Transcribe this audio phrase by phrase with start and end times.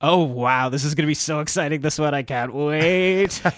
[0.00, 1.80] Oh wow, this is going to be so exciting.
[1.80, 3.40] This one I can't wait.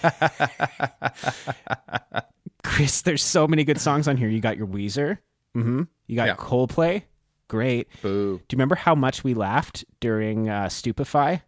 [2.63, 4.29] Chris, there's so many good songs on here.
[4.29, 5.17] You got your Weezer.
[5.55, 5.83] Mm-hmm.
[6.07, 6.35] You got Yeah.
[6.35, 7.03] Coldplay.
[7.47, 7.87] Great.
[8.01, 8.37] Boo.
[8.37, 11.41] Do you remember how much we laughed during uh, Stupify?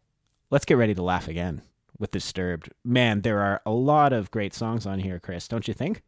[0.52, 1.62] Let's get ready to laugh again
[1.98, 2.70] with Disturbed.
[2.84, 5.48] Man, there are a lot of great songs on here, Chris.
[5.48, 6.04] Don't you think?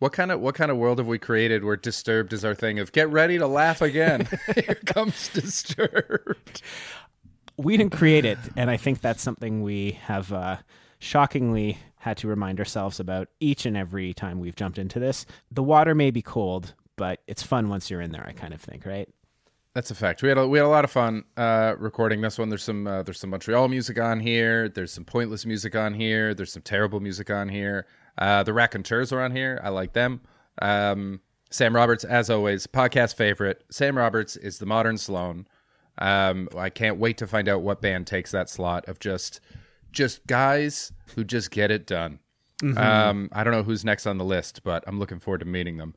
[0.00, 2.78] What kind of what kind of world have we created where disturbed is our thing
[2.80, 4.28] of get ready to laugh again?
[4.54, 6.60] Here comes disturbed.
[7.56, 10.58] We didn't create it, and I think that's something we have uh,
[10.98, 15.24] shockingly had to remind ourselves about each and every time we've jumped into this.
[15.50, 18.26] The water may be cold, but it's fun once you're in there.
[18.26, 19.08] I kind of think, right?
[19.74, 20.22] That's a fact.
[20.22, 22.48] We had a, we had a lot of fun uh, recording this one.
[22.48, 24.68] There's some uh, there's some Montreal music on here.
[24.68, 26.32] There's some pointless music on here.
[26.32, 27.86] There's some terrible music on here.
[28.16, 29.60] Uh, the Raconteurs are on here.
[29.64, 30.20] I like them.
[30.62, 33.64] Um, Sam Roberts, as always, podcast favorite.
[33.70, 35.46] Sam Roberts is the modern Sloan.
[35.98, 39.40] Um, I can't wait to find out what band takes that slot of just
[39.92, 42.18] just guys who just get it done.
[42.78, 45.76] Um, I don't know who's next on the list, but I'm looking forward to meeting
[45.76, 45.94] them.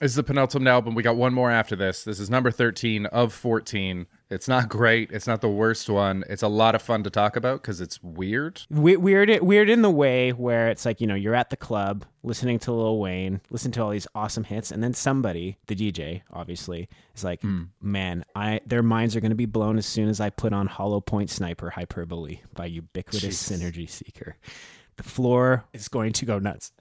[0.00, 0.94] This is the penultimate album.
[0.94, 2.04] We got one more after this.
[2.04, 4.06] This is number 13 of 14.
[4.30, 5.12] It's not great.
[5.12, 6.24] It's not the worst one.
[6.26, 8.62] It's a lot of fun to talk about because it's weird.
[8.70, 12.06] We- weird, weird in the way where it's like you know you're at the club
[12.22, 16.22] listening to Lil Wayne, listen to all these awesome hits, and then somebody, the DJ,
[16.32, 17.64] obviously, is like, hmm.
[17.82, 20.66] "Man, I their minds are going to be blown as soon as I put on
[20.66, 24.36] Hollow Point Sniper Hyperbole by Ubiquitous Synergy Seeker.
[24.96, 26.72] The floor is going to go nuts."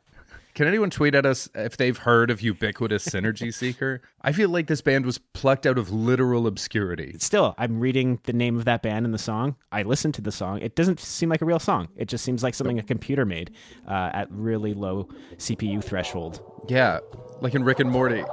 [0.59, 4.02] Can anyone tweet at us if they've heard of Ubiquitous Synergy Seeker?
[4.21, 7.15] I feel like this band was plucked out of literal obscurity.
[7.17, 9.55] Still, I'm reading the name of that band and the song.
[9.71, 10.59] I listened to the song.
[10.59, 11.87] It doesn't seem like a real song.
[11.95, 13.52] It just seems like something a computer made
[13.87, 16.41] uh, at really low CPU threshold.
[16.67, 16.99] Yeah,
[17.39, 18.25] like in Rick and Morty.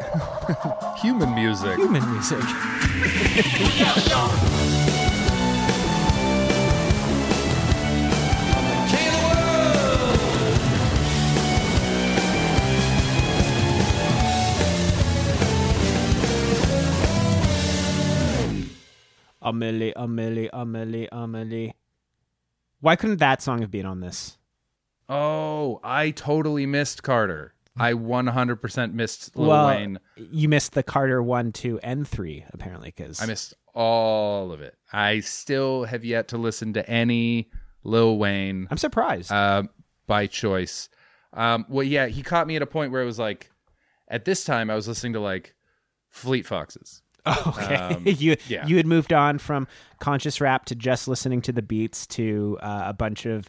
[0.98, 1.77] Human music.
[1.77, 2.41] Human music.
[19.46, 21.72] A Milli, Amelie, A Milli, Amelie.
[22.80, 24.36] Why couldn't that song have been on this?
[25.08, 27.54] Oh, I totally missed Carter.
[27.78, 30.00] I 100% missed Lil well, Wayne.
[30.16, 34.74] you missed the Carter one, two, and three apparently because I missed all of it.
[34.92, 37.50] I still have yet to listen to any
[37.84, 39.30] Lil Wayne I'm surprised.
[39.30, 39.62] uh,
[40.08, 40.88] by choice.
[41.34, 43.50] Um, well, yeah, he caught me at a point where it was like,
[44.08, 45.54] at this time, I was listening to like
[46.08, 47.02] Fleet Foxes.
[47.47, 48.66] Okay, Um, you yeah.
[48.66, 49.66] you had moved on from
[49.98, 53.48] conscious rap to just listening to the beats to uh, a bunch of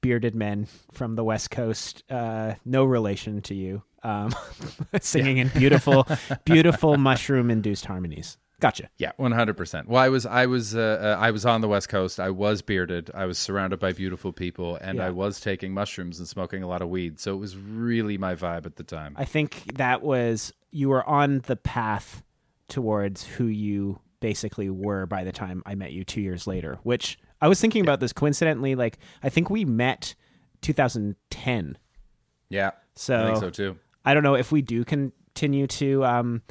[0.00, 4.32] bearded men from the West Coast, uh, no relation to you, um,
[5.00, 6.06] singing in beautiful,
[6.44, 8.36] beautiful mushroom-induced harmonies.
[8.60, 8.88] Gotcha.
[8.96, 9.86] Yeah, one hundred percent.
[9.88, 12.18] Well, I was, I was, uh, uh, I was on the West Coast.
[12.18, 13.10] I was bearded.
[13.14, 15.06] I was surrounded by beautiful people, and Yeah.
[15.06, 17.20] I was taking mushrooms and smoking a lot of weed.
[17.20, 19.14] So it was really my vibe at the time.
[19.18, 22.22] I think that was you were on the path
[22.68, 26.78] towards who you basically were by the time I met you two years later.
[26.82, 28.74] Which I was thinking about this coincidentally.
[28.74, 30.14] Like I think we met
[30.62, 31.78] 2010.
[32.48, 33.78] yeah, So I think so too.
[34.04, 36.42] I don't know if we do continue to um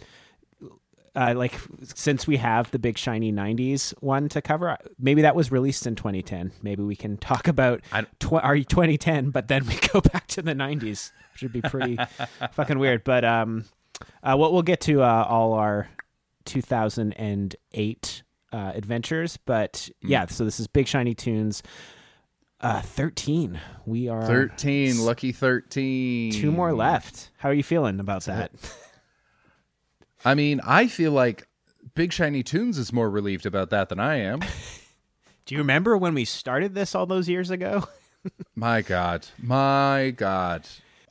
[1.16, 5.50] uh, like since we have the big shiny 90s one to cover maybe that was
[5.50, 7.80] released in 2010 maybe we can talk about
[8.20, 11.98] tw- our 2010 but then we go back to the 90s which would be pretty
[12.52, 13.64] fucking weird but um
[14.24, 15.88] uh we'll, we'll get to uh, all our
[16.46, 18.24] 2008
[18.54, 20.08] uh adventures but Hmm.
[20.08, 21.64] yeah so this is big shiny tunes
[22.62, 26.32] uh 13 we are Thirteen, lucky thirteen.
[26.32, 27.32] Two more left.
[27.38, 28.52] How are you feeling about that?
[30.24, 31.48] I mean, I feel like
[31.94, 34.40] Big Shiny Tunes is more relieved about that than I am.
[35.46, 37.88] Do you remember when we started this all those years ago?
[38.56, 40.66] my God, my God.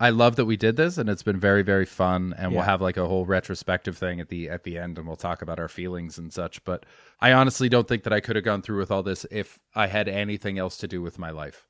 [0.04, 2.34] I love that we did this, and it's been very, very fun.
[2.36, 5.16] And we'll have like a whole retrospective thing at the at the end, and we'll
[5.16, 6.62] talk about our feelings and such.
[6.62, 6.84] But
[7.22, 9.86] I honestly don't think that I could have gone through with all this if I
[9.86, 11.66] had anything else to do with my life.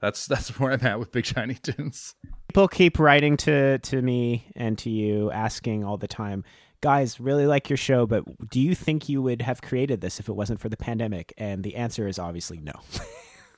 [0.00, 2.16] That's that's where I'm at with Big Shiny Tunes.
[2.48, 6.42] People keep writing to to me and to you asking all the time,
[6.80, 10.28] guys, really like your show, but do you think you would have created this if
[10.28, 11.32] it wasn't for the pandemic?
[11.38, 12.72] And the answer is obviously no.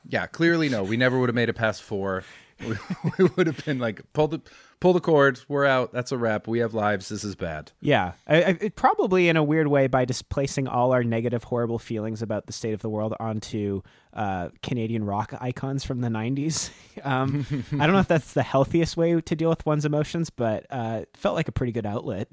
[0.06, 0.82] Yeah, clearly no.
[0.82, 2.24] We never would have made it past four.
[2.60, 2.74] We,
[3.18, 4.40] we would have been like, pull the
[4.80, 5.40] pull the cord.
[5.48, 5.92] We're out.
[5.92, 6.46] That's a wrap.
[6.46, 7.08] We have lives.
[7.08, 7.72] This is bad.
[7.80, 11.78] yeah, I, I, it probably in a weird way by displacing all our negative, horrible
[11.78, 13.82] feelings about the state of the world onto
[14.12, 16.70] uh, Canadian rock icons from the '90s.
[17.04, 20.66] Um, I don't know if that's the healthiest way to deal with one's emotions, but
[20.68, 22.26] uh, felt like a pretty good outlet.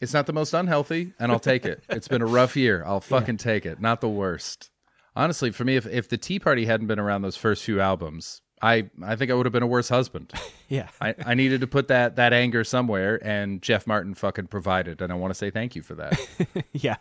[0.00, 1.84] It's not the most unhealthy, and I'll take it.
[1.90, 2.82] It's been a rough year.
[2.86, 3.78] I'll fucking take it.
[3.78, 4.70] Not the worst.
[5.14, 8.40] honestly, for me, if if the Tea Party hadn't been around those first few albums,
[8.62, 10.32] I I think I would have been a worse husband.
[10.70, 10.88] Yeah.
[11.00, 15.12] I, I needed to put that that anger somewhere, and Jeff Martin fucking provided, and
[15.12, 16.16] I want to say thank you for that.
[16.72, 16.94] yeah.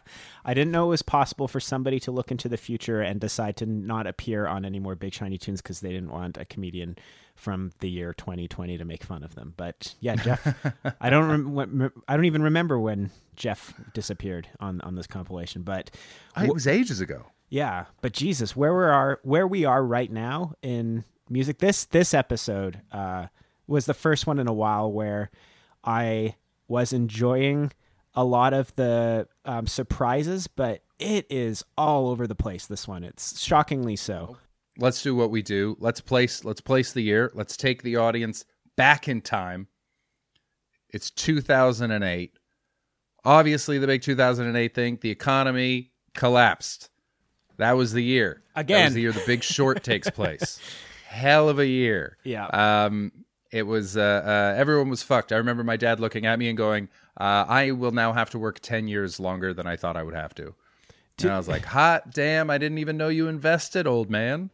[0.44, 3.57] I didn't know it was possible for somebody to look into the future and decide
[3.57, 6.97] to not appear on any more Big Shiny Tunes because they didn't want a comedian
[7.35, 9.53] from the year 2020 to make fun of them.
[9.55, 10.47] But yeah, Jeff,
[11.00, 15.91] I don't rem- I don't even remember when Jeff disappeared on on this compilation, but
[16.35, 17.27] I, it was ages ago.
[17.50, 22.13] yeah, but Jesus, where we are where we are right now in music this this
[22.13, 23.27] episode uh
[23.67, 25.29] was the first one in a while where
[25.83, 26.35] I
[26.67, 27.71] was enjoying
[28.15, 32.65] a lot of the um, surprises, but it is all over the place.
[32.65, 34.37] This one, it's shockingly so.
[34.77, 35.77] Let's do what we do.
[35.79, 37.31] Let's place let's place the year.
[37.33, 38.45] Let's take the audience
[38.75, 39.67] back in time.
[40.89, 42.33] It's 2008.
[43.25, 46.89] Obviously, the big 2008 thing, the economy collapsed.
[47.57, 48.41] That was the year.
[48.55, 48.85] That Again.
[48.85, 50.59] was the year the Big Short takes place.
[51.09, 52.17] Hell of a year.
[52.23, 52.45] Yeah.
[52.45, 53.11] Um,
[53.51, 55.31] it was uh, uh, everyone was fucked.
[55.31, 56.88] I remember my dad looking at me and going,
[57.19, 60.13] uh, "I will now have to work ten years longer than I thought I would
[60.13, 60.53] have to."
[61.19, 62.51] And I was like, "Hot damn!
[62.51, 64.51] I didn't even know you invested, old man."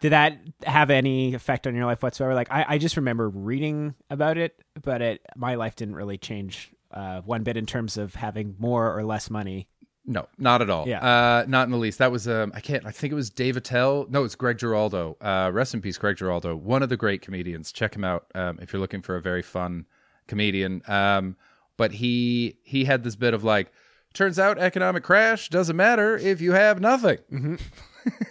[0.00, 2.34] Did that have any effect on your life whatsoever?
[2.34, 6.72] Like, I, I just remember reading about it, but it my life didn't really change
[6.90, 9.68] uh, one bit in terms of having more or less money.
[10.04, 10.88] No, not at all.
[10.88, 10.98] Yeah.
[10.98, 11.98] Uh, not in the least.
[11.98, 12.84] That was um, I can't.
[12.84, 14.06] I think it was Dave Attell.
[14.10, 15.16] No, it's Greg Giraldo.
[15.20, 16.56] Uh, rest in peace, Greg Giraldo.
[16.56, 17.70] One of the great comedians.
[17.70, 19.86] Check him out um, if you're looking for a very fun
[20.26, 20.82] comedian.
[20.88, 21.36] Um,
[21.76, 23.72] but he he had this bit of like,
[24.12, 27.18] turns out economic crash doesn't matter if you have nothing.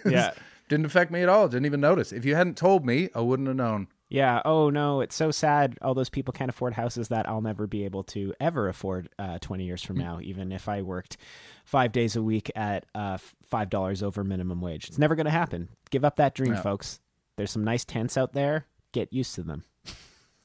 [0.04, 0.32] Yeah.
[0.68, 1.48] Didn't affect me at all.
[1.48, 2.12] Didn't even notice.
[2.12, 3.88] If you hadn't told me, I wouldn't have known.
[4.12, 4.42] Yeah.
[4.44, 5.78] Oh no, it's so sad.
[5.80, 9.38] All those people can't afford houses that I'll never be able to ever afford uh,
[9.40, 11.16] twenty years from now, even if I worked
[11.64, 14.88] five days a week at uh, five dollars over minimum wage.
[14.88, 15.70] It's never going to happen.
[15.90, 16.60] Give up that dream, No.
[16.60, 17.00] folks.
[17.36, 18.66] There's some nice tents out there.
[18.92, 19.64] Get used to them.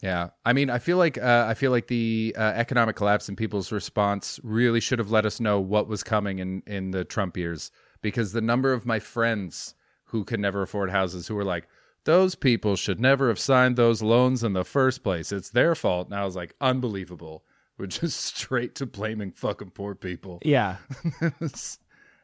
[0.02, 3.38] Yeah, I mean, I feel like uh, I feel like the uh, economic collapse and
[3.38, 7.36] people's response really should have let us know what was coming in in the Trump
[7.36, 7.72] years
[8.02, 9.74] because the number of my friends
[10.06, 11.68] who could never afford houses who were like,
[12.08, 15.34] those people should never have signed those loans in the first place.
[15.34, 16.08] It's their fault.
[16.08, 17.44] And I was like, unbelievable.
[17.78, 20.40] We're just straight to blaming fucking poor people.
[20.44, 20.78] Yeah.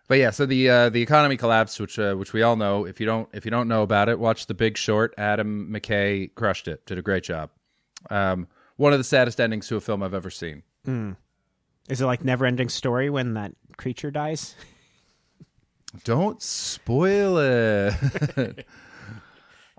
[0.10, 2.86] But yeah, so the uh, the economy collapsed, which uh, which we all know.
[2.86, 5.14] If you don't if you don't know about it, watch The Big Short.
[5.18, 7.52] Adam McKay crushed it, did a great job.
[8.10, 10.64] Um, one of the saddest endings to a film I've ever seen.
[10.86, 11.16] Mm.
[11.88, 14.56] Is it like never ending story when that creature dies?
[16.04, 18.66] Don't spoil it.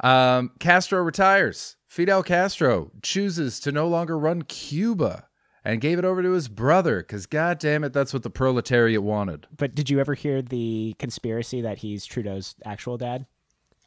[0.05, 1.77] Um, Castro retires.
[1.87, 5.29] Fidel Castro chooses to no longer run Cuba
[5.65, 9.03] and gave it over to his brother because, god damn it, that's what the proletariat
[9.03, 9.47] wanted.
[9.57, 13.27] But did you ever hear the conspiracy that he's Trudeau's actual dad?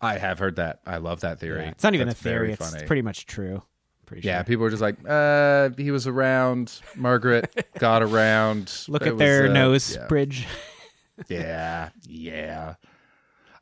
[0.01, 0.79] I have heard that.
[0.85, 1.65] I love that theory.
[1.65, 2.53] It's not even That's a theory.
[2.53, 2.85] It's funny.
[2.85, 3.61] pretty much true.
[4.05, 4.43] Pretty Yeah, sure.
[4.45, 6.79] people were just like, uh, he was around.
[6.95, 8.71] Margaret got around.
[8.87, 10.07] Look It at was, their uh, nose yeah.
[10.07, 10.47] bridge.
[11.27, 12.75] Yeah, yeah.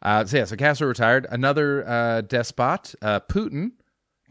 [0.05, 1.25] Uh, so yeah, so Castro retired.
[1.31, 3.71] Another uh, despot, uh, Putin,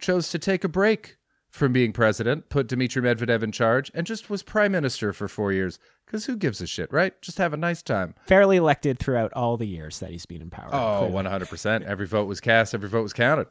[0.00, 1.17] chose to take a break
[1.50, 5.53] from being president, put Dmitry Medvedev in charge, and just was prime minister for four
[5.53, 5.81] years.
[6.06, 7.21] Because who gives a shit, right?
[7.23, 8.15] Just have a nice time.
[8.26, 10.69] Fairly elected throughout all the years that he's been in power.
[10.73, 11.29] Oh, clearly.
[11.29, 11.82] 100%.
[11.82, 13.49] Every vote was cast, every vote was counted.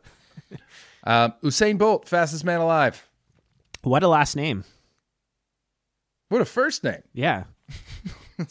[1.03, 3.05] Um, Usain Bolt, fastest man alive.
[3.81, 4.63] What a last name.
[6.29, 7.03] What a first name.
[7.11, 7.43] Yeah.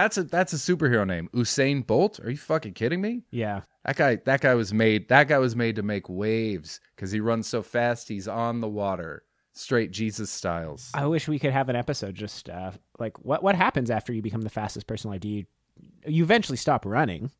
[0.00, 1.28] That's a that's a superhero name.
[1.34, 2.20] Usain Bolt?
[2.20, 3.24] Are you fucking kidding me?
[3.30, 3.62] Yeah.
[3.84, 7.20] That guy that guy was made that guy was made to make waves cuz he
[7.20, 9.24] runs so fast he's on the water.
[9.52, 10.90] Straight Jesus styles.
[10.94, 14.22] I wish we could have an episode just uh, like what what happens after you
[14.22, 15.20] become the fastest person alive?
[15.20, 15.44] Do you
[16.06, 17.30] you eventually stop running?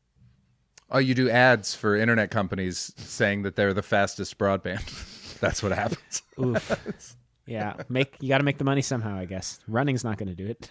[0.91, 5.39] Oh, you do ads for internet companies saying that they're the fastest broadband.
[5.39, 6.21] That's what happens.
[6.39, 7.15] Oof.
[7.47, 7.81] yeah.
[7.89, 9.59] Make you got to make the money somehow, I guess.
[9.67, 10.69] Running's not going to do it.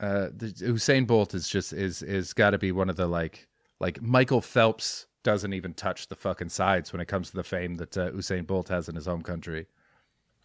[0.00, 3.48] Uh the, Usain Bolt is just is is got to be one of the like
[3.80, 7.76] like Michael Phelps doesn't even touch the fucking sides when it comes to the fame
[7.76, 9.66] that uh, Usain Bolt has in his home country.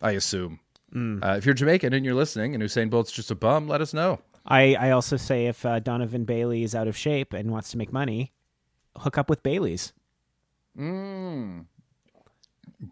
[0.01, 0.59] I assume.
[0.95, 3.93] Uh, if you're Jamaican and you're listening and Usain Bolt's just a bum, let us
[3.93, 4.19] know.
[4.45, 7.77] I I also say if uh, Donovan Bailey is out of shape and wants to
[7.77, 8.33] make money,
[8.97, 9.93] hook up with Bailey's.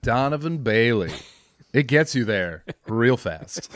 [0.01, 1.11] Donovan Bailey.
[1.73, 3.69] It gets you there real fast.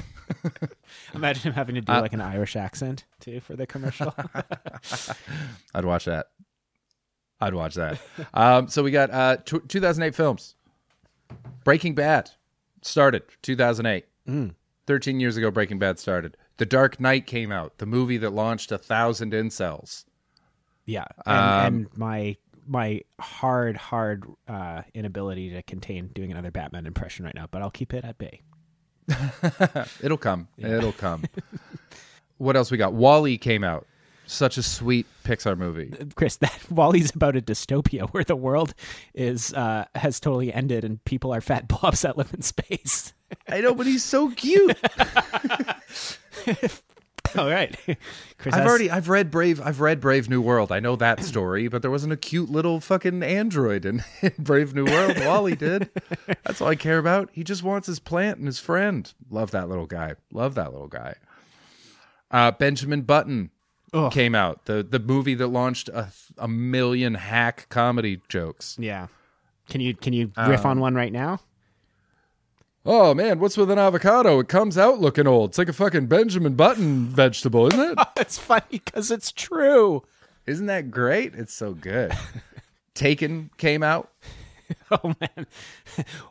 [1.13, 4.13] Imagine him having to do like an Irish accent too for the commercial.
[5.75, 6.27] I'd watch that.
[7.39, 7.99] I'd watch that.
[8.33, 10.55] Um, so we got uh, t- 2008 films.
[11.63, 12.31] Breaking Bad
[12.81, 14.05] started 2008.
[14.87, 16.37] 13 years ago, Breaking Bad started.
[16.57, 20.05] The Dark Knight came out, the movie that launched a thousand incels.
[20.85, 22.37] Yeah, and, and my
[22.67, 27.72] my hard hard uh, inability to contain doing another Batman impression right now, but I'll
[27.72, 28.41] keep it at bay.
[30.01, 30.48] It'll come.
[30.57, 31.25] It'll come.
[32.38, 32.93] what else we got?
[32.93, 33.86] WALL-E came out.
[34.27, 35.93] Such a sweet Pixar movie.
[36.15, 38.74] Chris, that WALL-E's about a dystopia where the world
[39.13, 43.13] is uh, has totally ended and people are fat blobs that live in space.
[43.48, 44.77] I know, but he's so cute.
[47.38, 47.75] All right,
[48.38, 48.54] Chris.
[48.54, 50.72] I've has- already I've read Brave I've read Brave New World.
[50.72, 54.74] I know that story, but there wasn't a cute little fucking android in, in Brave
[54.74, 55.18] New World.
[55.20, 55.89] WALL-E did.
[56.44, 57.30] That's all I care about.
[57.34, 59.12] He just wants his plant and his friend.
[59.30, 60.13] Love that little guy.
[60.32, 61.15] Love that little guy.
[62.32, 63.51] Uh, Benjamin Button
[63.94, 64.12] Ugh.
[64.12, 64.65] came out.
[64.65, 68.77] The the movie that launched a, a million hack comedy jokes.
[68.80, 69.08] Yeah.
[69.70, 71.39] Can you can you riff Um, on one right now?
[72.86, 74.39] Oh man, what's with an avocado?
[74.39, 75.51] It comes out looking old.
[75.51, 78.08] It's like a fucking Benjamin Button vegetable, isn't it?
[78.18, 80.04] It's funny because it's true.
[80.46, 81.34] Isn't that great?
[81.36, 82.13] It's so good.
[82.94, 84.12] Taken came out.
[84.89, 85.46] Oh man,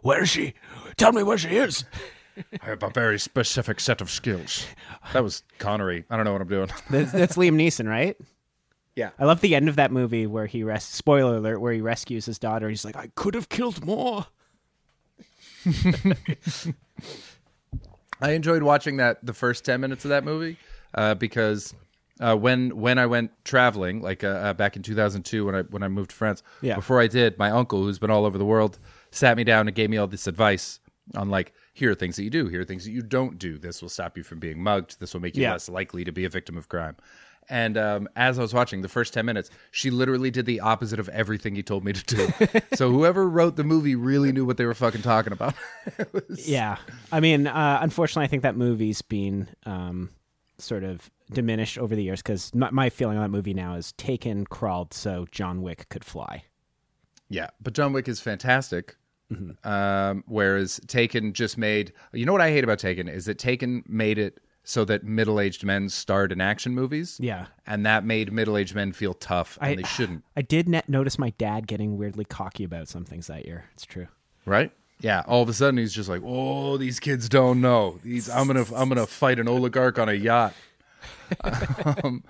[0.03, 0.55] where is she?
[0.97, 1.85] Tell me where she is.
[2.61, 4.67] I have a very specific set of skills.
[5.13, 6.05] That was Connery.
[6.11, 6.69] I don't know what I'm doing.
[6.91, 8.17] That's, that's Liam Neeson, right?
[8.97, 9.11] Yeah.
[9.21, 12.27] I love the end of that movie where he res- spoiler alert where he rescues
[12.27, 12.69] his daughter.
[12.69, 14.27] He's like, I could have killed more.
[18.21, 20.57] I enjoyed watching that the first 10 minutes of that movie
[20.95, 21.75] uh, because
[22.21, 25.83] uh, when when I went traveling like uh, uh, back in 2002 when I when
[25.83, 26.77] I moved to France Yeah.
[26.77, 28.79] before I did my uncle who's been all over the world
[29.11, 30.79] sat me down and gave me all this advice
[31.17, 33.59] on like here are things that you do here are things that you don't do
[33.59, 35.53] this will stop you from being mugged this will make you Yeah.
[35.53, 36.97] less likely to be a victim of crime
[37.49, 40.99] and um, as I was watching the first 10 minutes, she literally did the opposite
[40.99, 42.61] of everything he told me to do.
[42.75, 45.55] so whoever wrote the movie really knew what they were fucking talking about.
[46.13, 46.77] Was- Yeah,
[47.13, 50.11] I mean, uh, unfortunately, I think that movie's been um,
[50.59, 53.93] sort of diminished over the years because my, my feeling on that movie now is
[53.93, 56.45] Taken crawled so John Wick could fly.
[57.29, 58.97] Yeah, but John Wick is fantastic.
[59.65, 61.93] Um, whereas Taken just made.
[62.13, 65.63] You know what I hate about Taken is that Taken made it so that middle-aged
[65.63, 67.19] men starred in action movies.
[67.21, 67.47] Yeah.
[67.67, 70.25] and that made middle-aged men feel tough, and I- they shouldn't.
[70.37, 73.65] I did net notice my dad getting weirdly cocky about some things that year.
[73.75, 74.09] It's true.
[74.47, 74.73] Right?
[75.01, 75.23] Yeah.
[75.27, 77.99] All of a sudden, he's just like, "Oh, these kids don't know.
[78.05, 80.55] These I'm gonna I'm gonna fight an oligarch on a yacht."
[82.03, 82.23] um,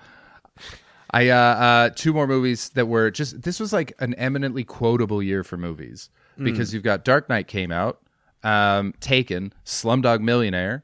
[1.11, 3.41] I uh, uh, two more movies that were just.
[3.43, 7.71] This was like an eminently quotable year for movies because you've got Dark Knight came
[7.71, 8.01] out,
[8.43, 10.83] um, Taken, Slumdog Millionaire.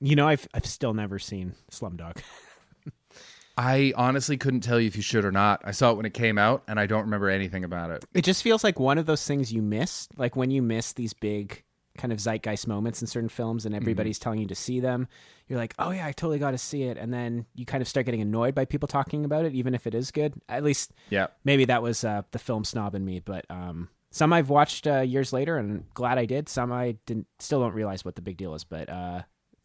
[0.00, 2.16] You know, I've I've still never seen Slumdog.
[3.56, 5.60] I honestly couldn't tell you if you should or not.
[5.64, 8.04] I saw it when it came out, and I don't remember anything about it.
[8.14, 11.12] It just feels like one of those things you miss, like when you miss these
[11.12, 11.62] big
[11.98, 15.08] kind of zeitgeist moments in certain films and everybody's telling you to see them.
[15.48, 17.88] You're like, oh yeah, I totally got to see it, and then you kind of
[17.88, 20.32] start getting annoyed by people talking about it, even if it is good.
[20.48, 21.26] At least, Yeah.
[21.44, 23.18] maybe that was uh, the film snob in me.
[23.20, 26.48] But um, some I've watched uh, years later, and glad I did.
[26.48, 28.64] Some I didn't, still don't realize what the big deal is.
[28.64, 29.22] But uh,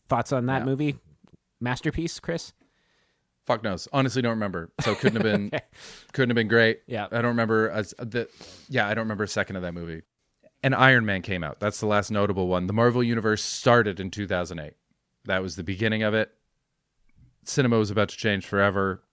[0.10, 0.66] thoughts on that Yeah.
[0.66, 1.00] movie,
[1.60, 2.54] masterpiece, Chris?
[3.46, 3.88] Fuck knows.
[3.94, 4.72] Honestly, don't remember.
[4.82, 5.52] So couldn't have been
[6.14, 6.80] couldn't have been great.
[6.88, 7.06] Yeah.
[7.12, 8.28] I don't remember as the
[8.70, 10.02] yeah, I don't remember a second of that movie.
[10.64, 11.60] And Iron Man came out.
[11.60, 12.66] That's the last notable one.
[12.66, 14.74] The Marvel universe started in 2008.
[15.26, 16.32] That was the beginning of it.
[17.44, 19.04] Cinema was about to change forever.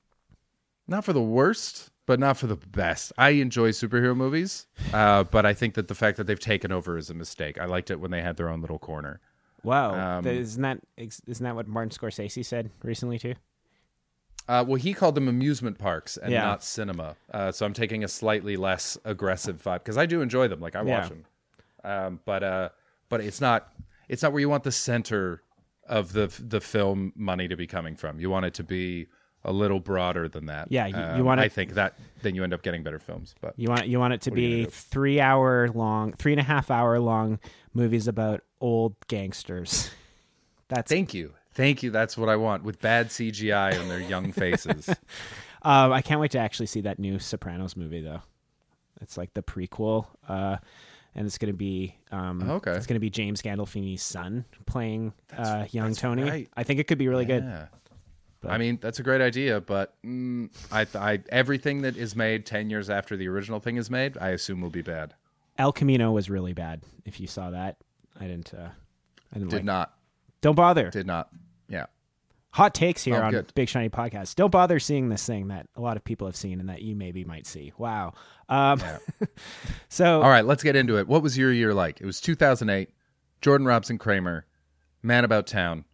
[0.88, 3.12] Not for the worst, but not for the best.
[3.18, 6.96] I enjoy superhero movies, uh, but I think that the fact that they've taken over
[6.96, 7.58] is a mistake.
[7.60, 9.20] I liked it when they had their own little corner.
[9.64, 13.34] Wow, Um, isn't that isn't that what Martin Scorsese said recently too?
[14.48, 16.42] Uh, well, he called them amusement parks and Yeah.
[16.42, 17.14] not cinema.
[17.32, 20.60] Uh, so I'm taking a slightly less aggressive vibe because I do enjoy them.
[20.60, 20.98] Like I Yeah.
[21.00, 21.24] watch them,
[21.84, 22.68] um, but uh,
[23.08, 23.72] but it's not
[24.08, 25.42] it's not where you want the center
[25.86, 28.18] of the the film money to be coming from.
[28.18, 29.06] You want it to be
[29.44, 30.70] a little broader than that.
[30.70, 33.00] Yeah, you- you Um, want it- I think that then you end up getting better
[33.00, 33.34] films.
[33.40, 36.44] But You want you want it to you be three hour long, three and a
[36.44, 37.38] half hour long
[37.74, 39.90] movies about old gangsters.
[40.68, 41.90] That's thank you, thank you.
[41.90, 44.88] That's what I want with bad CGI on their young faces.
[45.60, 48.22] um, I can't wait to actually see that new Sopranos movie though.
[49.02, 50.56] It's like the prequel, uh,
[51.14, 52.70] and it's going to be um, Oh, Okay.
[52.72, 56.22] It's going to be James Gandolfini's son playing uh, young Tony.
[56.22, 56.48] right.
[56.56, 57.42] I think it could be really good.
[57.42, 57.66] Yeah.
[58.44, 62.70] I mean, that's a great idea, but mm, I, I everything that is made ten
[62.70, 65.14] years after the original thing is made, I assume will be bad.
[65.58, 66.82] El Camino was really bad.
[67.04, 67.76] If you saw that,
[68.22, 68.54] I didn't.
[68.54, 68.68] Uh,
[69.32, 69.64] I didn't Did like.
[69.64, 69.94] not,
[70.42, 70.90] Don't bother.
[70.90, 71.28] did not.
[71.68, 71.86] Yeah,
[72.50, 73.52] Hot takes here Oh, on good.
[73.54, 74.34] Big Shiny Podcast.
[74.34, 76.94] Don't bother seeing this thing that a lot of people have seen and that you
[76.94, 77.72] maybe might see.
[77.78, 78.12] Wow.
[78.48, 78.80] Um,
[79.88, 81.08] so all right, let's get into it.
[81.08, 82.00] What was your year like?
[82.00, 82.90] It was 2008.
[83.40, 84.46] Jordan Robson Kramer,
[85.02, 85.84] Man About Town.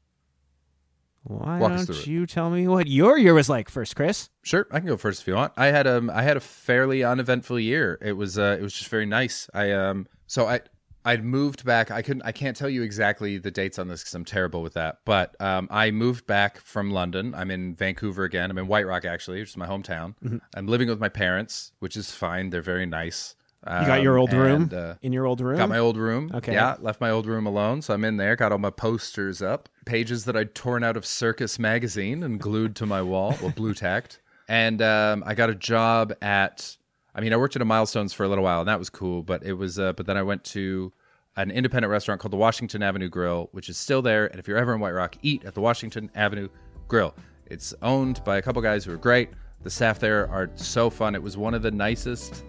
[1.24, 2.06] Why Walk don't it.
[2.06, 4.30] you tell me what your year was like first, Chris?
[4.42, 5.52] Sure, I can go first if you want.
[5.56, 7.98] I had um I had a fairly uneventful year.
[8.00, 9.48] It was uh it was just very nice.
[9.52, 10.60] I um so I
[11.08, 11.90] I'd moved back.
[11.90, 14.74] I couldn't I can't tell you exactly the dates on this because I'm terrible with
[14.74, 14.98] that.
[15.04, 17.34] But um I moved back from London.
[17.34, 18.50] I'm in Vancouver again.
[18.50, 20.14] I'm in White Rock actually, which is my hometown.
[20.54, 22.50] I'm living with my parents, which is fine.
[22.50, 23.34] They're very nice.
[23.66, 25.56] You got your Um, old room uh, in your old room.
[25.58, 26.30] Got my old room.
[26.32, 26.52] Okay.
[26.52, 28.36] Yeah, left my old room alone, so I'm in there.
[28.36, 32.76] Got all my posters up, pages that I'd torn out of Circus magazine and glued
[32.76, 34.20] to my wall, well, blue tacked.
[34.48, 36.76] And um, I got a job at.
[37.14, 39.22] I mean, I worked at a Milestones for a little while, and that was cool.
[39.24, 39.76] But it was.
[39.78, 40.92] Uh, but then I went to
[41.38, 44.26] an independent restaurant called the Washington Avenue Grill, which is still there.
[44.26, 46.48] And if you're ever in White Rock, eat at the Washington Avenue
[46.88, 47.14] Grill.
[47.46, 49.30] It's owned by a couple guys who are great.
[49.62, 51.14] The staff there are so fun.
[51.14, 52.44] It was one of the nicest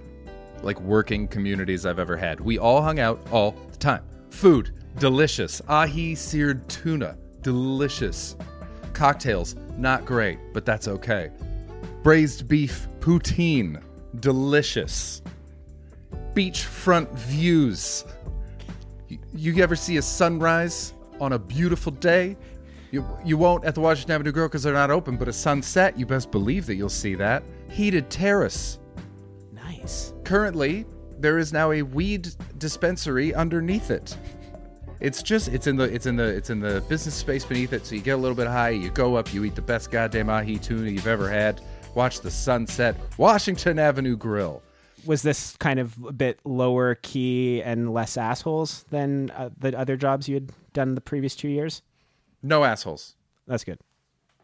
[0.64, 2.40] like working communities I've ever had.
[2.40, 4.04] We all hung out all the time.
[4.32, 5.62] Food, delicious.
[5.70, 8.36] Ahi seared tuna, delicious.
[8.94, 11.30] Cocktails, not great, but that's okay.
[12.02, 13.82] Braised beef poutine,
[14.20, 15.22] delicious.
[16.34, 18.06] Beachfront views.
[19.10, 22.38] You, you ever see a sunrise on a beautiful day?
[22.92, 25.98] You, you won't at the Washington Avenue Grill because they're not open, but a sunset,
[25.98, 27.44] you best believe that you'll see that.
[27.70, 28.80] Heated terrace
[29.80, 30.14] nice.
[30.24, 30.86] currently
[31.20, 34.18] there is now a weed dispensary underneath it
[35.00, 37.86] it's just it's in the it's in the it's in the business space beneath it
[37.86, 40.30] so you get a little bit high you go up you eat the best goddamn
[40.30, 41.62] ahi tuna you've ever had
[41.96, 44.62] watch the sunset washington avenue grill
[45.10, 49.98] Was this kind of a bit lower key and less assholes than uh, the other
[49.98, 51.82] jobs you had done the previous two years?
[52.44, 53.16] no assholes
[53.48, 53.80] That's good.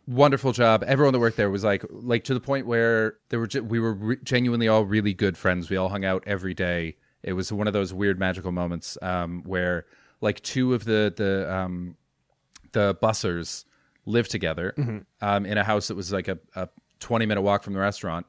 [0.07, 0.83] wonderful job.
[0.87, 3.93] Everyone that worked there was like, like to the point where there were, we were
[3.93, 5.69] re- genuinely all really good friends.
[5.69, 6.97] We all hung out every day.
[7.21, 9.85] It was one of those weird magical moments um, where
[10.19, 11.95] like two of the the um,
[12.71, 13.65] the bussers
[14.05, 14.73] lived together
[15.21, 16.69] um, in a house that was like a, a
[16.99, 18.25] twenty minute walk from the restaurant,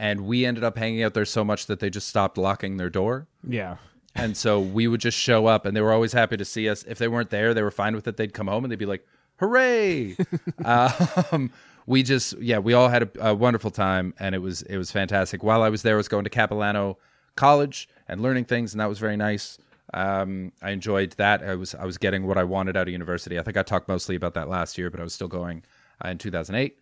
[0.00, 2.88] and we ended up hanging out there so much that they just stopped locking their
[2.88, 3.26] door.
[3.46, 3.76] Yeah.
[4.14, 6.84] And so we would just show up, and they were always happy to see us.
[6.88, 8.16] If they weren't there, they were fine with it.
[8.16, 10.16] They'd come home and they'd be like, "Hooray!"
[10.64, 11.52] um,
[11.86, 14.90] we just, yeah, we all had a, a wonderful time, and it was it was
[14.90, 15.42] fantastic.
[15.42, 16.96] While I was there, I was going to Capilano
[17.36, 19.58] College and learning things, and that was very nice.
[19.92, 21.42] Um, I enjoyed that.
[21.42, 23.38] I was I was getting what I wanted out of university.
[23.38, 25.62] I think I talked mostly about that last year, but I was still going
[26.02, 26.78] uh, in 2008.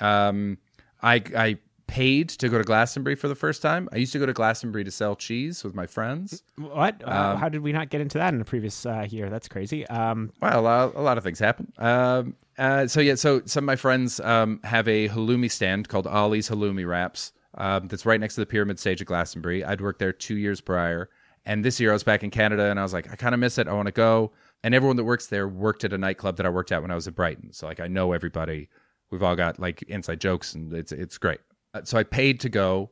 [0.00, 0.56] Um,
[1.02, 3.88] I I paid to go to Glastonbury for the first time.
[3.92, 6.42] I used to go to Glastonbury to sell cheese with my friends.
[6.56, 7.02] What?
[7.04, 9.30] Um, Uh, how did we not get into that in the previous uh, year?
[9.30, 9.86] That's crazy.
[9.88, 11.72] Um, Well, a lot, a lot of things happen.
[11.78, 16.06] Um, uh, so yeah, so some of my friends um, have a halloumi stand called
[16.06, 17.32] Ollie's Halloumi Wraps.
[17.56, 19.64] Um, that's right next to the pyramid stage at Glastonbury.
[19.64, 21.08] I'd worked there two years prior,
[21.44, 23.40] and this year I was back in Canada, and I was like, I kind of
[23.40, 23.68] miss it.
[23.68, 24.32] I want to go.
[24.64, 26.94] And everyone that works there worked at a nightclub that I worked at when I
[26.94, 27.52] was at Brighton.
[27.52, 28.68] So like, I know everybody.
[29.10, 31.40] We've all got like inside jokes, and it's it's great.
[31.74, 32.90] Uh, so I paid to go.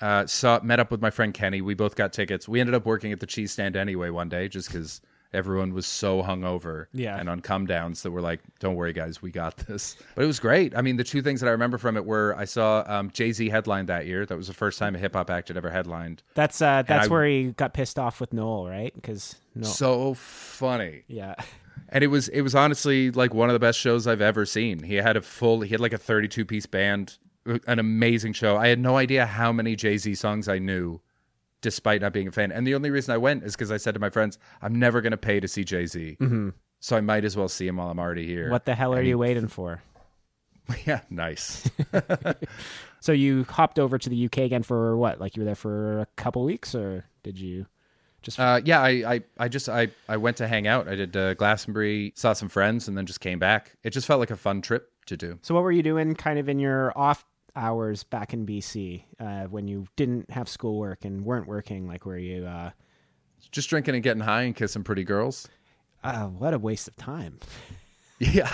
[0.00, 1.60] Uh, saw met up with my friend Kenny.
[1.62, 2.48] We both got tickets.
[2.48, 5.00] We ended up working at the cheese stand anyway one day, just because
[5.32, 7.16] everyone was so hungover Yeah.
[7.18, 10.26] and on come downs that we're like, "Don't worry, guys, we got this." But it
[10.26, 10.76] was great.
[10.76, 13.30] I mean, the two things that I remember from it were I saw um, Jay
[13.32, 14.26] Z headline that year.
[14.26, 16.22] That was the first time a hip hop act had ever headlined.
[16.34, 18.92] that's uh, that's I- where he got pissed off with Noel, right?
[18.94, 21.04] Because no, So funny.
[21.06, 21.34] yeah,
[21.88, 24.82] and it was it was honestly like one of the best shows I've ever seen.
[24.82, 27.16] He had a full he had like a 32 piece band,
[27.66, 28.56] an amazing show.
[28.56, 31.00] I had no idea how many Jay-Z songs I knew
[31.60, 32.52] despite not being a fan.
[32.52, 35.00] And the only reason I went is cuz I said to my friends, I'm never
[35.00, 36.16] going to pay to see Jay-Z.
[36.80, 38.50] So I might as well see him while I'm already here.
[38.50, 39.82] what the hell are you waiting for?
[40.86, 41.68] yeah, nice.
[43.04, 45.20] So you hopped over to the UK again for what?
[45.20, 47.66] Like you were there for a couple weeks, or did you
[48.22, 48.40] just?
[48.40, 50.88] Uh, yeah, I, I, I just I, I went to hang out.
[50.88, 53.76] I did uh, Glastonbury, saw some friends, and then just came back.
[53.82, 55.38] It just felt like a fun trip to do.
[55.42, 57.26] so what were you doing, kind of in your off
[57.56, 61.86] hours back in BC uh, when you didn't have schoolwork and weren't working?
[61.86, 62.44] Like, were you?
[62.46, 62.70] Uh,
[63.52, 65.48] Just drinking and getting high and kissing pretty girls.
[66.02, 67.38] uh, what a waste of time.
[68.20, 68.50] Yeah.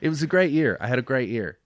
[0.00, 0.76] it was a great year.
[0.80, 1.58] I had a great year.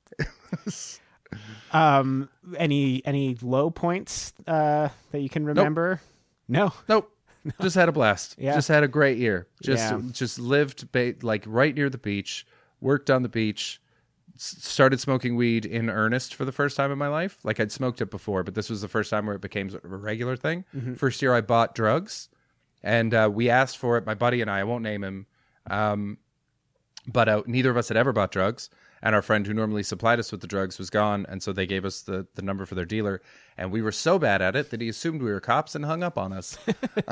[1.72, 6.00] Um, any any low points uh, that you can remember?
[6.48, 6.72] No.
[6.88, 7.12] Nope.
[7.60, 8.34] Just had a blast.
[8.38, 8.54] Yeah.
[8.54, 9.46] Just had a great year.
[9.62, 10.00] Just Yeah.
[10.12, 12.46] just lived ba- like right near the beach,
[12.80, 13.80] worked on the beach,
[14.36, 17.38] s- started smoking weed in earnest for the first time in my life.
[17.42, 19.86] Like I'd smoked it before, but this was the first time where it became a
[19.88, 20.64] regular thing.
[20.96, 22.28] First year I bought drugs
[22.82, 24.06] and uh, we asked for it.
[24.06, 25.26] My buddy and I, I won't name him,
[25.68, 26.18] um,
[27.06, 28.70] but uh, neither of us had ever bought drugs.
[29.00, 31.66] And our friend who normally supplied us with the drugs was gone, and so they
[31.66, 33.22] gave us the, the number for their dealer.
[33.56, 36.02] And we were so bad at it that he assumed we were cops and hung
[36.02, 36.58] up on us.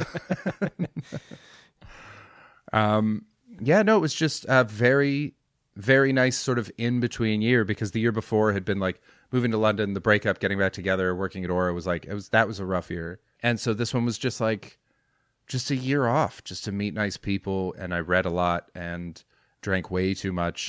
[2.72, 3.24] um,
[3.60, 5.34] Yeah, no, it was just a very,
[5.76, 9.50] very nice sort of in between year because the year before had been like moving
[9.50, 12.48] to London, the breakup, getting back together, working at Aura was like it was that
[12.48, 14.78] was a rough year, and so this one was just like
[15.46, 19.22] just a year off, just to meet nice people, and I read a lot and
[19.62, 20.68] drank way too much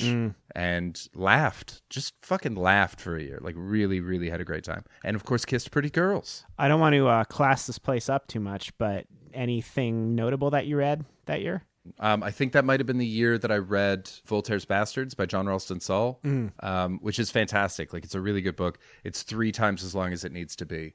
[0.54, 4.84] and laughed, just fucking laughed for a year, like really, really had a great time,
[5.02, 6.44] and of course kissed pretty girls.
[6.58, 10.66] I don't want to uh, class this place up too much, but anything notable that
[10.66, 11.62] you read that year?
[11.98, 15.26] Um, I think that might have been the year that I read Voltaire's Bastards by
[15.26, 16.20] John Ralston Saul,
[16.60, 17.92] um, which is fantastic.
[17.92, 18.78] Like, it's a really good book.
[19.04, 20.94] It's three times as long as it needs to be.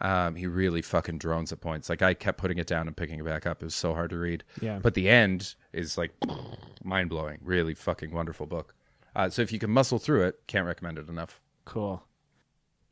[0.00, 1.88] Um, he really fucking drones at points.
[1.88, 3.62] Like, I kept putting it down and picking it back up.
[3.62, 4.44] It was so hard to read.
[4.60, 4.78] Yeah.
[4.78, 6.12] But the end is like
[6.84, 7.38] mind blowing.
[7.42, 8.74] Really fucking wonderful book.
[9.14, 11.40] Uh, so if you can muscle through it, can't recommend it enough.
[11.64, 12.02] Cool.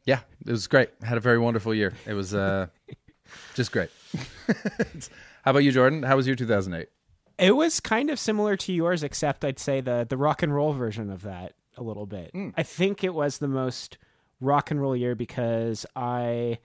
[0.05, 0.91] Yeah, it was great.
[1.03, 1.95] Had a very wonderful year.
[2.07, 2.69] It was uh,
[3.55, 3.91] just great.
[5.43, 6.03] How about you, Jordan?
[6.03, 6.89] How was your 2008?
[7.39, 10.73] It was kind of similar to yours, except I'd say the the rock and roll
[10.73, 12.31] version of that a little bit.
[12.57, 13.99] I think it was the most
[14.41, 16.59] rock and roll year because I,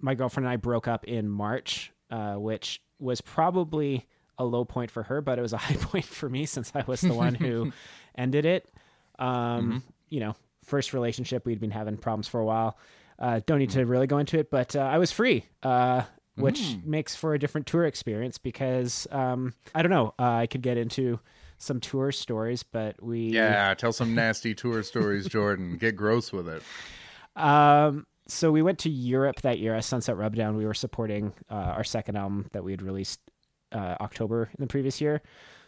[0.00, 4.06] my girlfriend and I broke up in March, uh, which was probably
[4.38, 6.84] a low point for her, but it was a high point for me since I
[6.86, 7.72] was the one who
[8.14, 8.70] ended it.
[9.18, 12.78] Um, You know, first relationship we'd been having problems for a while.
[13.18, 15.44] Uh, don't need to really go into it, but uh, I was free.
[15.62, 16.02] Uh,
[16.36, 20.14] which makes for a different tour experience because um, I don't know.
[20.18, 21.20] Uh, I could get into
[21.58, 25.76] some tour stories, but we Yeah, tell some nasty tour stories, Jordan.
[25.76, 26.62] Get gross with it.
[27.36, 30.56] Um, so we went to Europe that year as Sunset Rubdown.
[30.56, 33.20] We were supporting uh, our second album that we had released
[33.72, 35.22] uh, October in the previous year.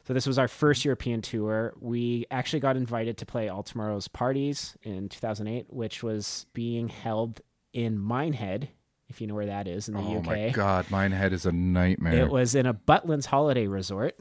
[0.04, 1.74] So this was our first European tour.
[1.80, 7.40] We actually got invited to play All Tomorrow's Parties in 2008, which was being held
[7.72, 8.68] in Minehead,
[9.12, 10.24] if you know where that is in the Oh UK.
[10.26, 12.24] my god, Minehead is a nightmare.
[12.24, 14.18] It was in a Butlins holiday resort.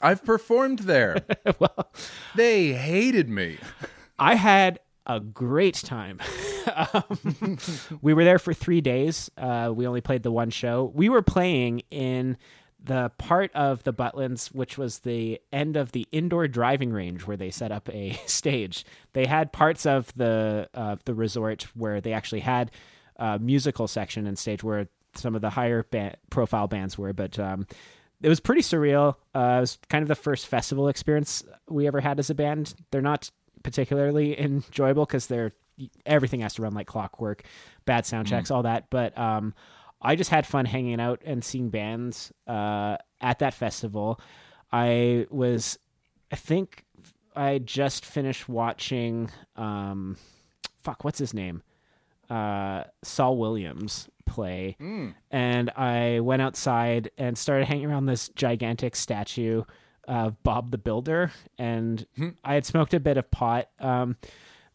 [0.00, 1.16] I've performed there.
[1.58, 1.92] well,
[2.36, 3.58] they hated me.
[4.18, 6.20] I had a great time.
[6.94, 7.58] um,
[8.00, 9.30] we were there for three days.
[9.36, 10.92] Uh, we only played the one show.
[10.94, 12.36] We were playing in
[12.84, 17.36] the part of the Butlins, which was the end of the indoor driving range where
[17.36, 18.84] they set up a stage.
[19.12, 22.70] They had parts of the uh, the resort where they actually had
[23.22, 27.38] a musical section and stage where some of the higher ba- profile bands were, but
[27.38, 27.66] um,
[28.20, 29.14] it was pretty surreal.
[29.34, 32.74] Uh, it was kind of the first festival experience we ever had as a band.
[32.90, 33.30] They're not
[33.62, 35.52] particularly enjoyable because they're
[36.04, 37.44] everything has to run like clockwork,
[37.84, 38.90] bad sound checks, all that.
[38.90, 39.54] But um,
[40.00, 44.20] I just had fun hanging out and seeing bands uh, at that festival.
[44.70, 45.78] I was,
[46.30, 46.84] I think,
[47.36, 49.30] I just finished watching.
[49.56, 50.16] Um,
[50.82, 51.62] fuck, what's his name?
[52.30, 54.76] Uh, Saul Williams play,
[55.30, 59.64] and I went outside and started hanging around this gigantic statue
[60.08, 62.06] of Bob the Builder, and
[62.44, 64.16] I had smoked a bit of pot um,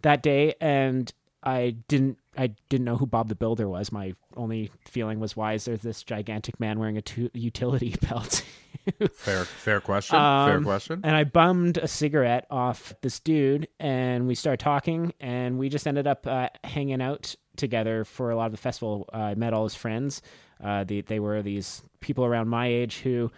[0.04, 1.12] that day, and
[1.44, 3.92] I didn't I didn't know who Bob the Builder was.
[3.92, 8.44] My only feeling was, why is there this gigantic man wearing a tu- utility belt?
[9.14, 10.16] Fair, fair question.
[10.16, 11.02] fair Um, question.
[11.04, 15.88] And I bummed a cigarette off this dude, and we started talking, and we just
[15.88, 19.10] ended up uh, hanging out together for a lot of the festival.
[19.14, 20.22] Uh, I met all his friends.
[20.64, 23.32] Uh, they, they were these people around my age who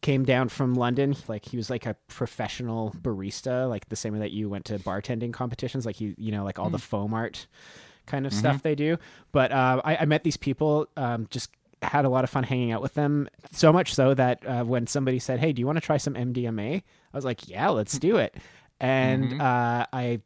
[0.00, 1.14] came down from London.
[1.28, 4.78] Like he was like a professional barista, like the same way that you went to
[4.78, 5.84] bartending competitions.
[5.86, 7.46] Like you, you know, like all the foam art
[8.06, 8.96] kind of stuff they do.
[9.32, 11.50] But uh, I, I met these people, um, just
[11.82, 13.28] had a lot of fun hanging out with them.
[13.52, 16.14] So much so that uh, when somebody said, "Hey, do you want to try some
[16.14, 18.36] MDMA?" I was like, "Yeah, let's do it."
[18.80, 20.20] And uh, I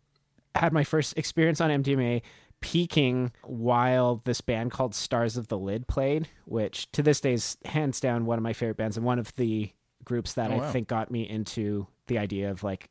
[0.54, 2.22] had my first experience on MDMA
[2.60, 7.56] peaking while this band called Stars of the Lid played, which to this day is
[7.64, 9.70] hands down one of my favorite bands and one of the
[10.04, 10.70] groups that I wow.
[10.70, 12.90] think got me into the idea of like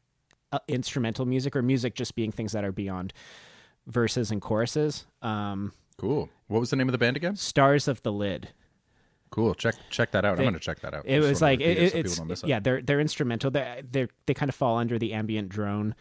[0.51, 3.13] uh, instrumental music or music just being things that are beyond
[3.87, 5.05] verses and choruses.
[5.21, 6.29] Um, Cool.
[6.47, 7.35] What was the name of the band again?
[7.35, 8.49] Stars of the Lid.
[9.31, 9.53] Cool.
[9.53, 10.37] Check check that out.
[10.37, 11.05] They- I'm going to check that out.
[11.05, 12.49] It was like it, so it's people don't miss it.
[12.49, 13.51] yeah they're they're instrumental.
[13.51, 15.93] They they they kind of fall under the ambient drone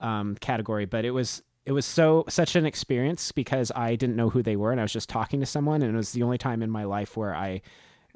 [0.00, 4.30] um, category, but it was it was so such an experience because I didn't know
[4.30, 6.38] who they were and I was just talking to someone and it was the only
[6.38, 7.60] time in my life where I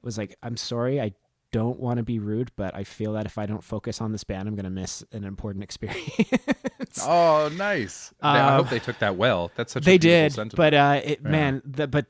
[0.02, 1.12] was like I'm sorry I
[1.58, 4.24] don't want to be rude but I feel that if I don't focus on this
[4.24, 6.98] band I'm going to miss an important experience.
[7.02, 8.10] Oh, nice.
[8.22, 9.50] They- I Um, hope they took that well.
[9.56, 10.56] That's such a they did sentiment.
[10.56, 12.06] but uh it man the but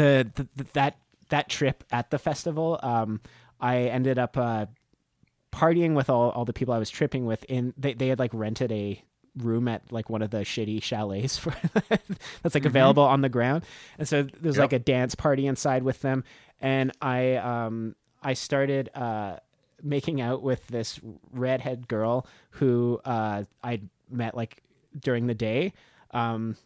[0.00, 0.96] the, the, the that
[1.28, 3.20] that trip at the festival um
[3.60, 4.66] i ended up uh
[5.52, 8.32] partying with all, all the people i was tripping with in they, they had like
[8.34, 9.02] rented a
[9.38, 11.54] room at like one of the shitty chalets for
[12.42, 13.64] that's like available on the ground
[13.98, 14.62] and so there's Yep.
[14.64, 16.24] like a dance party inside with them
[16.60, 17.94] and i um
[18.24, 19.36] i started uh
[19.84, 20.98] making out with this
[21.30, 24.62] redhead girl who uh, I met like
[24.98, 25.72] during the day.
[26.12, 26.56] Um,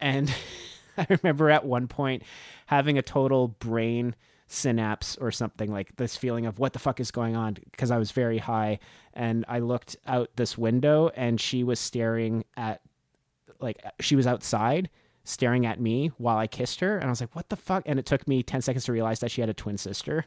[0.00, 0.32] and
[0.96, 2.22] I remember at one point
[2.66, 4.14] having a total brain
[4.46, 7.98] synapse or something like this feeling of what the fuck is going on because I
[7.98, 8.78] was very high.
[9.12, 12.80] And I looked out this window and she was staring at
[13.60, 14.88] like she was outside
[15.24, 16.96] staring at me while I kissed her.
[16.96, 17.82] And I was like what the fuck?
[17.86, 20.24] And it took me 10 seconds to realize that she had a twin sister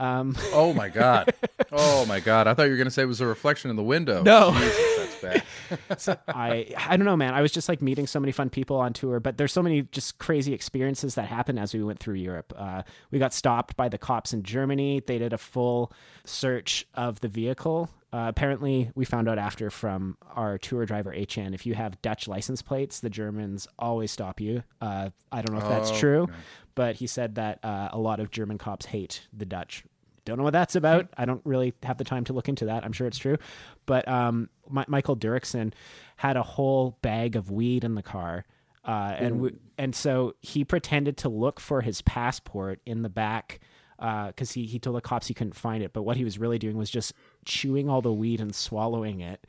[0.00, 1.32] um Oh my god.
[1.72, 2.48] Oh my god.
[2.48, 4.22] I thought you were gonna say it was a reflection in the window.
[4.24, 4.50] No.
[4.52, 5.44] Jesus, that's
[5.78, 5.98] bad.
[6.00, 7.32] so I I don't know, man.
[7.32, 9.82] I was just like meeting so many fun people on tour, but there's so many
[9.82, 12.52] just crazy experiences that happened as we went through Europe.
[12.56, 12.82] Uh,
[13.12, 15.00] we got stopped by the cops in Germany.
[15.06, 15.92] They did a full
[16.24, 17.88] search of the vehicle.
[18.12, 22.26] Uh, apparently, we found out after from our tour driver HN, if you have Dutch
[22.26, 24.64] license plates, the Germans always stop you.
[24.80, 26.32] Uh, I don't know if that's Oh, true, okay.
[26.74, 29.84] but he said that uh, a lot of German cops hate the Dutch.
[30.24, 31.08] Don't know what that's about.
[31.16, 32.84] I don't really have the time to look into that.
[32.84, 33.38] I'm sure it's true,
[33.86, 35.72] but um, Mi- Michael Doerksen
[36.16, 38.44] had a whole bag of weed in the car,
[38.84, 43.60] uh, and we, and so he pretended to look for his passport in the back
[43.98, 45.92] because he he told the cops he couldn't find it.
[45.92, 47.12] But what he was really doing was just
[47.44, 49.46] chewing all the weed and swallowing it.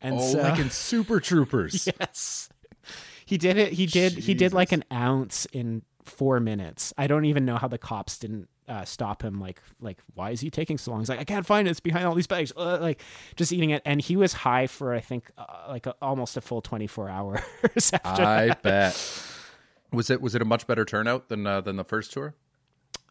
[0.00, 1.88] And Oh, so, like in Super Troopers.
[2.00, 2.48] yes,
[3.26, 3.72] he did it.
[3.72, 4.12] He did.
[4.12, 6.92] He did like an ounce in four minutes.
[6.96, 9.40] I don't even know how the cops didn't uh, stop him.
[9.40, 11.00] Like, like why is he taking so long?
[11.00, 11.70] He's like, I can't find it.
[11.72, 12.52] It's behind all these bags.
[12.56, 13.02] Uh, like,
[13.36, 13.82] just eating it.
[13.84, 17.08] And he was high for I think uh, like a, almost a full twenty four
[17.08, 17.40] hours
[17.92, 18.62] after I that.
[18.62, 19.22] bet.
[19.92, 22.34] Was it was it a much better turnout than uh, than the first tour?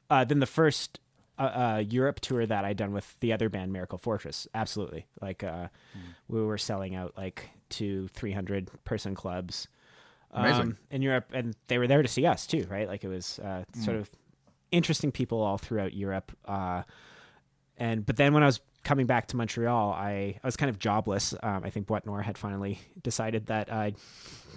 [0.10, 1.00] Uh, then the first
[1.40, 5.06] uh, uh, Europe tour that I done with the other band Miracle Fortress, absolutely.
[5.22, 5.68] Like, uh,
[6.28, 9.68] we were selling out like to three hundred person clubs.
[10.34, 12.88] Um, in Europe, and they were there to see us too, right?
[12.88, 14.10] Like it was uh, sort of
[14.72, 16.32] interesting people all throughout Europe.
[16.46, 16.84] Uh,
[17.78, 20.80] and but then when I was coming back to Montreal, I, I was kind of
[20.80, 21.34] jobless.
[21.44, 23.96] Um, I think Boîte Noire had finally decided that I'd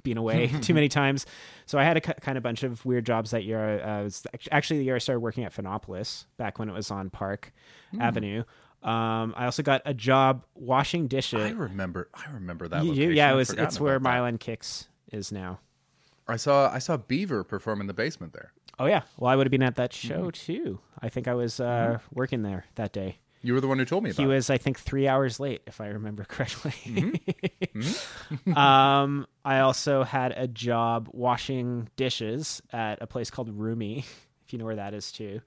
[0.03, 1.27] been away too many times,
[1.66, 3.83] so I had a kind of bunch of weird jobs that year.
[3.83, 7.11] Uh, was actually the year I started working at Phonopolis back when it was on
[7.11, 7.53] Park
[7.99, 8.44] Avenue.
[8.83, 11.40] Um, I also got a job washing dishes.
[11.40, 12.09] I remember.
[12.14, 12.83] I remember that.
[12.85, 13.12] You- location.
[13.16, 13.51] yeah, it was.
[13.51, 14.01] It's where.
[14.01, 15.61] Mylan Kicks is now.
[16.27, 18.53] I saw I saw Beaver perform in the basement there.
[18.81, 19.03] Oh yeah.
[19.19, 20.81] Well, I would have been at that show too.
[21.01, 23.19] I think I was uh, working there that day.
[23.43, 24.23] You were the one who told me about.
[24.23, 27.23] He was, I think, three hours late, if I remember correctly.
[28.57, 33.99] um, I also had a job washing dishes at a place called Rumi,
[34.47, 35.43] if you know where that is too.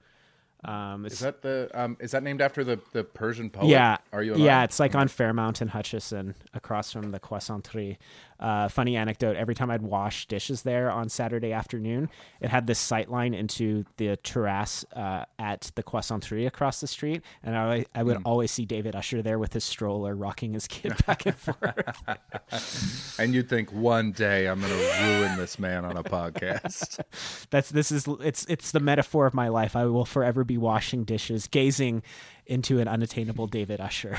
[0.64, 1.96] Um, Is that the um?
[2.00, 3.68] Is that named after the the Persian poet?
[3.68, 4.34] yeah, Are you?
[4.36, 7.98] yeah, it's like on Fairmount and Hutchison, across from the Croissanterie.
[8.44, 12.10] Uh, funny anecdote: every time I'd wash dishes there on Saturday afternoon,
[12.42, 17.22] it had this sight line into the terrace uh, at the Croissanterie across the street,
[17.42, 20.92] and I, I would always see David Usher there with his stroller, rocking his kid
[21.06, 23.16] back and forth.
[23.18, 27.00] And you'd think one day I'm going to ruin this man on a podcast.
[27.50, 29.74] That's this is it's it's the metaphor of my life.
[29.74, 32.02] I will forever be washing dishes, gazing
[32.44, 34.18] into an unattainable David Usher.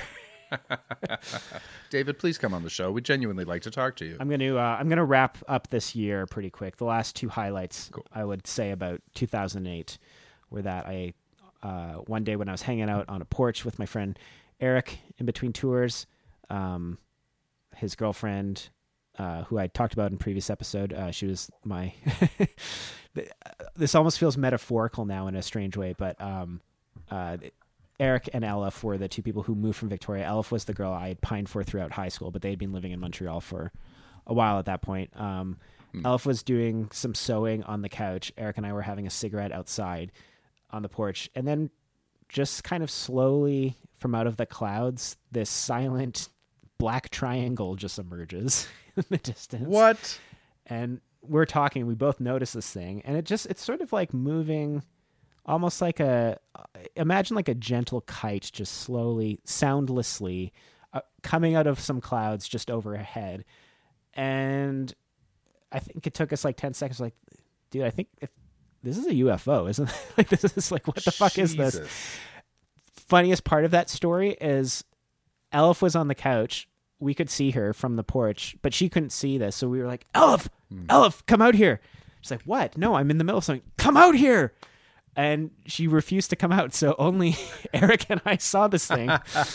[1.90, 2.92] David, please come on the show.
[2.92, 4.18] We genuinely like to talk to you.
[4.20, 6.78] I'm gonna uh, I'm gonna wrap up this year pretty quick.
[6.78, 9.98] The last two highlights I would say about 2008
[10.50, 11.14] were that I
[11.64, 14.18] uh, one day when I was hanging out on a porch with my friend
[14.60, 16.06] Eric in between tours,
[16.50, 16.98] um,
[17.76, 18.70] his girlfriend,
[19.18, 21.94] uh, who I talked about in previous episode, uh, she was my.
[23.76, 26.62] this almost feels metaphorical now in a strange way, but um,
[27.10, 27.38] uh,
[28.00, 30.26] Eric and Elif were the two people who moved from Victoria.
[30.26, 32.74] Elif was the girl I had pined for throughout high school, but they had been
[32.74, 33.72] living in Montreal for
[34.28, 35.10] a while at that point.
[35.16, 35.58] Um,
[35.94, 38.34] Elif was doing some sewing on the couch.
[38.38, 40.12] Eric and I were having a cigarette outside
[40.72, 41.70] on the porch, and then
[42.28, 46.28] just kind of slowly from out of the clouds, this silent
[46.78, 50.20] black triangle just emerges in the distance what?
[50.68, 54.14] and we're talking we both notice this thing and it just it's sort of like
[54.14, 54.84] moving
[55.46, 56.38] almost like a
[56.96, 60.52] imagine like a gentle kite just slowly soundlessly
[60.94, 63.46] uh, coming out of some clouds just overhead
[64.14, 64.94] and
[65.72, 67.14] i think it took us like 10 seconds like
[67.70, 68.30] dude i think if
[68.82, 69.96] this is a ufo isn't it?
[70.18, 71.80] like this is like what the fuck is this
[73.08, 74.84] funniest part of that story is
[75.52, 76.68] Elf was on the couch.
[77.00, 79.56] We could see her from the porch, but she couldn't see this.
[79.56, 80.48] So we were like, Elif,
[80.90, 81.82] Elf, come out here.
[82.22, 82.78] She's like, what?
[82.78, 83.70] No, I'm in the middle of something.
[83.78, 84.54] Come out here.
[85.16, 86.74] And she refused to come out.
[86.74, 87.36] So only
[87.74, 89.10] Eric and I saw this thing.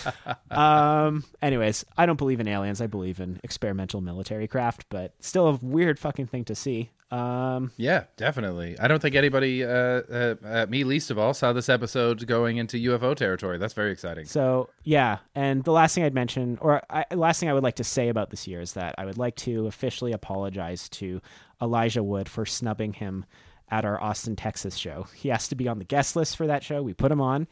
[0.50, 1.24] um.
[1.42, 2.80] Anyways, I don't believe in aliens.
[2.80, 6.90] I believe in experimental military craft, but still a weird fucking thing to see.
[7.10, 7.72] Um.
[7.76, 8.78] Yeah, definitely.
[8.78, 12.58] I don't think anybody, uh, uh, uh, me least of all, saw this episode going
[12.58, 13.58] into UFO territory.
[13.58, 14.26] That's very exciting.
[14.26, 17.76] So yeah, and the last thing I'd mention, or I, last thing I would like
[17.76, 21.20] to say about this year is that I would like to officially apologize to
[21.60, 23.24] Elijah Wood for snubbing him
[23.70, 25.06] at our Austin, Texas show.
[25.14, 26.82] He has to be on the guest list for that show.
[26.82, 27.46] We put him on.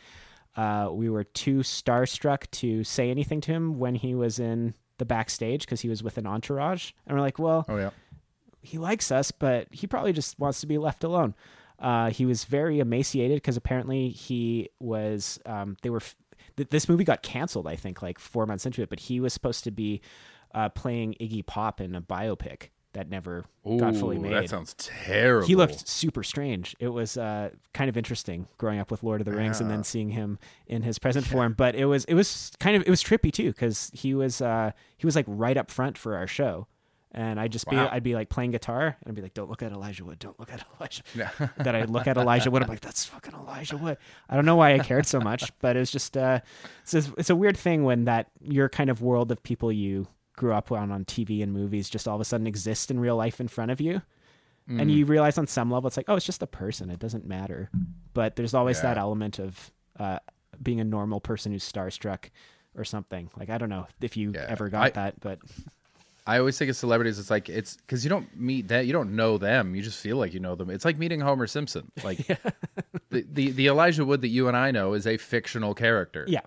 [0.56, 5.04] Uh, we were too starstruck to say anything to him when he was in the
[5.04, 7.90] backstage because he was with an entourage, and we're like, well, Oh yeah.
[8.62, 11.34] he likes us, but he probably just wants to be left alone.
[11.78, 15.38] Uh, he was very emaciated because apparently he was.
[15.46, 16.02] Um, they were.
[16.56, 18.88] Th- this movie got canceled, I think, like four months into it.
[18.88, 20.00] But he was supposed to be
[20.52, 24.32] uh, playing Iggy Pop in a biopic that never got fully made.
[24.32, 25.46] That sounds terrible.
[25.46, 26.74] he looked super strange.
[26.80, 29.84] It was uh, kind of interesting growing up with Lord of the Rings and then
[29.84, 31.52] seeing him in his present form.
[31.52, 34.72] But it was it was kind of it was trippy too because he was uh,
[34.96, 36.66] he was like right up front for our show.
[37.12, 39.62] And I'd just be, I'd be like playing guitar, and I'd be like, "Don't look
[39.62, 40.18] at Elijah Wood.
[40.18, 41.02] Don't look at Elijah."
[41.56, 43.96] that I look at Elijah Wood, I'm like, "That's fucking Elijah Wood."
[44.28, 46.40] I don't know why I cared so much, but it was just, uh,
[46.82, 50.06] it's, a, it's a weird thing when that your kind of world of people you
[50.38, 53.16] grew up on on TV and movies just all of a sudden exist in real
[53.16, 54.00] life in front of you,
[54.70, 54.82] Mm.
[54.82, 56.90] and you realize on some level it's like, oh, it's just a person.
[56.90, 57.70] It doesn't matter.
[58.12, 60.18] But there's always that element of uh,
[60.62, 62.28] being a normal person who's starstruck
[62.76, 63.30] or something.
[63.38, 64.44] Like I don't know if you Yeah.
[64.48, 65.38] ever got I- that, but
[66.26, 67.18] I always think of celebrities.
[67.18, 69.74] It's like it's because you don't meet that, you don't know them.
[69.74, 70.68] You just feel like you know them.
[70.68, 71.90] It's like meeting Homer Simpson.
[72.04, 72.18] Like
[73.10, 76.26] the, the the Elijah Wood that you and I know is a fictional character.
[76.28, 76.42] yeah,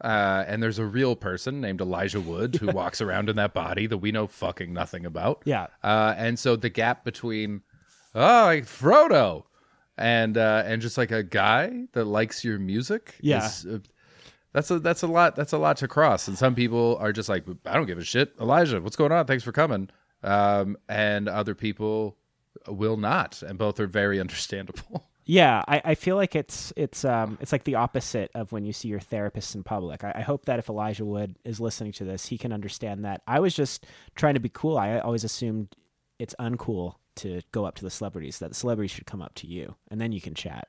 [0.00, 3.86] Uh, and there's a real person named Elijah Wood who walks around in that body
[3.86, 5.42] that we know fucking nothing about.
[5.44, 5.66] Yeah.
[5.82, 7.62] Uh, and so the gap between
[8.14, 9.44] oh like Frodo
[9.98, 13.16] and uh, and just like a guy that likes your music.
[13.20, 13.46] Yeah.
[13.46, 13.78] is, uh,
[14.52, 16.26] that's a that's a lot that's a lot to cross.
[16.26, 18.34] And some people are just like I don't give a shit.
[18.40, 19.26] Elijah, what's going on?
[19.26, 19.90] Thanks for coming.
[20.22, 22.16] Um, and other people
[22.66, 25.08] will not, and both are very understandable.
[25.30, 28.72] Yeah, I, I feel like it's it's um it's like the opposite of when you
[28.72, 30.02] see your therapist in public.
[30.02, 33.22] I, I hope that if Elijah Wood is listening to this, he can understand that
[33.28, 34.76] I was just trying to be cool.
[34.76, 35.68] I always assumed
[36.18, 38.40] it's uncool to go up to the celebrities.
[38.40, 40.66] That the celebrities should come up to you, and then you can chat.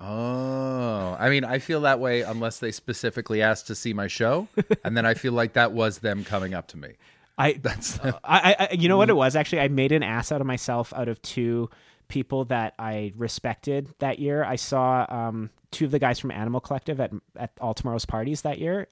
[0.00, 4.48] Oh, I mean, I feel that way unless they specifically asked to see my show,
[4.84, 6.94] and then I feel like that was them coming up to me.
[7.38, 9.60] I that's I, I I- you know what it was actually.
[9.60, 11.70] I made an ass out of myself out of two
[12.08, 14.42] people that I respected that year.
[14.44, 18.42] I saw um two of the guys from Animal Collective at at All Tomorrow's parties
[18.42, 18.88] that year.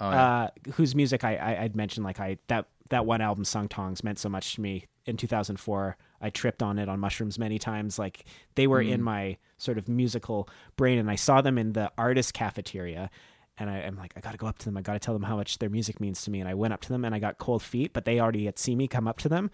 [0.00, 4.02] uh, whose music I, I I'd mentioned like I that that one album Sung Tongs
[4.02, 5.96] meant so much to me in 2004.
[6.20, 7.98] I tripped on it on mushrooms many times.
[7.98, 11.90] Like they were in my sort of musical brain, and I saw them in the
[11.98, 13.10] artist cafeteria.
[13.60, 14.76] And I, I'm like, I got to go up to them.
[14.76, 16.38] I got to tell them how much their music means to me.
[16.40, 18.58] And I went up to them, and I got cold feet, but they already had
[18.58, 19.50] seen me come up to them.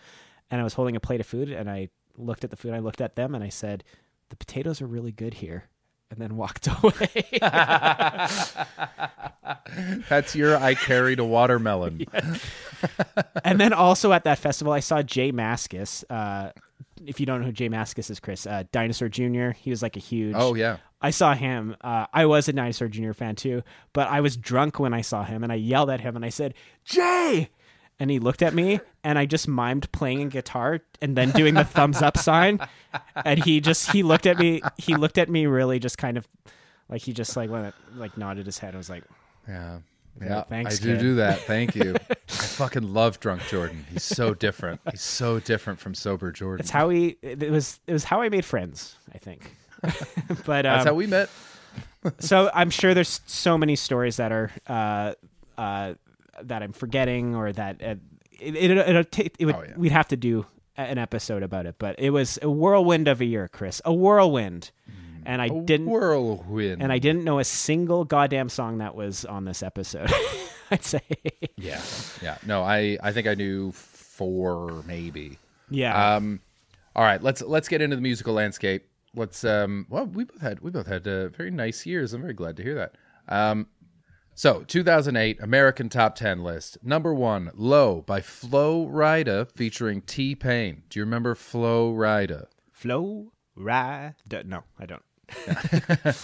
[0.50, 2.72] And I was holding a plate of food, and I looked at the food.
[2.72, 3.82] I looked at them, and I said,
[4.30, 5.64] "The potatoes are really good here."
[6.10, 7.40] And then walked away.
[10.08, 12.06] That's your I carried a watermelon.
[13.44, 16.04] and then also at that festival, I saw J Mascis.
[16.08, 16.50] Uh,
[17.04, 19.50] if you don't know who J Mascis is, Chris, uh, Dinosaur Jr.
[19.50, 20.36] He was like a huge.
[20.38, 20.76] Oh yeah.
[21.00, 21.76] I saw him.
[21.82, 23.12] Uh, I was a Dinosaur Jr.
[23.12, 26.16] fan too, but I was drunk when I saw him, and I yelled at him
[26.16, 27.50] and I said, "Jay!"
[28.04, 31.54] And he looked at me, and I just mimed playing a guitar and then doing
[31.54, 32.60] the thumbs up sign.
[33.16, 34.60] And he just he looked at me.
[34.76, 36.28] He looked at me really just kind of
[36.90, 38.74] like he just like went like nodded his head.
[38.74, 39.04] I was like,
[39.48, 39.78] Yeah.
[40.20, 41.00] Yeah, thanks, I do kid.
[41.00, 41.40] do that.
[41.40, 41.96] Thank you.
[42.10, 43.86] I fucking love drunk Jordan.
[43.90, 44.82] He's so different.
[44.90, 46.60] He's so different from sober Jordan.
[46.60, 48.96] "It's how we." It was it was how I made friends.
[49.14, 49.56] I think.
[50.44, 51.30] but That's um, how we met.
[52.20, 55.14] so I'm sure there's so many stories that are uh,
[55.58, 55.94] uh,
[56.42, 57.94] that I'm forgetting or that uh,
[58.40, 58.70] it, it,
[59.38, 59.74] it would Oh, yeah.
[59.76, 61.76] we'd have to do an episode about it.
[61.78, 64.70] But it was a whirlwind of a year, Chris, a whirlwind,
[65.24, 66.82] and I didn't whirlwind.
[66.82, 70.10] and I didn't know a single goddamn song that was on this episode.
[70.70, 71.00] I'd say,
[71.56, 71.80] yeah,
[72.22, 72.38] yeah.
[72.46, 75.38] No, I I think I knew four maybe.
[75.70, 76.40] yeah, Um,
[76.96, 78.86] all right, let's let's get into the musical landscape.
[79.14, 82.12] Let's um, well, we both had we both had uh, very nice years.
[82.14, 82.94] I'm very glad to hear that.
[83.28, 83.68] Um,
[84.34, 86.78] so 2008 American Top 10 list.
[86.82, 90.82] Number one, "Low" by Flo Rida featuring T Pain.
[90.88, 92.46] Do you remember Flo Rida?
[92.72, 94.14] Flo ride.
[94.46, 95.02] No, I don't.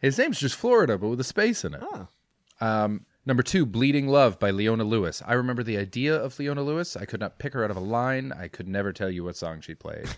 [0.00, 1.82] His name's just Florida, but with a space in it.
[2.60, 5.22] Um, number two, Bleeding Love by Leona Lewis.
[5.24, 6.96] I remember the idea of Leona Lewis.
[6.96, 8.32] I could not pick her out of a line.
[8.32, 10.08] I could never tell you what song she played.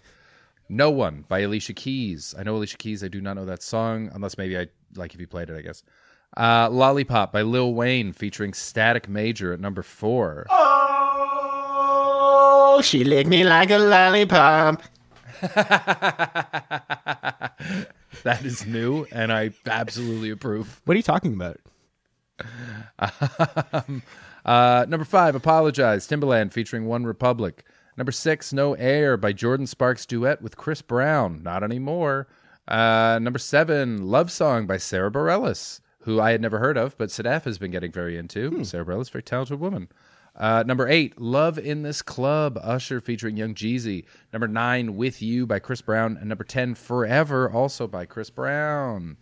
[0.66, 2.34] No One by Alicia Keys.
[2.38, 3.04] I know Alicia Keys.
[3.04, 5.60] I do not know that song, unless maybe I like if you played it, I
[5.60, 5.82] guess.
[6.36, 10.46] Uh, Lollipop by Lil Wayne featuring Static Major at number four.
[12.76, 14.82] Oh, she licked me like a lollipop.
[18.24, 20.80] that is new, and I absolutely approve.
[20.84, 21.60] What are you talking about?
[23.72, 24.02] um,
[24.44, 27.64] uh, number five, Apologize, Timbaland featuring One Republic.
[27.96, 31.42] Number six, No Air by Jordin Sparks duet with Chris Brown.
[31.42, 32.26] Not anymore.
[32.66, 37.08] Uh, number seven, Love Song by Sara Bareilles, who I had never heard of, but
[37.08, 38.50] Sadaf has been getting very into.
[38.50, 38.64] Hmm.
[38.64, 39.88] Sara Bareilles, very talented woman.
[40.36, 44.04] Uh, number eight, Love in This Club, Usher featuring Young Jeezy.
[44.32, 46.16] Number nine, With You by Chris Brown.
[46.18, 49.16] And number 10, Forever, also by Chris Brown.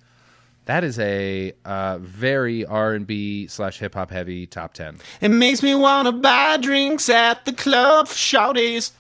[0.65, 4.99] That is a uh, very R and B slash hip hop heavy top ten.
[5.21, 8.93] It makes me want to buy drinks at the club for shouties.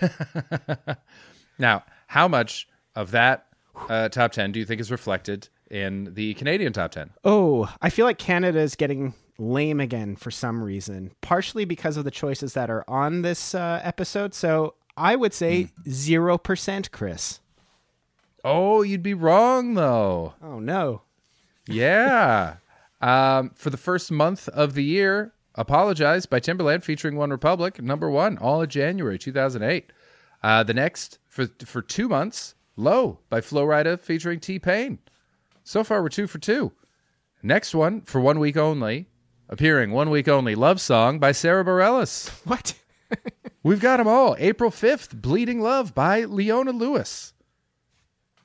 [1.60, 2.66] now, how much
[2.96, 3.46] of that
[3.88, 7.10] uh, top ten do you think is reflected in the Canadian top ten?
[7.24, 12.04] Oh, I feel like Canada is getting lame again for some reason, partially because of
[12.04, 14.34] the choices that are on this uh, episode.
[14.34, 16.42] So I would say zero mm.
[16.42, 17.40] percent, Chris.
[18.44, 20.34] Oh, you'd be wrong though.
[20.42, 21.02] Oh no.
[21.66, 22.56] Yeah.
[23.00, 28.10] um, for the first month of the year, Apologize by Timbaland featuring One Republic, number
[28.10, 29.92] one, all of January 2008.
[30.42, 34.98] Uh, the next, for for two months, Low by Flo Rida featuring T Pain.
[35.64, 36.72] So far, we're two for two.
[37.42, 39.08] Next one, for one week only,
[39.48, 42.30] appearing one week only, Love Song by Sara Bareilles.
[42.46, 42.74] What?
[43.62, 44.34] We've got them all.
[44.38, 47.32] April 5th, Bleeding Love by Leona Lewis.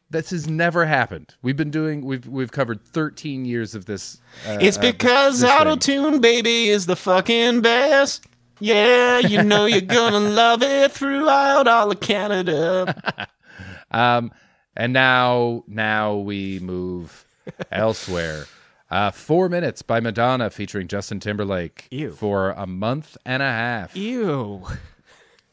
[0.09, 1.35] This has never happened.
[1.41, 2.05] We've been doing.
[2.05, 4.19] We've we've covered 13 years of this.
[4.47, 8.25] Uh, it's because uh, auto tune, baby, is the fucking best.
[8.59, 13.27] Yeah, you know you're gonna love it throughout all of Canada.
[13.91, 14.31] um,
[14.79, 17.25] and now now we move
[17.71, 18.45] elsewhere.
[18.89, 22.11] Uh, four minutes by Madonna featuring Justin Timberlake Ew.
[22.11, 23.95] for a month and a half.
[23.95, 24.65] Ew.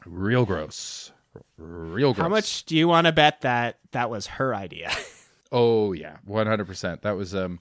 [0.05, 1.11] Real gross
[1.57, 2.23] real gross.
[2.23, 4.91] How much do you want to bet that that was her idea?
[5.51, 7.01] oh yeah, one hundred percent.
[7.01, 7.59] That was um,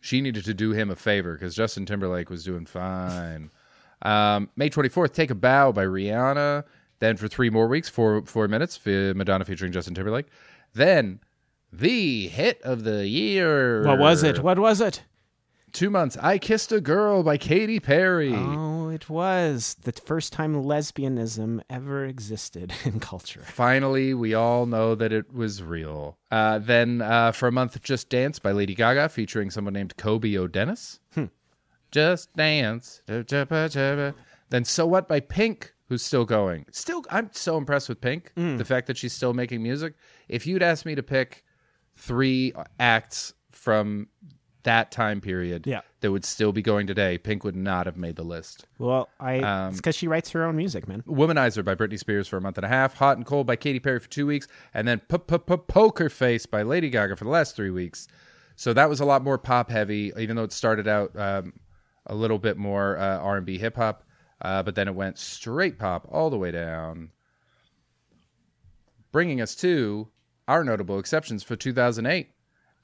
[0.00, 3.50] she needed to do him a favor because Justin Timberlake was doing fine.
[4.02, 6.64] um, May twenty fourth, "Take a Bow" by Rihanna.
[6.98, 10.26] Then for three more weeks, four four minutes, Madonna featuring Justin Timberlake.
[10.72, 11.20] Then
[11.72, 13.84] the hit of the year.
[13.84, 14.42] What was it?
[14.42, 15.02] What was it?
[15.72, 16.16] Two months.
[16.20, 18.34] I Kissed a Girl by Katy Perry.
[18.34, 23.42] Oh, it was the first time lesbianism ever existed in culture.
[23.44, 26.18] Finally, we all know that it was real.
[26.30, 30.36] Uh, then uh, for a month, Just Dance by Lady Gaga featuring someone named Colby
[30.36, 30.98] O'Donis.
[31.14, 31.26] Hmm.
[31.92, 33.02] Just Dance.
[33.06, 36.66] Then So What by Pink, who's still going.
[36.72, 38.32] Still, I'm so impressed with Pink.
[38.36, 38.58] Mm.
[38.58, 39.94] The fact that she's still making music.
[40.30, 41.44] If you'd asked me to pick
[41.96, 44.08] three acts from
[44.62, 45.80] that time period yeah.
[46.00, 48.66] that would still be going today, Pink would not have made the list.
[48.78, 51.02] Well, I um, it's because she writes her own music, man.
[51.06, 53.80] Womanizer by Britney Spears for a month and a half, Hot and Cold by Katy
[53.80, 57.70] Perry for two weeks, and then Poker Face by Lady Gaga for the last three
[57.70, 58.06] weeks.
[58.56, 61.54] So that was a lot more pop heavy, even though it started out um,
[62.06, 64.04] a little bit more uh, R and B hip hop,
[64.42, 67.10] uh, but then it went straight pop all the way down,
[69.12, 70.08] bringing us to
[70.50, 72.28] our notable exceptions for 2008.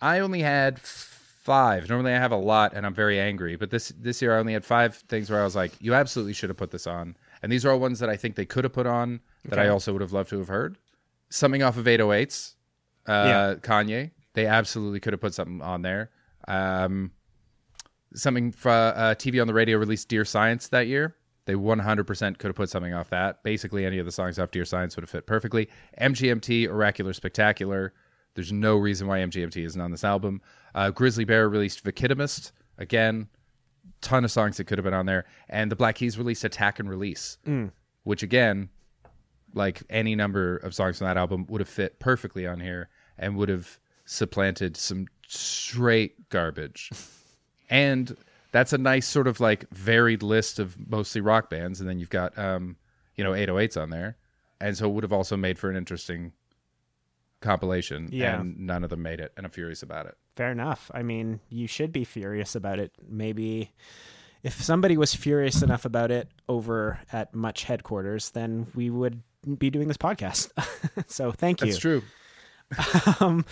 [0.01, 1.89] I only had five.
[1.89, 4.53] Normally I have a lot and I'm very angry, but this this year I only
[4.53, 7.17] had five things where I was like, you absolutely should have put this on.
[7.43, 9.67] And these are all ones that I think they could have put on that okay.
[9.67, 10.79] I also would have loved to have heard.
[11.29, 12.55] Something off of 808s,
[13.09, 13.55] uh, yeah.
[13.61, 14.13] Kanye.
[14.35, 16.11] They absolutely could have put something on there.
[16.47, 17.11] Um,
[18.15, 21.17] something for uh, TV on the radio released Dear Science that year.
[21.47, 23.43] They 100% could have put something off that.
[23.45, 25.69] Basically, any of the songs off Dear Science would have fit perfectly.
[26.01, 27.95] MGMT, Oracular Spectacular.
[28.35, 30.43] There's no reason why MGMT isn't on this album.
[30.75, 32.51] Uh, Grizzly Bear released Veckatimest.
[32.79, 33.29] Again,
[34.01, 35.25] ton of songs that could have been on there.
[35.49, 37.71] And the Black Keys released Attack and Release, mm.
[38.03, 38.69] which again,
[39.55, 42.89] like any number of songs from that album, would have fit perfectly on here
[43.19, 46.91] and would have supplanted some straight garbage.
[47.71, 48.17] and
[48.57, 51.79] that's a nice sort of like varied list of mostly rock bands.
[51.79, 52.77] And then you've got, um,
[53.15, 54.17] you know, 808s on there.
[54.63, 56.33] And so it would have also made for an interesting
[57.43, 58.09] compilation.
[58.11, 58.41] Yeah.
[58.41, 59.35] And none of them made it.
[59.37, 60.17] And I'm furious about it.
[60.37, 60.91] Fair enough.
[60.95, 62.93] I mean, you should be furious about it.
[63.07, 63.75] Maybe
[64.43, 69.21] if somebody was furious enough about it over at Much headquarters, then we would
[69.59, 70.51] be doing this podcast.
[71.09, 71.67] so thank you.
[71.67, 72.03] That's true.
[73.21, 73.45] um,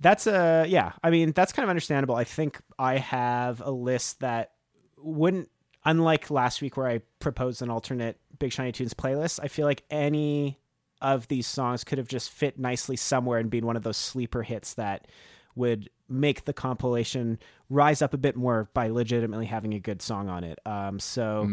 [0.00, 0.92] that's a yeah.
[1.02, 2.14] I mean, that's kind of understandable.
[2.14, 4.52] I think I have a list that
[4.98, 5.50] wouldn't,
[5.84, 9.40] unlike last week where I proposed an alternate Big Shiny Tunes playlist.
[9.42, 10.58] I feel like any
[11.00, 14.42] of these songs could have just fit nicely somewhere and been one of those sleeper
[14.42, 15.06] hits that
[15.54, 17.38] would make the compilation
[17.68, 20.58] rise up a bit more by legitimately having a good song on it.
[20.64, 21.48] Um, so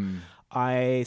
[0.50, 1.04] I,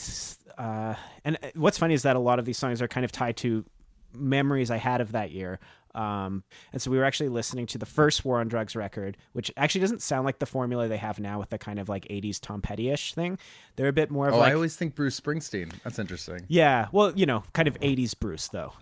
[0.56, 3.36] uh, and what's funny is that a lot of these songs are kind of tied
[3.38, 3.64] to
[4.12, 5.58] memories I had of that year.
[5.98, 9.50] Um, and so we were actually listening to the first War on Drugs record, which
[9.56, 12.38] actually doesn't sound like the formula they have now with the kind of like 80s
[12.40, 13.36] Tom Petty-ish thing.
[13.76, 15.72] They're a bit more of Oh, like I always think Bruce Springsteen.
[15.82, 16.40] That's interesting.
[16.48, 18.72] yeah, well, you know, kind of '80s Bruce though,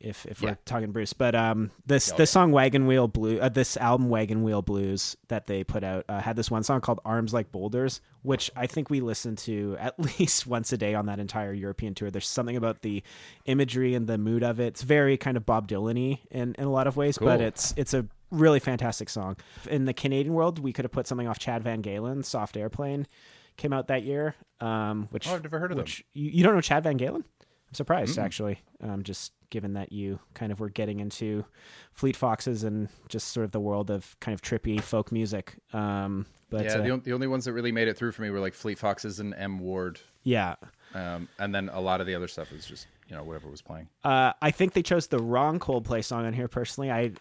[0.00, 0.50] if if Yeah.
[0.50, 1.12] we're talking Bruce.
[1.12, 2.26] But um, this Oh, the yeah.
[2.26, 6.20] song Wagon Wheel Blue, uh, this album Wagon Wheel Blues that they put out uh,
[6.20, 9.98] had this one song called Arms Like Boulders, which I think we listened to at
[10.18, 12.10] least once a day on that entire European tour.
[12.10, 13.02] There's something about the
[13.46, 14.66] imagery and the mood of it.
[14.68, 17.94] It's very kind of Bob Dylan-y in in a lot of ways, but it's it's
[17.94, 19.36] a really fantastic song.
[19.70, 23.06] In the Canadian world, we could have put something off Chad VanGaalen, Soft Airplane.
[23.56, 25.86] Came out that year, um, which Oh, I've never heard of them.
[26.12, 27.22] you, you don't know Chad VanGaalen?
[27.24, 28.60] I'm surprised actually.
[28.82, 31.44] Um, just given that you kind of were getting into
[31.92, 35.56] Fleet Foxes and just sort of the world of kind of trippy folk music.
[35.72, 38.22] Um, but yeah, uh, the, on- the only ones that really made it through for
[38.22, 40.54] me were like Fleet Foxes and M Ward, yeah,
[40.94, 43.62] um, and then a lot of the other stuff is just you know whatever was
[43.62, 43.88] playing.
[44.04, 46.46] uh, I think they chose the wrong Coldplay song on here.
[46.48, 47.12] Personally, I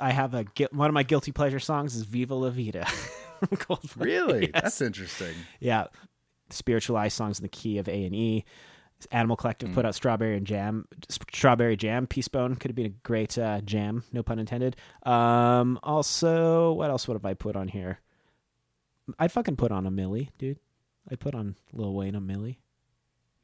[0.00, 2.84] I have a one of my guilty pleasure songs is "Viva La Vida."
[3.40, 4.04] from Coldplay.
[4.04, 4.62] Really, Yes.
[4.62, 5.34] that's interesting.
[5.60, 5.86] yeah
[6.50, 8.44] spiritualized songs in the key of a and e
[9.10, 9.74] animal collective Hmm.
[9.74, 14.02] put out strawberry and jam strawberry jam peacebone could have been a great uh, jam
[14.12, 18.00] no pun intended um also what else would have i put on here
[19.18, 20.58] i'd fucking put on A Milli dude
[21.10, 22.56] i'd put on lil wayne A Milli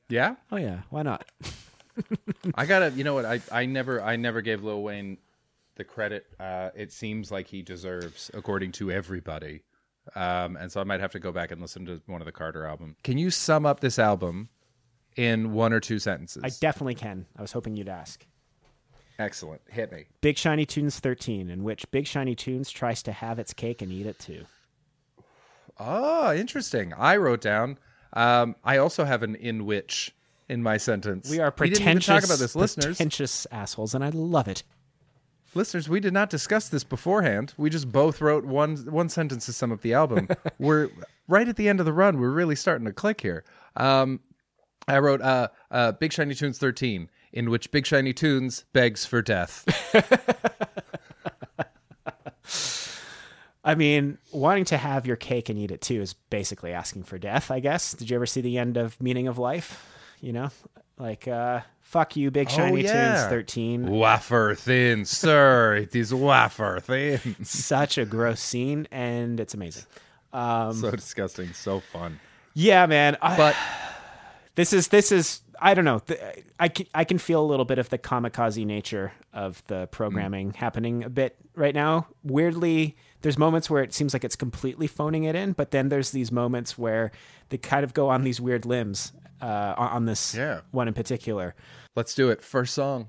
[0.09, 1.29] Yeah, oh yeah why not
[2.55, 2.91] I gotta.
[2.93, 3.27] You know what?
[3.27, 5.19] I I never I never gave Lil Wayne
[5.75, 6.25] the credit.
[6.39, 9.65] Uh, it seems like he deserves, according to everybody.
[10.15, 12.33] Um, and so I might have to go back and listen to one of the
[12.33, 12.97] Carter album.
[13.03, 14.49] Can you sum up this album
[15.17, 16.43] in one or two sentences?
[16.45, 18.27] i definitely can i was hoping you'd ask
[19.19, 19.61] Excellent.
[19.69, 20.07] Hit me.
[20.23, 23.93] big shiny tunes 13 in which big shiny tunes tries to have its cake and
[23.93, 24.45] eat it too
[25.79, 26.93] Oh, interesting.
[26.95, 27.79] I wrote down.
[28.13, 30.15] Um, I also have an in which
[30.49, 31.31] in my sentence.
[31.31, 32.97] we are pretentious talk about this, listeners.
[32.97, 34.63] pretentious assholes and i love it
[35.55, 37.55] Listeners, we did not discuss this beforehand.
[37.57, 40.29] We just both wrote one one sentence to sum up the album.
[40.61, 40.91] we're
[41.27, 42.21] right at the end of the run.
[42.21, 43.43] We're really starting to click here.
[43.75, 44.21] Um,
[44.89, 49.23] I wrote uh, uh, Big Shiny Tunes 13, in which Big Shiny Tunes begs for
[49.23, 49.65] death.
[53.63, 57.19] I mean, wanting to have your cake and eat it too is basically asking for
[57.19, 57.93] death, I guess.
[57.93, 59.87] Did you ever see the end of Meaning of Life?
[60.23, 60.49] You know,
[60.99, 63.17] like, uh, fuck you, Big Shiny Oh, yeah.
[63.17, 63.87] Tunes 13.
[63.91, 65.75] wafer thin, sir.
[65.77, 67.37] It is wafer thin.
[67.45, 69.85] Such a gross scene, and it's amazing.
[70.33, 71.53] Um, so disgusting.
[71.53, 72.19] So fun.
[72.55, 73.19] yeah, man.
[73.21, 73.57] I, But
[74.55, 76.01] this is, this is, I don't know.
[76.59, 80.53] I can, I can feel a little bit of the kamikaze nature of the programming
[80.55, 82.07] happening a bit right now.
[82.25, 86.11] Weirdly, there's moments where it seems like it's completely phoning it in, but then there's
[86.11, 87.13] these moments where
[87.51, 90.61] they kind of go on these weird limbs uh, on this Yeah.
[90.71, 91.55] one in particular.
[91.97, 92.43] let's do it.
[92.43, 93.09] First song.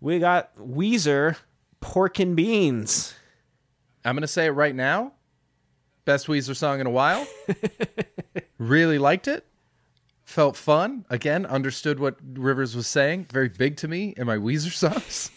[0.00, 1.36] We got Weezer,
[1.80, 3.14] Pork and Beans.
[4.04, 5.12] I'm gonna say it right now.
[6.04, 7.26] Best Weezer song in a while.
[8.58, 9.46] really liked it.
[10.24, 11.04] Felt fun.
[11.10, 13.26] Again, understood what Rivers was saying.
[13.30, 15.30] Very big to me in my Weezer songs.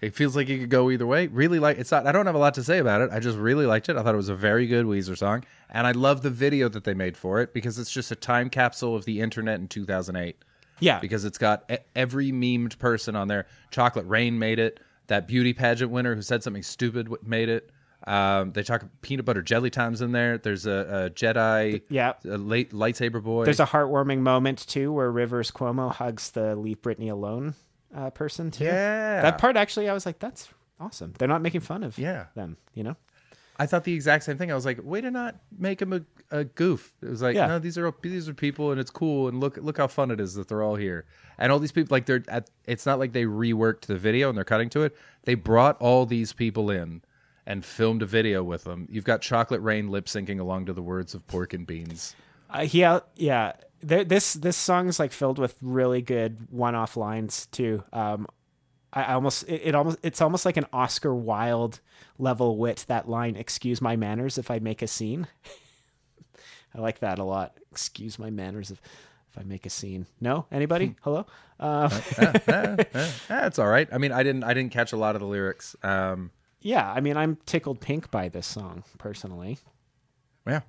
[0.00, 1.26] it feels like it could go either way.
[1.28, 3.10] Really like it's not I don't have a lot to say about it.
[3.12, 3.96] I just really liked it.
[3.96, 5.44] I thought it was a very good Weezer song.
[5.70, 8.50] And I love the video that they made for it because it's just a time
[8.50, 10.36] capsule of the internet in 2008
[10.80, 13.46] Yeah, because it's got every memed person on there.
[13.70, 14.80] Chocolate Rain made it.
[15.08, 17.70] That beauty pageant winner who said something stupid made it.
[18.06, 20.38] Um, they talk peanut butter jelly times in there.
[20.38, 22.14] There's a, a Jedi, Yeah.
[22.24, 23.44] a late lightsaber boy.
[23.44, 27.54] there's a heartwarming moment too where Rivers Cuomo hugs the "Leave Britney Alone"
[27.96, 28.64] uh, person too.
[28.64, 29.22] Yeah.
[29.22, 30.48] that part actually, I was like, that's
[30.80, 31.12] awesome.
[31.18, 32.26] They're not making fun of Yeah.
[32.34, 32.96] them, you know.
[33.58, 34.50] I thought the exact same thing.
[34.50, 36.00] I was like, way to not make him a,
[36.30, 36.96] a goof.
[37.02, 37.46] It was like, Yeah.
[37.46, 40.18] no, these are these are people, and it's cool, and look look how fun it
[40.20, 41.04] is that they're all here,
[41.38, 42.50] and all these people like they're at.
[42.66, 44.96] It's not like they reworked the video and they're cutting to it.
[45.24, 47.02] They brought all these people in
[47.46, 48.86] and filmed a video with them.
[48.90, 52.14] You've got Chocolate Rain lip syncing along to the words of Pork and Beans.
[52.50, 53.52] Uh, yeah, yeah.
[53.80, 57.82] There, this this song's like filled with really good one-off lines too.
[57.92, 58.26] Um,
[58.92, 61.80] I almost it, it almost it's almost like an Oscar Wilde
[62.18, 62.84] level wit.
[62.88, 65.26] That line, "Excuse my manners if I make a scene."
[66.74, 67.56] I like that a lot.
[67.70, 68.80] Excuse my manners if
[69.30, 70.06] if I make a scene.
[70.20, 70.94] No, anybody?
[71.02, 71.26] Hello.
[71.58, 71.88] Uh,
[73.28, 73.88] That's all right.
[73.90, 75.74] I mean, I didn't I didn't catch a lot of the lyrics.
[75.82, 76.30] Um,
[76.62, 79.58] yeah, I mean, I'm tickled pink by this song personally.
[80.46, 80.60] yeah,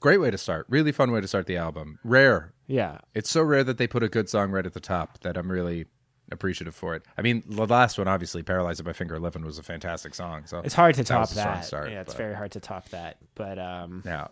[0.00, 0.66] great way to start.
[0.68, 1.98] Really fun way to start the album.
[2.04, 2.52] Rare.
[2.66, 5.36] Yeah, It's so rare that they put a good song right at the top that
[5.36, 5.86] I'm really
[6.30, 7.02] appreciative for it.
[7.18, 10.46] I mean, the last one, obviously, "Paralyzed by Finger Eleven" was a fantastic song.
[10.46, 11.64] So It's hard to that top that.
[11.66, 13.18] start, yeah, it's but- very hard to top that.
[13.34, 14.28] But um, yeah.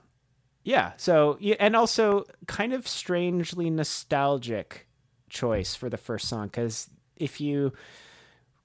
[0.64, 0.92] yeah.
[0.96, 4.86] So yeah, and also kind of strangely nostalgic
[5.28, 7.72] choice for the first song because if you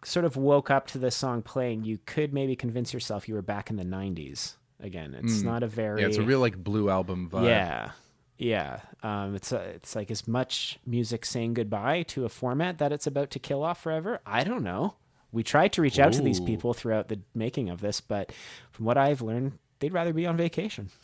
[0.04, 3.42] sort of woke up to the song playing, you could maybe convince yourself you were
[3.42, 5.16] back in the '90s again.
[5.24, 6.02] It's not a very Mm.
[6.02, 7.46] Yeah, it's a real like blue album vibe.
[7.46, 7.92] yeah.
[8.38, 12.92] Yeah, um, it's a, it's like as much music saying goodbye to a format that
[12.92, 14.20] it's about to kill off forever.
[14.26, 14.96] I don't know.
[15.32, 18.34] We tried to reach out to these people throughout the making of this, but
[18.72, 20.90] from what I've learned, they'd rather be on vacation.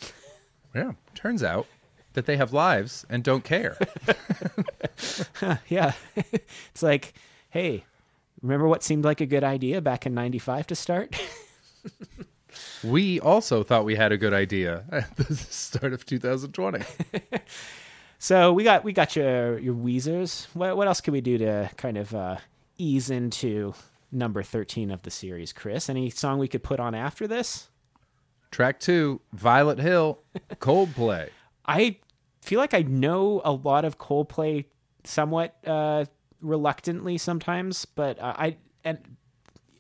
[0.74, 0.94] Yeah.
[1.16, 1.68] Turns out
[2.14, 3.78] that they have lives and don't care.
[5.68, 7.14] yeah, it's like,
[7.50, 7.84] hey,
[8.42, 11.20] remember what seemed like a good idea back in '95 to start?
[12.84, 16.84] we also thought we had a good idea at the start of 2020.
[18.20, 20.48] so we got we got your your Weezers.
[20.54, 22.38] What what else can we do to kind of uh,
[22.78, 23.74] ease into
[24.12, 25.90] number 13 of the series, Chris?
[25.90, 27.70] Any song we could put on after this?
[28.52, 30.20] Track two, Violet Hill,
[30.56, 31.30] Coldplay.
[31.66, 31.98] I
[32.42, 34.66] feel like I know a lot of Coldplay
[35.04, 36.06] somewhat uh,
[36.42, 39.00] reluctantly sometimes, but uh, I and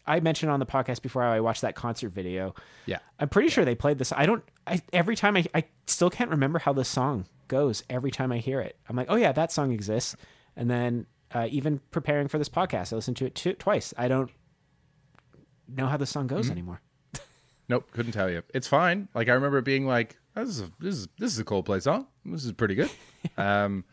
[0.05, 2.55] I mentioned on the podcast before how I watched that concert video.
[2.85, 2.99] Yeah.
[3.19, 4.11] I'm pretty sure they played this.
[4.11, 4.43] I don't.
[4.65, 7.83] I every time I I still can't remember how the song goes.
[7.89, 10.15] Every time I hear it, I'm like, oh yeah, that song exists.
[10.55, 13.93] And then uh, even preparing for this podcast, I listened to it two, twice.
[13.97, 14.31] I don't
[15.67, 16.81] know how the song goes anymore.
[17.69, 18.43] Nope, couldn't tell you.
[18.53, 19.07] It's fine.
[19.15, 21.81] Like I remember being like, oh, this is a, this is this is a Coldplay
[21.81, 22.05] song.
[22.25, 22.89] This is pretty good.
[23.37, 23.85] um,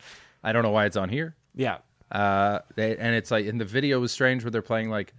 [0.42, 1.36] I don't know why it's on here.
[1.54, 1.78] Yeah.
[2.10, 5.12] Uh, they, and it's like, and the video was strange where they're playing like,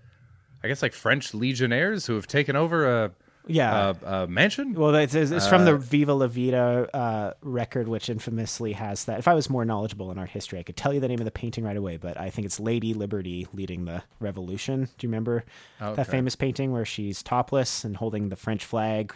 [0.64, 3.12] I guess like French legionnaires who have taken over a
[3.48, 3.94] Yeah.
[4.04, 4.74] a, a mansion.
[4.74, 9.20] Well, it's, it's from the Viva La Vida uh, record, which infamously has that.
[9.20, 11.26] If I was more knowledgeable in art history, I could tell you the name of
[11.26, 14.86] the painting right away, but I think it's Lady Liberty leading the revolution.
[14.98, 15.46] Do you remember
[15.80, 19.14] that famous painting where she's topless and holding the French flag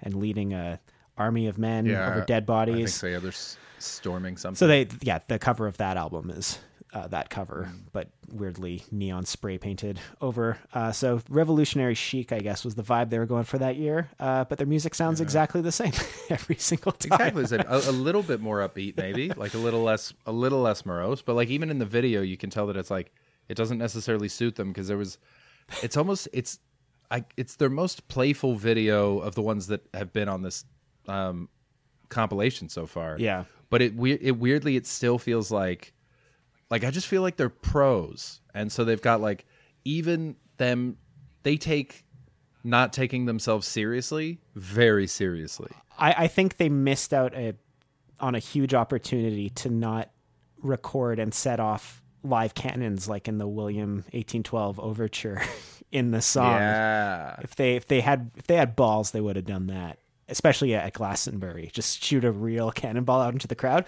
[0.00, 0.80] and leading a
[1.18, 2.94] army of men over dead I think bodies?
[2.94, 3.06] so.
[3.08, 3.32] Yeah, they're
[3.78, 4.56] storming something.
[4.56, 6.58] So they, yeah, the cover of that album is
[6.98, 7.80] uh, that cover, Mm.
[7.92, 10.58] but weirdly neon spray painted over.
[10.74, 14.08] Uh, so revolutionary chic, I guess, was the vibe they were going for that year.
[14.18, 15.92] Uh, but their music sounds exactly the same
[16.30, 17.36] every single time.
[17.38, 20.84] exactly a, a little bit more upbeat maybe like a little less a little less
[20.84, 23.12] morose but like even in the video you can tell that it's like
[23.48, 25.18] it doesn't necessarily suit them because there was
[25.82, 26.58] it's almost it's
[27.10, 30.64] i it's their most playful video of the ones that have been on this
[31.08, 31.48] um
[32.08, 33.44] compilation so far Yeah.
[33.70, 35.92] but it we- it weirdly it still feels like
[36.70, 39.44] like i just feel like they're pros and so they've got like
[39.84, 40.96] even them
[41.42, 42.04] they take
[42.64, 47.54] not taking themselves seriously very seriously I, I think they missed out a,
[48.20, 50.10] on a huge opportunity to not
[50.62, 55.42] record and set off live cannons like in the William 1812 overture
[55.92, 56.54] in the song.
[56.54, 57.36] Yeah.
[57.42, 59.98] If they if they had if they had balls, they would have done that.
[60.30, 63.86] Especially at Glastonbury, just shoot a real cannonball out into the crowd.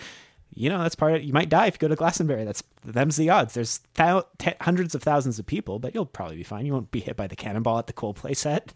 [0.54, 2.44] You know that's part of you might die if you go to Glastonbury.
[2.44, 3.54] That's them's the odds.
[3.54, 6.66] There's thou, te- hundreds of thousands of people, but you'll probably be fine.
[6.66, 8.72] You won't be hit by the cannonball at the Coldplay set.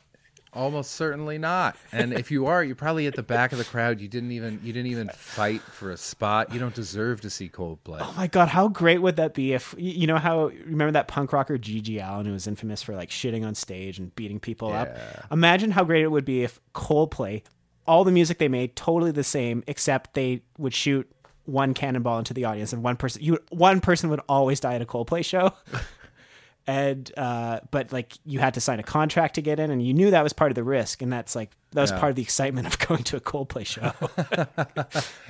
[0.54, 1.76] Almost certainly not.
[1.90, 4.00] And if you are, you're probably at the back of the crowd.
[4.00, 6.54] You didn't even you didn't even fight for a spot.
[6.54, 7.98] You don't deserve to see Coldplay.
[8.00, 11.32] Oh my god, how great would that be if you know how remember that punk
[11.32, 14.96] rocker GG Allin who was infamous for like shitting on stage and beating people up?
[15.32, 17.42] Imagine how great it would be if Coldplay,
[17.84, 21.10] all the music they made totally the same except they would shoot
[21.44, 24.82] one cannonball into the audience and one person you one person would always die at
[24.82, 25.52] a Coldplay show.
[26.66, 29.92] and uh but like you had to sign a contract to get in and you
[29.92, 31.98] knew that was part of the risk and that's like that was Yeah.
[31.98, 33.92] part of the excitement of going to a Coldplay show.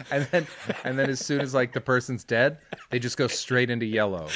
[0.10, 0.46] And then
[0.84, 2.58] and then as soon as like the person's dead,
[2.90, 4.28] they just go straight into yellow.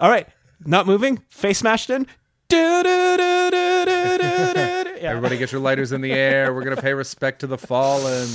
[0.00, 0.26] All right,
[0.64, 2.06] not moving, face smashed in.
[2.48, 5.00] Do, do, do, do, do, do, do, do.
[5.00, 5.10] Yeah.
[5.10, 6.54] Everybody get your lighters in the air.
[6.54, 8.28] We're gonna pay respect to the fallen.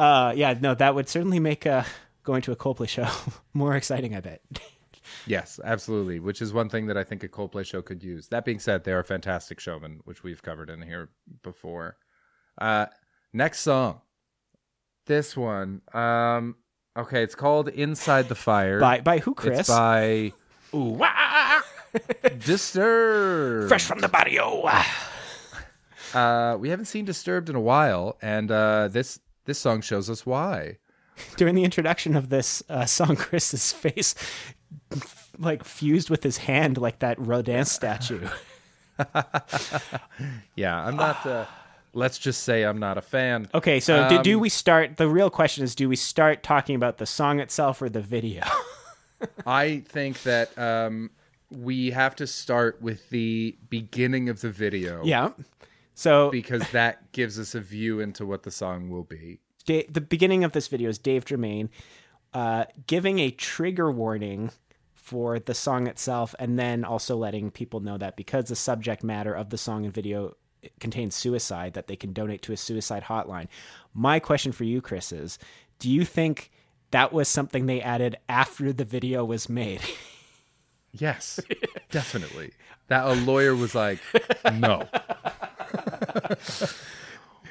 [0.00, 1.84] Uh, yeah, no, that would certainly make uh,
[2.24, 3.06] going to a Coldplay show
[3.52, 4.16] more exciting.
[4.16, 4.40] I bet.
[5.26, 6.20] Yes, absolutely.
[6.20, 8.28] Which is one thing that I think a Coldplay show could use.
[8.28, 11.10] That being said, they are fantastic showmen, which we've covered in here
[11.42, 11.96] before.
[12.56, 12.86] Uh,
[13.32, 14.00] next song.
[15.06, 15.82] This one.
[15.92, 16.56] Um,
[16.96, 19.60] okay, it's called "Inside the Fire." by by who, Chris?
[19.60, 20.32] It's by
[20.72, 21.60] Ooh, wah,
[22.38, 23.68] Disturbed.
[23.68, 24.62] fresh from the barrio.
[26.14, 29.18] Uh, we haven't seen Disturbed in a while, and uh, this
[29.50, 30.76] this song shows us why.
[31.36, 34.14] During the introduction of this uh, song, Chris's face
[35.38, 38.28] like fused with his hand, like that Rodin statue.
[40.54, 41.24] Yeah, I'm not.
[41.26, 41.46] Uh,
[41.94, 43.48] let's just say I'm not a fan.
[43.54, 44.98] Okay, so do, do Um, we start?
[44.98, 48.44] The real question is: Do we start talking about the song itself or the video?
[49.46, 51.10] I think that um,
[51.50, 55.02] we have to start with the beginning of the video.
[55.04, 55.30] Yeah.
[56.00, 59.38] So Because that gives us a view into what the song will be.
[59.66, 61.68] The beginning of this video is Dave Draiman
[62.32, 64.50] uh, giving a trigger warning
[64.94, 69.34] for the song itself, and then also letting people know that because the subject matter
[69.34, 70.36] of the song and video
[70.78, 73.48] contains suicide, that they can donate to a suicide hotline.
[73.92, 75.38] My question for you, Chris, is:
[75.78, 76.50] Do you think
[76.92, 79.82] that was something they added after the video was made?
[80.92, 81.38] Yes,
[81.90, 82.52] definitely.
[82.88, 84.00] That a lawyer was like,
[84.52, 84.88] no.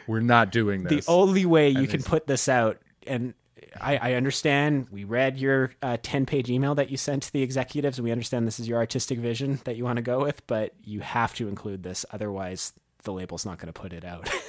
[0.07, 1.05] We're not doing this.
[1.05, 3.33] the only way you can put this out and
[3.79, 7.43] I, I understand we read your uh, 10 page email that you sent to the
[7.43, 10.73] executives we understand this is your artistic vision that you want to go with but
[10.83, 12.73] you have to include this otherwise
[13.03, 14.29] the label's not going to put it out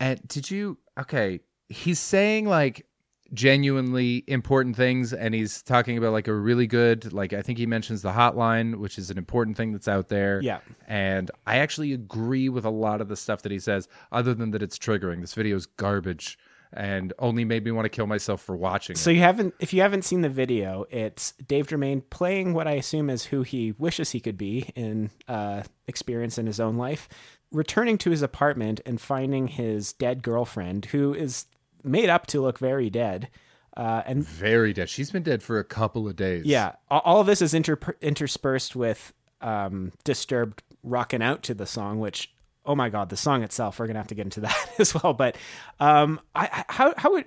[0.00, 0.78] And did you?
[0.98, 2.84] Okay, he's saying like
[3.32, 7.66] genuinely important things, and he's talking about like a really good, like I think he
[7.66, 10.40] mentions the hotline, which is an important thing that's out there.
[10.42, 10.60] Yeah.
[10.86, 14.50] and I actually agree with a lot of the stuff that he says, other than
[14.52, 15.20] that it's triggering.
[15.20, 16.38] This video is garbage,
[16.72, 19.14] and only made me want to kill myself for watching so it.
[19.14, 23.10] you haven't if you haven't seen the video it's dave draiman playing what i assume
[23.10, 27.08] is who he wishes he could be in uh, experience in his own life
[27.50, 31.44] returning to his apartment and finding his dead girlfriend who is
[31.84, 33.28] made up to look very dead
[33.76, 34.88] uh, and Very dead.
[34.90, 36.44] She's been dead for a couple of days.
[36.44, 41.98] Yeah, all of this is inter- interspersed with um, Disturbed rocking out to the song,
[41.98, 42.32] which
[42.66, 43.78] oh my god, the song itself.
[43.78, 45.14] We're gonna have to get into that as well.
[45.14, 45.36] But
[45.80, 47.24] um, I, how how would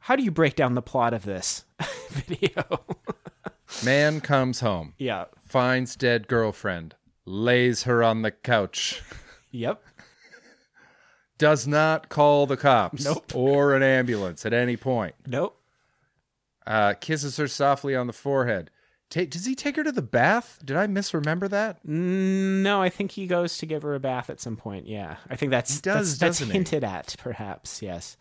[0.00, 1.64] how do you break down the plot of this
[2.10, 2.62] video?
[3.84, 5.24] Man comes home, yeah.
[5.48, 6.94] finds dead girlfriend,
[7.24, 9.02] lays her on the couch.
[9.50, 9.82] Yep.
[11.38, 13.34] Does not call the cops Nope.
[13.34, 15.14] or an ambulance at any point.
[15.26, 15.60] Nope.
[16.66, 18.70] Uh, kisses her softly on the forehead.
[19.08, 20.58] Ta does he take her to the bath?
[20.64, 21.78] Did I misremember that?
[21.86, 24.88] Mm, No, I think he goes to give her a bath at some point.
[24.88, 26.52] Yeah, I think that's He does, that's, that's doesn't he?
[26.54, 27.82] hinted at, perhaps.
[27.82, 28.16] Yes.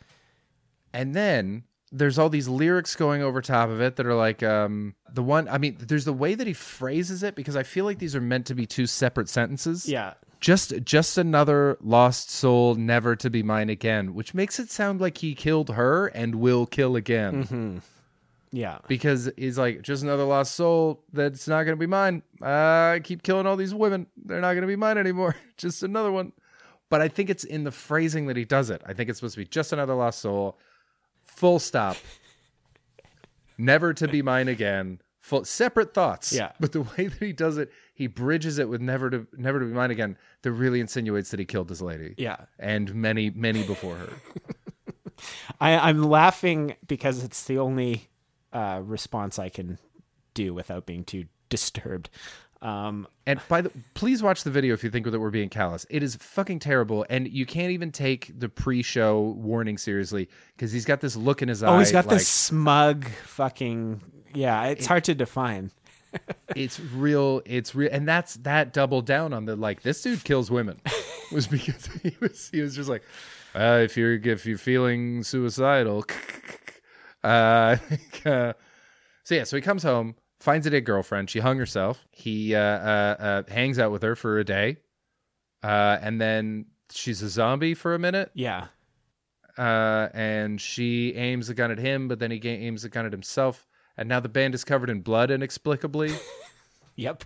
[0.93, 4.93] And then there's all these lyrics going over top of it that are like um,
[5.11, 5.47] the one.
[5.49, 8.21] I mean, there's the way that he phrases it because I feel like these are
[8.21, 9.87] meant to be two separate sentences.
[9.89, 10.13] Yeah.
[10.39, 15.17] Just, just another lost soul, never to be mine again, which makes it sound like
[15.17, 17.43] he killed her and will kill again.
[17.45, 17.77] Mm-hmm.
[18.51, 18.77] Yeah.
[18.87, 22.23] because he's like just another lost soul that's not going to be mine.
[22.41, 24.07] I keep killing all these women.
[24.15, 25.35] They're not going to be mine anymore.
[25.57, 26.31] just another one.
[26.89, 28.81] But I think it's in the phrasing that he does it.
[28.85, 30.57] I think it's supposed to be just another lost soul.
[31.23, 31.97] Full stop.
[33.57, 34.99] Never to be mine again.
[35.25, 36.31] Full separate thoughts.
[36.31, 36.51] Yeah.
[36.59, 39.65] But the way that he does it, he bridges it with never to never to
[39.65, 40.19] be mine again.
[40.43, 42.13] That really insinuates that he killed this lady.
[42.15, 42.45] Yeah.
[42.59, 44.09] And many, many before her.
[45.59, 48.07] I, I'm laughing because it's the only
[48.53, 49.79] uh, response I can
[50.35, 52.11] do without being too disturbed.
[52.61, 55.87] Um, And by the please watch the video if you think that we're being callous.
[55.89, 60.85] It is fucking terrible, and you can't even take the pre-show warning seriously because he's
[60.85, 61.75] got this look in his eye.
[61.75, 64.01] oh, he's got like, this smug fucking.
[64.35, 65.71] Yeah, it's hard to define.
[66.55, 67.41] It's real.
[67.45, 70.79] It's real, and that's that double down on the like this dude kills women
[71.31, 73.03] was because he was he was just like,
[73.53, 76.05] uh, if you're if you're feeling suicidal,
[77.25, 77.75] uh,
[78.25, 78.53] uh,
[79.23, 79.43] so yeah.
[79.43, 81.29] So he comes home, finds a dead girlfriend.
[81.29, 82.05] She hung herself.
[82.11, 84.77] He uh, uh, uh, hangs out with her for a day,
[85.63, 88.31] uh, and then she's a zombie for a minute.
[88.33, 88.67] Yeah.
[89.57, 93.11] Uh, and she aims a gun at him, but then he aims a gun at
[93.11, 93.65] himself.
[93.97, 96.13] And now the band is covered in blood inexplicably.
[96.97, 97.25] Yep.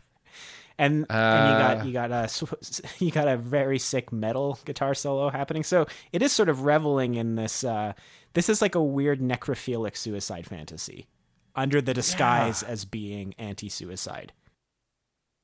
[0.78, 2.58] And and you got you got a
[3.04, 5.64] you got a very sick metal guitar solo happening.
[5.64, 7.64] So it is sort of reveling in this.
[7.64, 7.94] Uh,
[8.34, 11.08] this is like a weird necrophilic suicide fantasy,
[11.56, 14.32] under the disguise as being anti-suicide.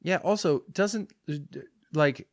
[0.02, 0.18] Yeah.
[0.24, 1.12] Also, doesn't
[1.94, 2.28] like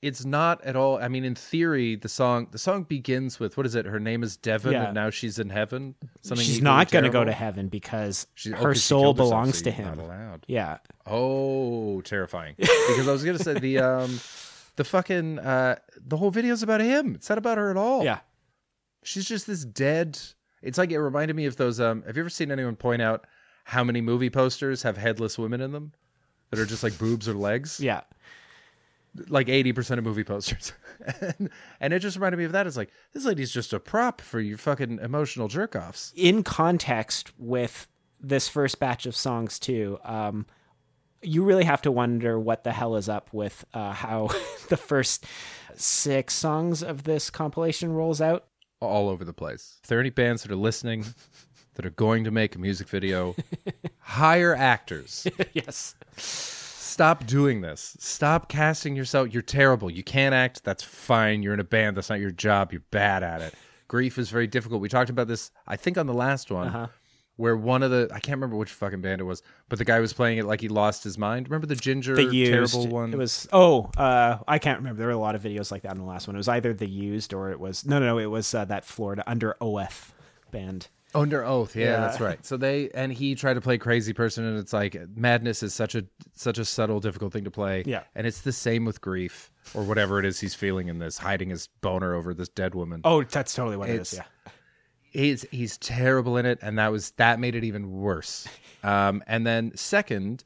[0.00, 0.98] it's not at all.
[0.98, 3.84] I mean, in theory, the song the song begins with what is it?
[3.86, 4.84] Her name is Devon, Yeah.
[4.86, 5.94] and now she's in heaven.
[6.20, 9.62] Something She's not going to go to heaven because She- oh, her she soul belongs
[9.62, 10.00] to him.
[10.46, 10.78] Yeah.
[11.06, 12.54] Oh, terrifying!
[12.58, 14.20] because I was gonna say the um,
[14.76, 15.76] the fucking uh,
[16.06, 17.14] the whole video's about him.
[17.14, 18.04] It's not about her at all.
[18.04, 18.20] Yeah.
[19.02, 20.18] she's just this dead.
[20.62, 21.80] It's like it reminded me of those.
[21.80, 23.26] Um, have you ever seen anyone point out
[23.64, 25.92] how many movie posters have headless women in them
[26.50, 27.80] that are just like boobs or legs?
[27.80, 28.02] Yeah.
[29.28, 30.72] Like eighty percent of movie posters,
[31.20, 31.50] and,
[31.80, 32.66] and it just reminded me of that.
[32.66, 36.12] It's like this lady's just a prop for your fucking emotional jerk offs.
[36.16, 37.86] in context with
[38.20, 40.44] this first batch of songs too um
[41.22, 44.28] you really have to wonder what the hell is up with uh how
[44.70, 45.24] the first
[45.76, 48.46] six songs of this compilation rolls out
[48.80, 49.78] all over the place.
[49.82, 51.04] If there are any bands that are listening
[51.74, 53.34] that are going to make a music video,
[53.98, 55.26] hire actors.
[55.52, 55.94] yes.
[56.98, 57.96] Stop doing this.
[58.00, 59.32] Stop casting yourself.
[59.32, 59.88] You're terrible.
[59.88, 60.64] You can't act.
[60.64, 61.44] That's fine.
[61.44, 61.96] You're in a band.
[61.96, 62.72] That's not your job.
[62.72, 63.54] You're bad at it.
[63.86, 64.80] Grief is very difficult.
[64.80, 66.88] We talked about this, I think, on the last one, Uh-huh.
[67.36, 70.00] where one of the I can't remember which fucking band it was, but the guy
[70.00, 71.48] was playing it like he lost his mind.
[71.48, 72.72] Remember the ginger The used.
[72.74, 73.12] terrible one?
[73.12, 74.98] It was oh, uh, I can't remember.
[74.98, 76.34] There were a lot of videos like that in the last one.
[76.34, 78.18] It was either the used or it was no, no, no.
[78.18, 80.10] It was uh, that Florida Underoath
[80.50, 80.88] band.
[81.14, 82.00] Under oath, yeah, Yeah.
[82.00, 82.44] that's right.
[82.44, 85.94] So they and he tried to play crazy person, and it's like madness is such
[85.94, 86.04] a
[86.34, 87.82] such a subtle, difficult thing to play.
[87.86, 88.02] Yeah.
[88.14, 91.48] and it's the same with grief or whatever it is he's feeling in this, hiding
[91.50, 93.00] his boner over this dead woman.
[93.04, 94.12] Oh, that's totally what it is.
[94.12, 94.52] It's- Yeah.
[95.10, 98.46] He's he's terrible in it, and that was that made it even worse.
[98.84, 100.44] Um, and then second,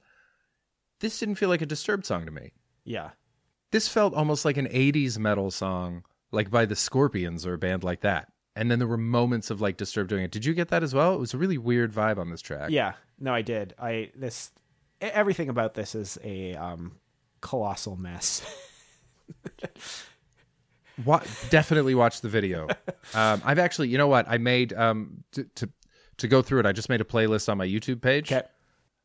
[1.00, 2.52] this didn't feel like a disturbed song to me.
[2.84, 3.10] Yeah.
[3.72, 7.84] This felt almost like an '80s metal song, like by the Scorpions or a band
[7.84, 8.32] like that.
[8.54, 10.30] And then there were moments of like disturbed doing it.
[10.30, 11.14] Did you get that as well?
[11.14, 12.70] It was a really weird vibe on this track.
[12.70, 12.92] Yeah.
[13.18, 13.74] No, I did.
[13.78, 14.50] I this
[15.00, 16.92] everything about this is a um
[17.40, 18.42] colossal mess.
[21.06, 22.68] Wa- definitely watch the video.
[23.14, 24.26] Um, I've actually, you know what?
[24.28, 25.68] I made um, to, to
[26.18, 26.66] to go through it.
[26.66, 28.46] I just made a playlist on my YouTube page Okay.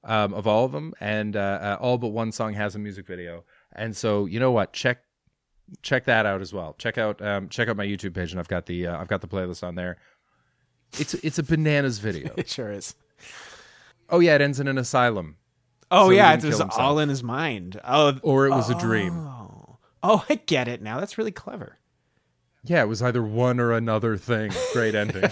[0.06, 3.06] um, of all of them, and uh, uh, all but one song has a music
[3.08, 3.44] video.
[3.74, 4.72] And so, you know what?
[4.72, 5.00] Check
[5.82, 6.76] check that out as well.
[6.78, 9.22] Check out um, check out my YouTube page, and I've got the uh, I've got
[9.22, 9.98] the playlist on there.
[11.00, 12.34] It's it's a bananas video.
[12.38, 12.96] It sure is.
[14.10, 15.38] oh yeah, it ends in an asylum,
[15.92, 16.80] Oh So yeah, it was himself.
[16.80, 17.80] all in his mind.
[17.84, 19.14] Oh, or it was a dream.
[19.18, 21.00] oh, oh, I get it now.
[21.00, 21.78] That's really clever.
[22.64, 24.52] Yeah, it was either one or another thing.
[24.74, 25.30] Great ending.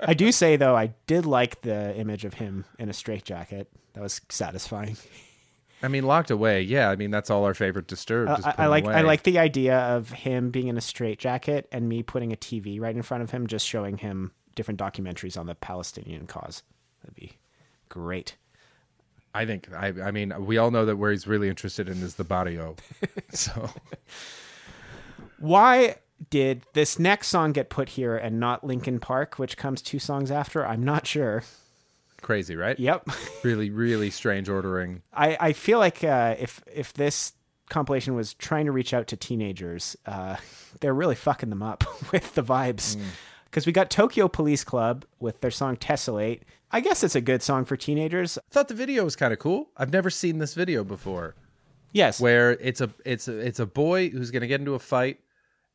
[0.00, 3.68] I do say though, I did like the image of him in a straitjacket.
[3.94, 4.96] That was satisfying.
[5.82, 6.62] I mean, locked away.
[6.62, 8.30] Yeah, I mean that's all our favorite disturbed.
[8.30, 8.94] Uh, I, I like away.
[8.94, 12.80] I like the idea of him being in a straitjacket and me putting a TV
[12.80, 16.62] right in front of him, just showing him different documentaries on the Palestinian cause.
[17.02, 17.32] That'd be
[17.88, 18.36] great.
[19.34, 22.14] I think I I mean we all know that where he's really interested in is
[22.14, 22.76] the barrio.
[23.32, 23.70] so
[25.38, 25.96] Why
[26.30, 30.30] did this next song get put here and not Linkin Park, which comes two songs
[30.30, 30.64] after?
[30.64, 31.42] I'm not sure.
[32.22, 32.78] Crazy, right?
[32.78, 33.08] Yep.
[33.42, 35.02] Really, really strange ordering.
[35.12, 37.32] I, I feel like uh, if if this
[37.68, 40.36] compilation was trying to reach out to teenagers, uh,
[40.80, 42.96] they're really fucking them up with the vibes.
[43.46, 46.42] Because we got Tokyo Police Club with their song Tessellate.
[46.70, 48.38] I guess it's a good song for teenagers.
[48.38, 49.70] I thought the video was kind of cool.
[49.76, 51.34] I've never seen this video before,
[51.92, 52.20] Yes.
[52.20, 55.18] where it's a it's a, it's a boy who's going to get into a fight,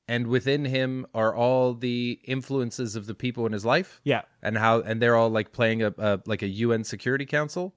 [0.08, 4.00] and within him are all the influences of the people in his life.
[4.04, 4.22] yeah.
[4.42, 7.76] and how and they're all like playing a, a like a UN Security Council,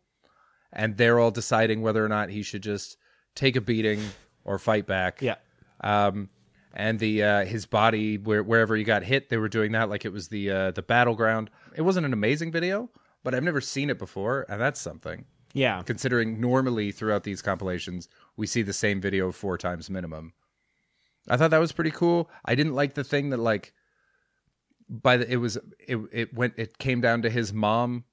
[0.72, 2.96] and they're all deciding whether or not he should just
[3.34, 4.00] take a beating
[4.44, 5.20] or fight back.
[5.20, 5.36] Yeah.
[5.82, 6.28] Um,
[6.72, 10.04] and the uh, his body where wherever he got hit, they were doing that like
[10.04, 11.50] it was the uh, the battleground.
[11.74, 12.90] It wasn't an amazing video,
[13.24, 15.24] but I've never seen it before, and that's something.
[15.52, 15.82] Yeah.
[15.82, 20.32] Considering normally throughout these compilations we see the same video four times minimum.
[21.28, 22.30] I thought that was pretty cool.
[22.44, 23.72] I didn't like the thing that like
[24.88, 28.04] by the it was it it went it came down to his mom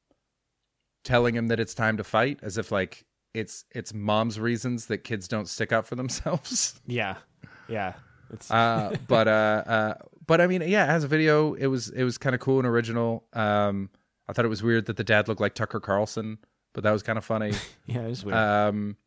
[1.03, 4.99] telling him that it's time to fight as if like it's it's mom's reasons that
[4.99, 6.79] kids don't stick up for themselves.
[6.87, 7.15] Yeah.
[7.67, 7.93] Yeah.
[8.31, 9.93] It's, uh but uh uh
[10.25, 12.67] but I mean yeah, as a video it was it was kind of cool and
[12.67, 13.25] original.
[13.33, 13.89] Um
[14.27, 16.37] I thought it was weird that the dad looked like Tucker Carlson,
[16.73, 17.53] but that was kind of funny.
[17.85, 18.37] yeah, it was weird.
[18.37, 18.97] Um,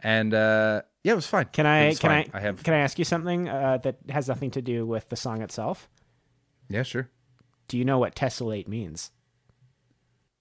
[0.00, 1.46] and uh, yeah, it was fine.
[1.52, 2.30] can I can fine.
[2.32, 5.08] I, I have can I ask you something uh, that has nothing to do with
[5.08, 5.88] the song itself?
[6.68, 7.08] yeah, sure.
[7.68, 9.10] Do you know what tessellate means?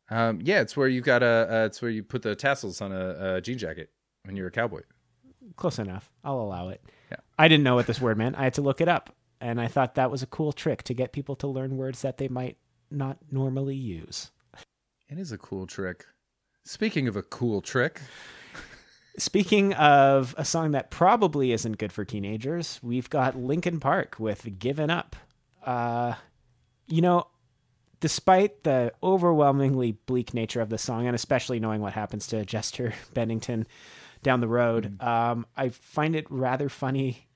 [0.10, 1.48] Um, yeah, it's where you got a.
[1.50, 3.90] Uh, it's where you put the tassels on a, a jean jacket
[4.24, 4.82] when you're a cowboy.
[5.56, 6.10] Close enough.
[6.24, 6.82] I'll allow it.
[7.12, 7.18] Yeah.
[7.38, 8.38] I didn't know what this word meant.
[8.38, 9.14] I had to look it up.
[9.40, 12.18] And I thought that was a cool trick to get people to learn words that
[12.18, 12.58] they might
[12.90, 14.32] not normally use.
[15.10, 16.06] It is a cool trick.
[16.66, 18.02] Speaking of a cool trick,
[19.20, 24.60] Speaking of a song that probably isn't good for teenagers, we've got Linkin Park with
[24.60, 25.16] Given Up.
[25.66, 26.14] Uh,
[26.86, 27.26] you know,
[28.00, 32.94] despite the overwhelmingly bleak nature of the song, and especially knowing what happens to Chester
[33.16, 33.66] Bennington
[34.22, 37.28] down the road, um, I find it rather funny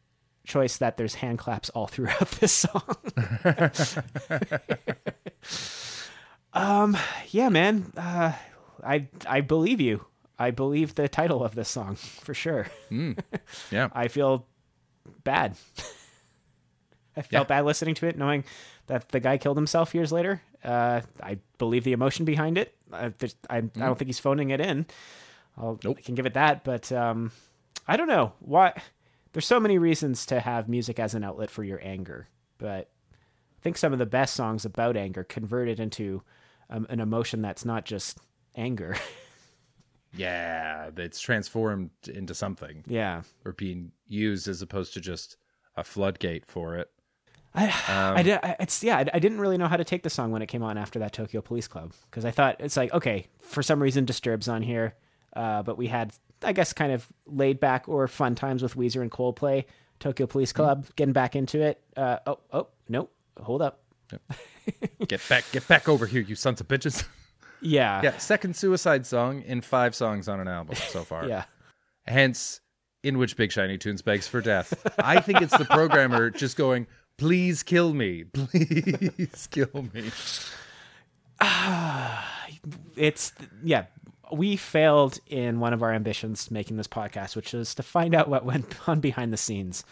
[0.46, 2.96] choice that there's hand claps all throughout this song.
[6.54, 6.96] um,
[7.30, 8.34] yeah, man, uh,
[8.84, 10.06] I I believe you.
[10.40, 12.68] I believe the title of this song for sure.
[13.72, 14.46] yeah, I feel
[15.24, 15.56] bad.
[17.18, 18.46] I felt bad listening to it, knowing
[18.88, 20.42] that the guy killed himself years later.
[20.64, 22.74] Uh, I believe the emotion behind it.
[22.90, 24.86] There's- I, I don't think he's phoning it in.
[25.58, 25.98] I'll, Nope.
[26.00, 27.32] I can give it that, but um,
[27.88, 28.74] I don't know why.
[29.34, 32.28] There's so many reasons to have music as an outlet for your anger,
[32.58, 36.22] but I think some of the best songs about anger convert it into
[36.70, 38.18] um, an emotion that's not just
[38.56, 38.96] anger.
[40.14, 43.22] Yeah, it's transformed into something yeah.
[43.46, 45.38] or being used as opposed to just
[45.76, 46.90] a floodgate for it.
[47.54, 50.04] I, Um, I, did, I it's yeah I, I didn't really know how to take
[50.04, 52.78] the song when it came on after that Tokyo Police Club because I thought it's
[52.78, 54.96] like okay for some reason Disturbs on here,
[55.36, 59.02] uh, but we had I guess kind of laid back or fun times with Weezer
[59.02, 59.66] and Coldplay.
[60.00, 61.82] Tokyo Police Club getting back into it.
[61.96, 63.82] Uh, oh oh nope hold up
[65.08, 67.06] Get back, get back over here, you sons of bitches.
[67.62, 71.28] yeah yeah, second suicide song in five songs on an album so far.
[71.28, 71.46] yeah
[72.08, 72.62] Hence,
[73.04, 74.74] in which Big Shiny Tunes begs for death.
[74.98, 76.88] I think it's the programmer just going,
[77.18, 80.10] "Please kill me, please kill me."
[82.96, 83.34] it's
[83.64, 83.86] yeah
[84.32, 88.30] we failed in one of our ambitions making this podcast which is to find out
[88.30, 89.84] what went on behind the scenes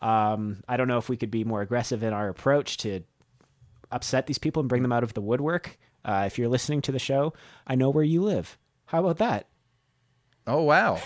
[0.00, 3.00] um, i don't know if we could be more aggressive in our approach to
[3.90, 6.92] upset these people and bring them out of the woodwork uh, if you're listening to
[6.92, 7.32] the show
[7.66, 9.46] i know where you live how about that
[10.46, 10.98] Oh wow!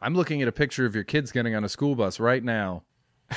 [0.00, 2.84] I'm looking at a picture of your kids getting on a school bus right now.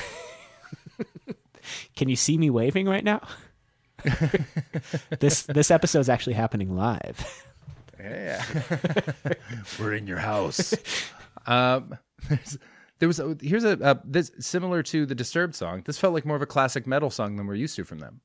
[1.96, 3.20] can you see me waving right now
[5.18, 7.44] this this episode's actually happening live
[7.98, 8.42] Yeah,
[9.80, 10.72] we're in your house.
[11.46, 11.98] um,
[12.28, 12.58] there's,
[13.00, 15.82] there was a, here's a uh, this similar to the Disturbed song.
[15.84, 18.20] This felt like more of a classic metal song than we're used to from them.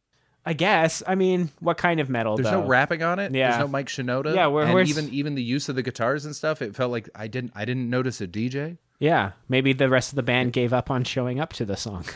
[0.45, 2.61] I guess i mean what kind of metal There's though?
[2.61, 3.33] no rapping on it.
[3.33, 3.51] Yeah.
[3.51, 4.35] There's no Mike Shinoda.
[4.35, 6.61] Yeah, where- and where's- even even the use of the guitars and stuff.
[6.61, 8.77] It felt like I didn't I didn't notice a DJ.
[8.99, 12.05] yeah maybe the rest of the band gave up on showing up to the song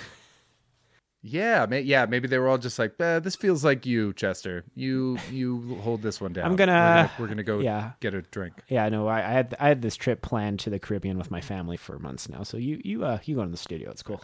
[1.23, 2.05] Yeah, may, yeah.
[2.05, 4.63] Maybe they were all just like, eh, "This feels like you, Chester.
[4.75, 6.45] You you hold this one down.
[6.45, 7.93] I'm We're gonna- we're gonna go yeah.
[7.99, 10.79] get a drink." Yeah, no, I, I had I had this trip planned to the
[10.79, 12.43] Caribbean with my family for months now.
[12.43, 13.89] So you you uh you go to the studio.
[13.89, 14.21] It's cool.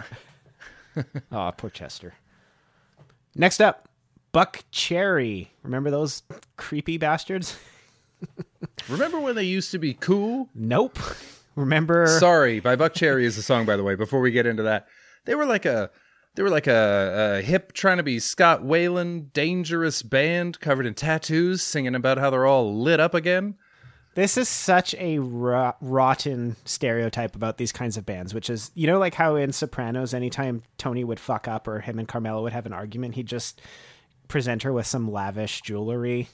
[1.31, 2.13] oh, poor Chester.
[3.35, 3.89] Next up,
[4.33, 5.49] Buckcherry.
[5.61, 6.23] Remember those
[6.57, 7.57] creepy bastards?
[8.89, 10.49] Remember when they used to be cool?
[10.55, 10.97] Nope.
[11.55, 12.07] Remember?
[12.19, 13.95] Sorry, by Buckcherry is the song, by the way.
[13.95, 14.87] Before we get into that,
[15.25, 15.91] they were like a
[16.35, 20.95] they were like a, a hip, trying to be Scott Weiland, dangerous band covered in
[20.95, 23.53] tattoos, singing about how they're all lit up again.
[24.15, 28.87] This is such a ro- rotten stereotype about these kinds of bands, which is, you
[28.87, 32.53] know, like how in Sopranos, anytime Tony would fuck up or him and Carmela would
[32.53, 33.61] have an argument, he'd just
[34.33, 36.27] present her with some lavish jewelry.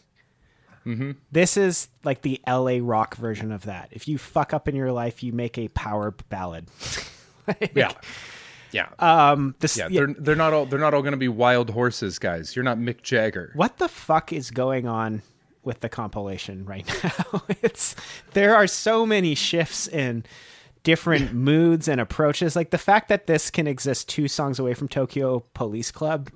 [0.86, 1.12] Mm-hmm.
[1.34, 3.90] This is like the LA rock version of that.
[3.92, 6.68] If you fuck up in your life, you make a power ballad.
[7.48, 7.94] Like, Yeah,
[8.72, 9.88] yeah, Um, this, yeah.
[9.90, 12.56] They're they're not all they're not all going to be wild horses, guys.
[12.56, 13.52] You're not Mick Jagger.
[13.56, 15.24] what the fuck is going on
[15.64, 17.96] with the compilation right now it's
[18.34, 20.24] there are so many shifts in
[20.84, 24.88] different moods and approaches like the fact that this can exist two songs away from
[24.88, 26.30] tokyo police club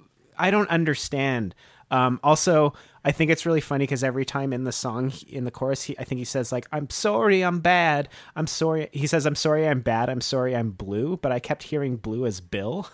[0.44, 1.56] i don't understand
[1.92, 2.74] um, also
[3.04, 5.98] i think it's really funny because every time in the song in the chorus he,
[5.98, 9.68] i think he says like i'm sorry i'm bad i'm sorry he says i'm sorry
[9.68, 12.88] i'm bad i'm sorry i'm blue but i kept hearing blue as bill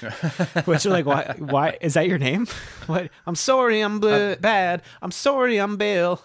[0.64, 1.34] which are like, why?
[1.38, 2.46] Why is that your name?
[2.86, 3.10] What?
[3.26, 4.82] I'm sorry, I'm bl- bad.
[5.00, 6.20] I'm sorry, I'm Bill.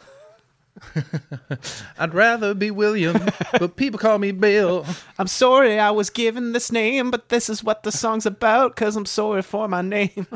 [1.99, 3.17] I'd rather be William,
[3.59, 4.85] but people call me Bill.
[5.17, 8.75] I'm sorry, I was given this name, but this is what the song's about.
[8.75, 10.27] Cause I'm sorry for my name.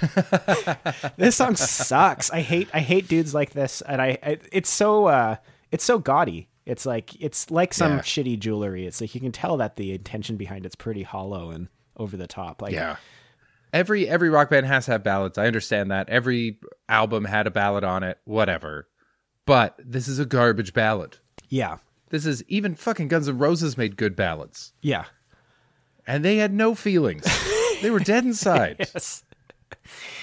[1.16, 2.30] this song sucks.
[2.30, 2.68] I hate.
[2.72, 4.18] I hate dudes like this, and I.
[4.22, 5.06] I it's so.
[5.06, 5.36] uh
[5.70, 6.48] It's so gaudy.
[6.66, 8.00] It's like it's like some Yeah.
[8.00, 8.86] shitty jewelry.
[8.86, 12.26] It's like you can tell that the intention behind it's pretty hollow and over the
[12.26, 12.62] top.
[12.62, 12.96] Like Yeah.
[13.72, 15.38] Every every rock band has to have ballads.
[15.38, 16.08] I understand that.
[16.08, 16.58] Every
[16.88, 18.88] album had a ballad on it, whatever.
[19.50, 21.16] But this is a garbage ballad.
[21.48, 21.78] yeah,
[22.10, 24.72] This is even fucking Guns N' Roses made good ballads.
[24.80, 25.06] yeah.
[26.06, 27.24] And they had no feelings.
[27.82, 28.76] they were dead inside.
[28.78, 29.24] Yes.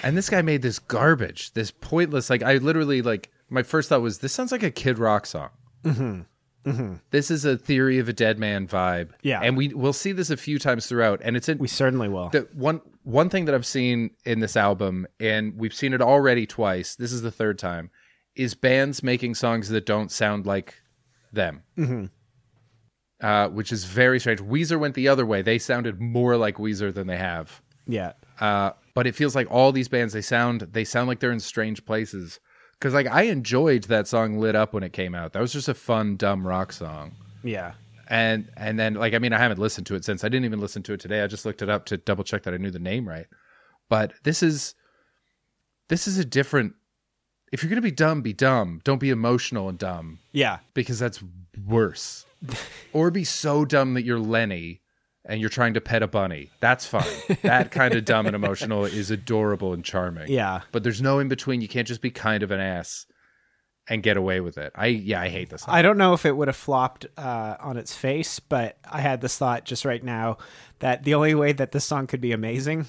[0.02, 4.00] And this guy made this garbage, this pointless like I literally like my first thought
[4.00, 5.50] was this sounds like a Kid Rock song.
[5.84, 6.94] Mm-hmm.
[7.10, 9.10] This is a Theory of a Dead Man vibe.
[9.22, 9.40] Yeah.
[9.42, 12.28] And we we'll see this a few times throughout and it's in We certainly will.
[12.30, 16.46] the one one thing that I've seen in this album, and we've seen it already
[16.46, 16.96] twice.
[16.96, 17.90] This is the third time.
[18.38, 20.74] Is bands making songs that don't sound like
[21.32, 22.06] them, mm-hmm.
[23.20, 24.40] uh, which is very strange.
[24.40, 27.60] Weezer went the other way; they sounded more like Weezer than they have.
[27.86, 28.12] yeah.
[28.40, 31.40] Uh, but it feels like all these bands they sound they sound like they're in
[31.40, 32.38] strange places.
[32.74, 35.32] Because like I enjoyed that song "Lit Up" when it came out.
[35.32, 37.72] That was just a fun, dumb rock song Yeah.
[38.08, 40.60] and and then like I mean I haven't listened to it since I didn't even
[40.60, 41.22] listen to it today.
[41.22, 43.26] I just looked it up to double check that I knew the name right.
[43.88, 44.76] But this is
[45.88, 46.74] this is a different
[47.52, 48.80] if you're going to be dumb, be dumb.
[48.84, 50.58] Don't be emotional and dumb Yeah.
[50.74, 51.22] because that's
[51.66, 52.24] worse.
[52.92, 54.80] or be so dumb that you're Lenny
[55.24, 56.50] and you're trying to pet a bunny.
[56.60, 57.04] That's fine.
[57.42, 60.30] that kind of dumb and emotional is adorable and charming.
[60.30, 60.60] Yeah.
[60.72, 61.60] But there's no in between.
[61.60, 63.06] You can't just be kind of an ass.
[63.90, 64.70] and get away with it.
[64.74, 65.62] I yeah, I hate this.
[65.62, 65.74] Song.
[65.74, 69.20] I don't know if it would have flopped uh, on its face, but I had
[69.22, 70.36] this thought just right now
[70.80, 72.84] that the only way that this song could be amazing,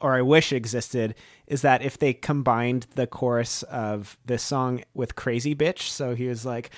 [0.00, 1.14] or I wish existed,
[1.46, 5.88] is that if they combined the chorus of this song with Crazy Bitch.
[5.88, 6.70] So he was like,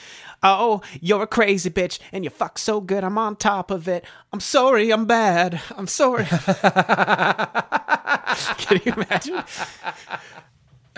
[0.42, 4.04] Oh, you're a crazy bitch, and you fuck so good, I'm on top of it.
[4.32, 5.61] I'm sorry, I'm bad.
[5.76, 6.24] I'm sorry.
[8.58, 9.42] Can you imagine?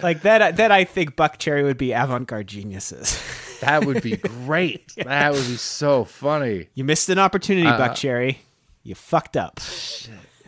[0.02, 3.20] like that that I think Buckcherry would be avant-garde geniuses.
[3.62, 4.92] That would be great.
[4.96, 6.66] That would be so funny.
[6.74, 8.38] You missed an opportunity, uh, Buckcherry.
[8.82, 9.60] You fucked up.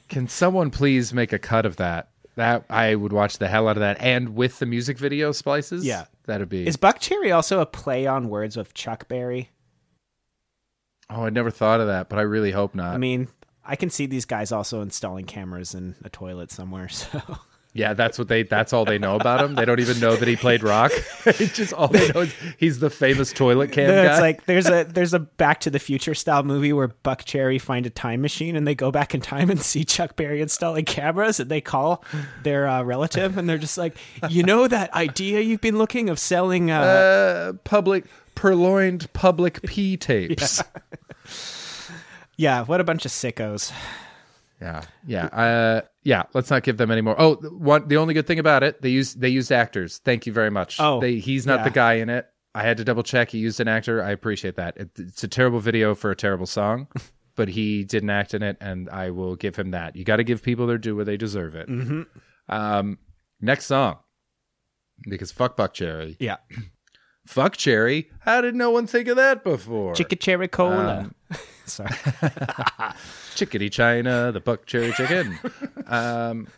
[0.08, 2.08] Can someone please make a cut of that?
[2.36, 5.84] That I would watch the hell out of that, and with the music video splices.
[5.84, 6.66] Yeah, that'd be.
[6.66, 9.50] Is Buckcherry also a play on words with Chuck Berry?
[11.08, 12.94] Oh, I never thought of that, but I really hope not.
[12.94, 13.28] I mean,
[13.64, 16.88] I can see these guys also installing cameras in a toilet somewhere.
[17.14, 17.20] So
[17.76, 18.44] yeah, that's what they.
[18.44, 19.56] That's all they know about him.
[19.56, 20.92] They don't even know that he played rock.
[21.26, 24.12] it's just all they know is he's the famous toilet cam no, guy.
[24.12, 27.84] It's like there's a there's a Back to the Future style movie where Buckcherry find
[27.84, 31.40] a time machine and they go back in time and see Chuck Berry installing cameras
[31.40, 32.04] and they call
[32.44, 33.96] their uh, relative and they're just like,
[34.30, 38.04] you know that idea you've been looking of selling uh, uh public
[38.36, 40.62] purloined public P tapes.
[40.62, 41.96] Yeah.
[42.36, 43.72] yeah, what a bunch of sickos.
[44.60, 46.24] Yeah, yeah, uh, yeah.
[46.32, 47.14] Let's not give them any more.
[47.18, 47.88] Oh, one.
[47.88, 49.98] The only good thing about it, they used they used actors.
[49.98, 50.78] Thank you very much.
[50.80, 51.64] Oh, they, he's not yeah.
[51.64, 52.26] the guy in it.
[52.54, 53.30] I had to double check.
[53.30, 54.02] He used an actor.
[54.02, 54.76] I appreciate that.
[54.76, 56.86] It, it's a terrible video for a terrible song,
[57.34, 59.96] but he didn't act in it, and I will give him that.
[59.96, 61.68] You got to give people their due where they deserve it.
[61.68, 62.02] Mm-hmm.
[62.48, 62.98] Um,
[63.40, 63.98] next song,
[65.08, 66.16] because fuck Buckcherry.
[66.20, 66.36] Yeah.
[67.26, 68.10] fuck Cherry.
[68.20, 69.94] How did no one think of that before?
[69.94, 71.10] Chicken cherry cola.
[71.30, 71.90] Um, Sorry.
[73.34, 75.38] Chickadee China, the Buck Cherry chicken.
[75.86, 76.48] um,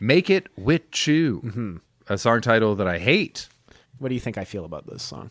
[0.00, 1.76] Make it with You, Mm-hmm.
[2.08, 3.48] A song title that I hate.
[3.98, 5.30] What do you think I feel about this song?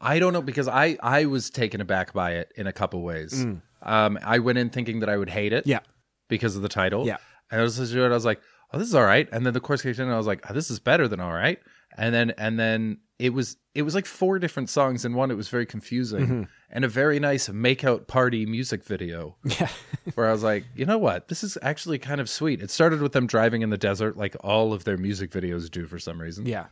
[0.00, 3.44] I don't know because I I was taken aback by it in a couple ways.
[3.44, 3.60] Mm.
[3.82, 5.66] Um, I went in thinking that I would hate it.
[5.66, 5.80] Yeah.
[6.28, 7.06] Because of the title.
[7.06, 7.16] Yeah.
[7.50, 8.10] And I was listening to it.
[8.10, 8.40] I was like,
[8.72, 9.28] oh, this is all right.
[9.32, 11.20] And then the chorus kicked in, and I was like, oh, this is better than
[11.20, 11.58] all right.
[11.96, 15.30] And then and then it was it was like four different songs in one.
[15.30, 16.42] It was very confusing Mm-hmm.
[16.70, 19.36] And a very nice makeout party music video.
[19.44, 19.68] Yeah.
[20.14, 22.60] where I was like, you know what, this is actually kind of sweet.
[22.62, 25.86] It started with them driving in the desert, like all of their music videos do
[25.86, 26.46] for some reason.
[26.46, 26.66] yeah.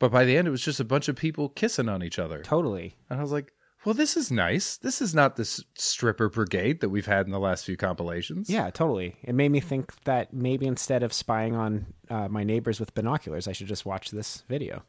[0.00, 2.42] But by the end, it was just a bunch of people kissing on each other,
[2.42, 2.96] Totally.
[3.08, 3.52] and I was like,
[3.84, 4.76] well, this is nice.
[4.78, 8.48] This is not this stripper brigade that we've had in the last few compilations.
[8.50, 9.14] Yeah, totally.
[9.22, 13.46] It made me think that maybe instead of spying on uh, my neighbors with binoculars,
[13.46, 14.82] I should just watch this video.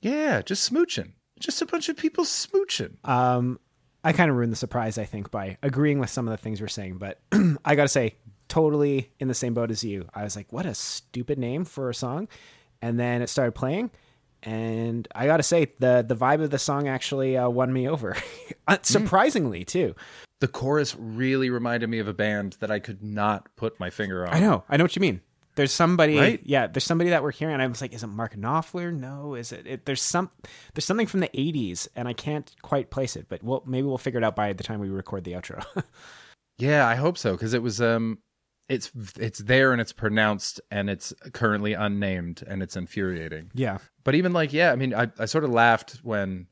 [0.00, 2.96] yeah, just smooching, just a bunch of people smooching.
[3.08, 3.58] Um,
[4.04, 6.60] I kind of ruined the surprise, I think, by agreeing with some of the things
[6.60, 6.98] we're saying.
[6.98, 7.20] But
[7.64, 8.14] I got to say,
[8.48, 10.08] totally in the same boat as you.
[10.14, 12.28] I was like, what a stupid name for a song.
[12.80, 13.90] And then it started playing.
[14.42, 17.88] And I got to say, the, the vibe of the song actually uh, won me
[17.88, 18.16] over.
[18.68, 19.94] Uh, surprisingly, too.
[20.40, 24.26] The chorus really reminded me of a band that I could not put my finger
[24.26, 24.34] on.
[24.34, 24.64] I know.
[24.68, 25.20] I know what you mean.
[25.56, 26.40] There's somebody, Right?
[26.44, 26.66] yeah.
[26.68, 27.54] There's somebody that we're hearing.
[27.54, 28.92] And I was like, is it Mark Knopfler?
[28.94, 29.34] No.
[29.34, 29.84] Is it, it?
[29.86, 30.30] There's some.
[30.74, 33.26] There's something from the '80s, and I can't quite place it.
[33.28, 35.64] But we'll maybe we'll figure it out by the time we record the outro.
[36.58, 38.18] Yeah, I hope so because it was um,
[38.68, 43.50] it's it's there and it's pronounced and it's currently unnamed and it's infuriating.
[43.54, 43.76] yeah.
[44.04, 46.46] But even like, yeah, I mean, I, I sort of laughed when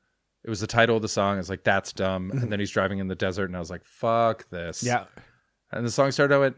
[0.44, 1.38] it was the title of the song.
[1.38, 2.32] It's like, that's dumb.
[2.32, 4.82] And then he's driving in the desert, and I was like, fuck this.
[4.82, 5.04] Yeah.
[5.72, 6.56] And the song started, I went,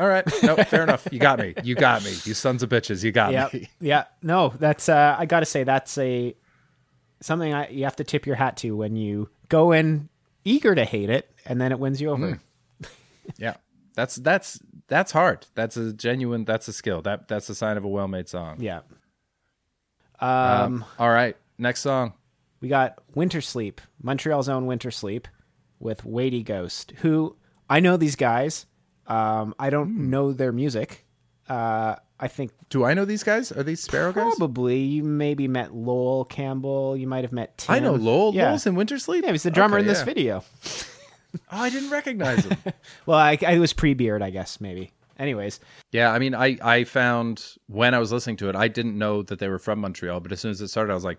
[0.00, 1.06] all right, no, fair enough.
[1.12, 1.54] You got me.
[1.62, 2.10] You got me.
[2.24, 3.04] You sons of bitches.
[3.04, 3.68] You got yeah, me.
[3.80, 4.04] yeah.
[4.22, 6.34] No, that's uh, I got to say that's a
[7.20, 10.08] something I, you have to tip your hat to when you go in
[10.44, 12.40] eager to hate it, and then it wins you over.
[13.36, 13.54] Yeah.
[13.94, 14.58] That's that's
[14.88, 15.46] that's hard.
[15.54, 16.44] That's a genuine.
[16.44, 17.02] That's a skill.
[17.02, 18.56] That that's a sign of a well-made song.
[18.58, 18.80] Yeah.
[20.20, 22.14] Um, All right, next song.
[22.60, 25.26] we got Wintersleep, Montreal's own Wintersleep,
[25.78, 26.92] with Weighty Ghost.
[26.98, 27.36] Who
[27.68, 28.66] I know these guys.
[29.10, 30.10] Um, I don't Hmm.
[30.10, 31.04] know their music.
[31.48, 33.50] Uh, I think Do I know these guys?
[33.50, 34.34] Are these Sparrow guys?
[34.36, 36.96] probably you maybe met Lowell Campbell.
[36.96, 37.74] You might have met Tim.
[37.74, 38.34] I know Lowell.
[38.34, 39.22] Yeah, Lowell's in Wintersleep.
[39.24, 40.04] yeah, he's the drummer Okay, in this yeah.
[40.04, 40.44] video.
[41.52, 42.58] Oh, I didn't recognize him.
[43.06, 44.90] Well, I, I was pre-beard, I guess maybe.
[45.16, 45.60] Anyways,
[45.92, 49.22] Yeah, I mean, I I found when I was listening to it, I didn't know
[49.22, 51.18] that they were from Montreal, but as soon as it started, I was like,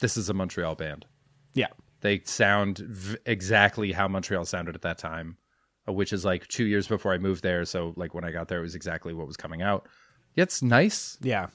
[0.00, 1.06] "This is a Montreal band."
[1.54, 1.68] yeah,
[2.02, 5.38] They sound v- exactly how Montreal sounded at that time,
[5.86, 7.64] which is like two years before I moved there.
[7.64, 9.86] So, like when I got there, it was exactly what was coming out.
[10.34, 11.18] Yeah, it's nice.
[11.22, 11.48] yeah.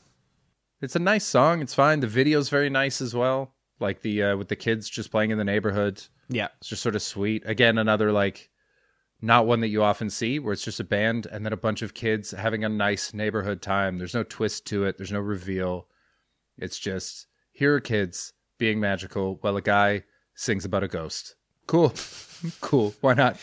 [0.82, 1.62] It's a nice song.
[1.62, 2.00] It's fine.
[2.00, 3.54] The video's very nice as well.
[3.80, 6.02] Like the uh, with the kids just playing in the neighborhood.
[6.28, 6.48] Yeah.
[6.60, 7.44] It's just sort of sweet.
[7.46, 8.50] Again, another like
[9.22, 11.84] not one that you often see where it's just a band and then a bunch
[11.84, 14.00] of kids having a nice neighborhood time.
[14.00, 14.98] There's no twist to it.
[14.98, 15.88] There's no reveal.
[16.58, 20.04] It's just here are kids being magical while a guy
[20.36, 21.36] sings about a ghost.
[21.68, 21.94] Cool.
[22.62, 22.96] cool.
[23.02, 23.38] Why not?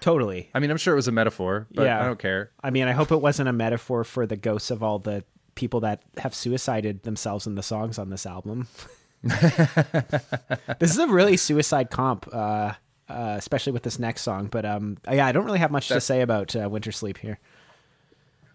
[0.00, 0.50] Totally.
[0.54, 2.00] I mean, I'm sure it was a metaphor, but Yeah.
[2.00, 2.50] I don't care.
[2.62, 5.24] I mean, I hope it wasn't a metaphor for the ghosts of all the
[5.54, 8.66] people that have suicided themselves in the songs on this album.
[9.22, 12.72] this is a really suicide comp, uh,
[13.08, 14.46] uh, especially with this next song.
[14.46, 17.38] But um, yeah, I don't really have much to say about uh, Wintersleep here.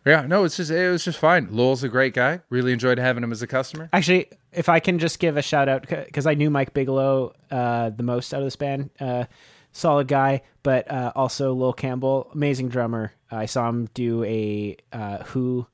[0.07, 1.49] Yeah, no, it's just it was just fine.
[1.51, 2.39] Lowell's a great guy.
[2.49, 3.89] Really enjoyed having him as a customer.
[3.91, 7.89] Actually, if I can just give a shout out because I knew Mike Bigelow uh,
[7.89, 9.25] the most out of this band, uh,
[9.73, 13.11] solid guy, but uh, also Lowell Campbell, amazing drummer.
[13.29, 15.67] I saw him do a uh, Who.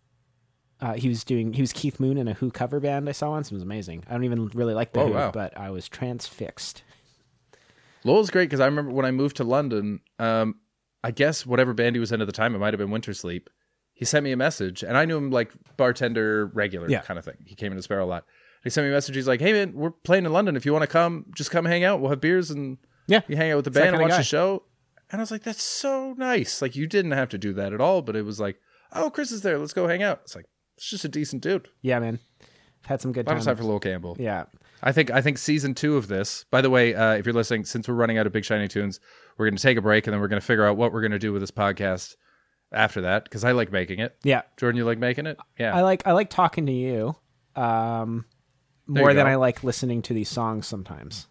[0.82, 3.30] Uh, he was doing he was Keith Moon in a Who cover band I saw
[3.30, 3.52] once.
[3.52, 4.04] It was amazing.
[4.10, 5.32] I don't even really like the Oh, Who, wow.
[5.32, 6.84] but I was transfixed.
[8.04, 10.56] Lowell's great because I remember when I moved to London, um,
[11.04, 13.48] I guess whatever band he was in at the time, it might have been Wintersleep.
[14.04, 17.00] He sent me a message, and I knew him like bartender regular Yeah.
[17.02, 17.38] kind of thing.
[17.46, 18.26] He came into Sparrow a lot.
[18.66, 19.16] He sent me a message.
[19.16, 20.56] He's like, "Hey man, we're playing in London.
[20.56, 22.02] If you want to come, just come hang out.
[22.02, 22.78] We'll have beers and
[23.08, 24.64] Yeah, you hang out with the that band and watch the show."
[25.12, 26.62] And I was like, "That's so nice.
[26.62, 28.58] Like you didn't have to do that at all, but it was like,
[28.94, 29.58] oh, Chris is there.
[29.58, 30.46] Let's go hang out." It's like
[30.78, 31.70] it's just a decent dude.
[31.82, 32.20] yeah, man.
[32.86, 34.18] Had some good A lot of time for Lowell Campbell.
[34.20, 34.44] yeah,
[34.82, 36.44] I think I think season two of this.
[36.52, 39.00] By the way, uh, if you're listening, since we're running out of Big Shiny Tunes,
[39.38, 41.00] we're going to take a break and then we're going to figure out what we're
[41.02, 42.16] going to do with this podcast
[42.74, 44.16] after that because I like making it.
[44.24, 44.42] yeah.
[44.58, 45.38] Jordan, you like making it?
[45.60, 45.76] Yeah.
[45.76, 47.16] I like I like talking to you
[47.56, 48.26] um,
[48.88, 49.28] more you than.
[49.28, 51.28] I like listening to these songs sometimes.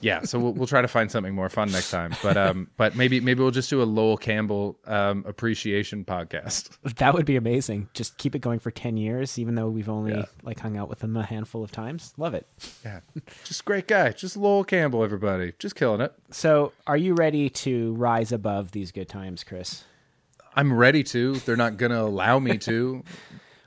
[0.00, 0.22] yeah.
[0.22, 2.14] So we'll, we'll try to find something more fun next time.
[2.22, 6.70] But um, but maybe maybe we'll just do a Lowell Campbell um appreciation podcast.
[6.96, 7.88] That would be amazing.
[7.94, 10.24] Just keep it going for ten years, even though we've only Yeah.
[10.42, 12.14] like hung out with him a handful of times.
[12.16, 12.46] Love it.
[12.84, 13.00] Yeah.
[13.44, 14.10] Just great guy.
[14.12, 15.04] Just Lowell Campbell.
[15.04, 16.12] Everybody, just killing it.
[16.30, 19.84] So, are you ready to rise above these good times, Chris?
[20.54, 21.36] I'm ready to.
[21.36, 23.04] They're not going to allow me to.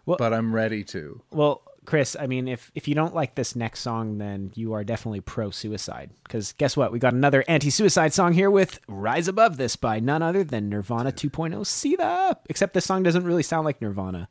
[0.06, 1.22] Well- but I'm ready to.
[1.32, 4.84] Well, Chris, I mean, if if you don't like this next song, then you are
[4.84, 6.12] definitely pro suicide.
[6.26, 6.92] Because guess what?
[6.92, 10.68] We got another anti suicide song here with "Rise Above This" by none other than
[10.68, 11.66] Nirvana 2.0.
[11.66, 12.42] See that?
[12.50, 14.28] Except this song doesn't really sound like Nirvana.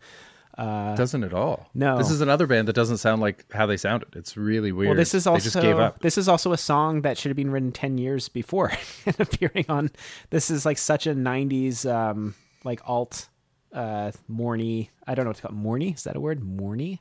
[0.57, 1.61] Doesn't at all.
[1.65, 1.99] Uh, no.
[1.99, 4.15] This is another band that doesn't sound like how they sounded.
[4.15, 4.89] It's really weird.
[4.91, 6.01] Well, this is also they just gave up.
[6.01, 8.73] this is also a song that should have been written ten years before
[9.07, 9.91] and appearing on.
[10.31, 12.35] This is like such a '90s um,
[12.65, 13.29] like alt
[13.73, 14.91] uh morny.
[15.07, 15.55] I don't know what to call it.
[15.55, 16.43] Morny is that a word?
[16.45, 17.01] Morny.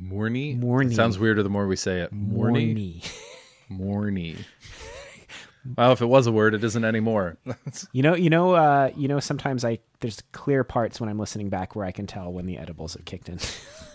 [0.00, 0.54] Morny.
[0.54, 0.92] Morny.
[0.92, 2.12] It sounds weirder the more we say it.
[2.12, 2.74] Morny.
[2.74, 3.02] Morny.
[3.68, 4.36] Morny.
[5.76, 7.38] Well, if it was a word, it isn't anymore.
[7.92, 9.20] You know, you know, uh, you know.
[9.20, 12.58] Sometimes I there's clear parts when I'm listening back where I can tell when the
[12.58, 13.38] edibles have kicked in.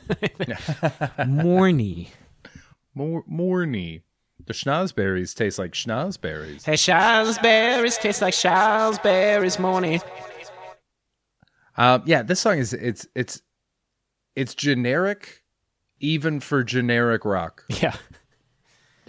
[1.27, 2.09] Morny.
[2.93, 4.01] Mor- Morny.
[4.45, 6.63] The schnozberries taste like schnozberries.
[6.63, 9.59] Hey, Charlesberries taste like Charlesberries.
[9.59, 10.01] Morny.
[11.77, 13.41] Um, yeah, this song is it's it's
[14.35, 15.43] it's generic,
[15.99, 17.65] even for generic rock.
[17.69, 17.95] Yeah.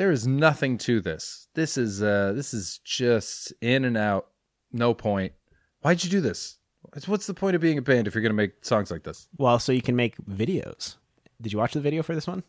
[0.01, 1.49] There is nothing to this.
[1.53, 4.29] This is uh this is just in and out,
[4.73, 5.35] no point.
[5.83, 6.57] Why'd you do this?
[7.05, 9.29] What's the point of being a band if you're gonna make songs like this?
[9.37, 10.97] Well, so you can make videos.
[11.43, 12.45] Did you watch the video for this one?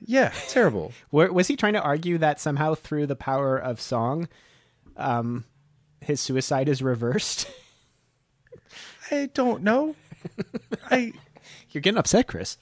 [0.00, 0.92] Yeah, terrible.
[1.12, 4.26] Was he trying to argue that somehow through the power of song,
[4.96, 5.44] um,
[6.00, 7.48] his suicide is reversed?
[9.12, 9.94] I don't know.
[10.90, 11.12] I
[11.70, 12.58] You're getting upset, Chris.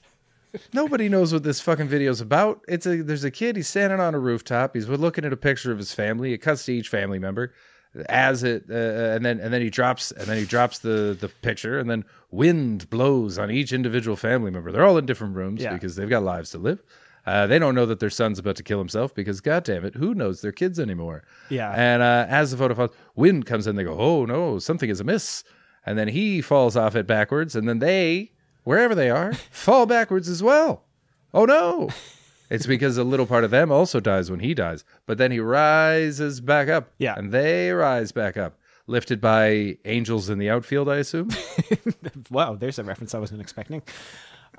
[0.72, 2.60] Nobody knows what this fucking video is about.
[2.68, 3.56] It's a there's a kid.
[3.56, 4.74] He's standing on a rooftop.
[4.74, 6.32] He's looking at a picture of his family.
[6.32, 7.52] It cuts to each family member
[8.08, 11.28] as it, uh, and then and then he drops and then he drops the the
[11.28, 14.70] picture, and then wind blows on each individual family member.
[14.72, 15.72] They're all in different rooms Yeah.
[15.72, 16.82] because they've got lives to live.
[17.24, 19.96] Uh, they don't know that their son's about to kill himself because, God damn it,
[19.96, 21.24] who knows their kids anymore?
[21.50, 21.72] Yeah.
[21.72, 23.74] And uh, as the photo falls, wind comes in.
[23.74, 25.42] They go, "Oh no, something is amiss."
[25.84, 28.32] And then he falls off it backwards, and then they,
[28.66, 30.82] wherever they are, fall backwards as well.
[31.32, 31.88] Oh no!
[32.50, 35.38] It's because a little part of them also dies when he dies, but then he
[35.40, 36.90] rises back up.
[36.98, 37.14] Yeah.
[37.16, 41.30] and they rise back up, lifted by angels in the outfield, I assume.
[42.30, 43.82] Wow, there's a reference I wasn't expecting.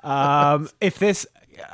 [0.02, 1.26] Um, if this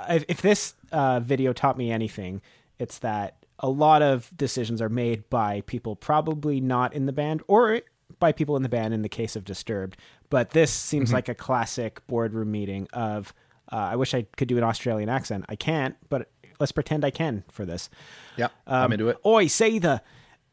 [0.08, 2.42] if, if this uh, video taught me anything,
[2.80, 7.42] it's that a lot of decisions are made by people probably not in the band
[7.46, 7.80] or
[8.18, 9.96] by people in the band in the case of Disturbed.
[10.30, 13.32] But this seems like a classic boardroom meeting of.
[13.72, 15.46] Uh, I wish I could do an Australian accent.
[15.48, 16.30] I can't, but
[16.60, 17.88] let's pretend I can for this.
[18.36, 19.18] yeah, I'm into it.
[19.24, 20.00] Oi, Seether,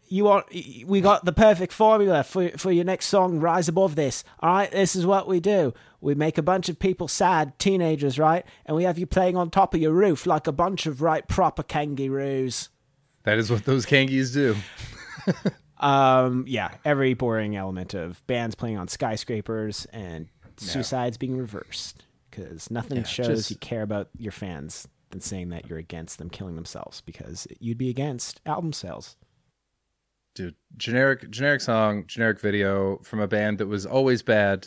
[0.08, 0.46] you want
[0.86, 4.24] we got the perfect formula for for your next song, Rise Above This.
[4.40, 5.74] All right, this is what we do.
[6.02, 8.46] We make a bunch of people sad, teenagers, right?
[8.66, 11.28] And we have you playing on top of your roof like a bunch of right
[11.28, 12.70] proper kangaroos.
[13.24, 14.56] That is what those kangies do.
[15.82, 20.28] Um, yeah, every boring element of bands playing on skyscrapers and
[20.58, 22.04] suicides being reversed.
[22.30, 26.18] because nothing Yeah, shows just- you care about your fans than saying that you're against
[26.18, 29.18] them killing themselves because you'd be against album sales.
[30.36, 34.66] dude generic generic song generic video from a band that was always bad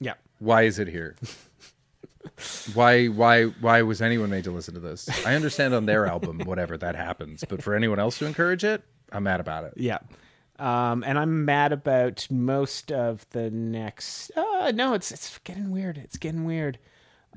[0.00, 0.14] Yeah.
[0.40, 1.14] why is it here
[2.74, 6.40] why why why was anyone made to listen to this i understand on their album
[6.44, 8.82] whatever that happens but for anyone else to encourage it
[9.12, 9.98] i'm mad about it Yeah.
[10.56, 14.30] Um, and I'm mad about most of the next.
[14.36, 15.98] Uh, no, it's it's getting weird.
[15.98, 16.78] It's getting weird.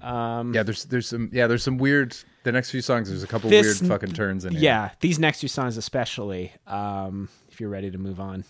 [0.03, 3.27] Um, yeah there's there's some yeah there's some weird the next few songs there's a
[3.27, 6.53] couple This- weird fucking turns in here yeah, these next two songs especially.
[6.67, 8.43] Um, if you're ready to move on.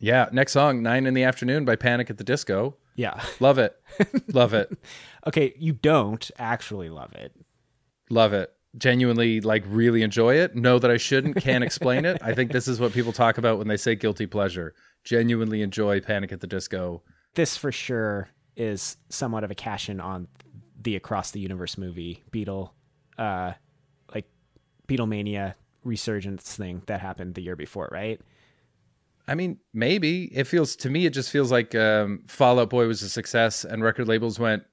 [0.00, 3.22] yeah next song nine in the afternoon by panic at the disco Yeah.
[3.38, 3.80] love it
[4.32, 4.76] love it
[5.24, 7.32] Okay, you don't actually love it.
[8.10, 8.52] Love it.
[8.76, 10.54] Genuinely, like, really enjoy it.
[10.54, 12.18] Know that I shouldn't, can't explain it.
[12.22, 14.74] I think this is what people talk about when they say guilty pleasure.
[15.04, 17.02] Genuinely enjoy Panic at the Disco.
[17.34, 20.28] This for sure is somewhat of a cash in on
[20.80, 22.74] the Across the Universe movie, Beetle,
[23.16, 23.52] uh,
[24.14, 24.26] like
[24.86, 25.54] Beatlemania
[25.84, 28.20] resurgence thing that happened the year before, right?
[29.26, 31.06] I mean, maybe it feels to me.
[31.06, 34.64] It just feels like um, Fall Out Boy was a success, and record labels went,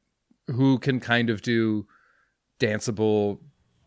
[0.48, 1.88] "Who can kind of do
[2.60, 3.40] danceable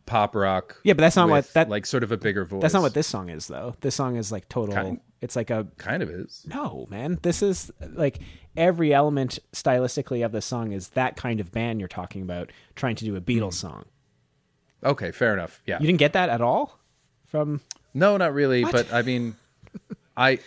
[0.09, 2.63] pop rock?" Yeah, but that's not with, what that like sort of a bigger voice.
[2.63, 3.77] That's not what this song is, though.
[3.81, 4.75] This song is like total.
[4.75, 6.45] Kind- it's like a kind of is.
[6.47, 7.19] no, man.
[7.23, 8.21] This is like
[8.57, 12.97] every element stylistically of the song is that kind of band you're talking about trying
[12.97, 13.69] to do a Beatles hmm.
[13.69, 13.85] song.
[14.85, 15.61] Okay, fair enough.
[15.67, 15.81] Yeah.
[15.81, 16.79] You didn't get that at all
[17.27, 17.61] from.
[17.95, 18.65] No, not really.
[18.65, 19.35] But I mean,
[20.17, 20.39] I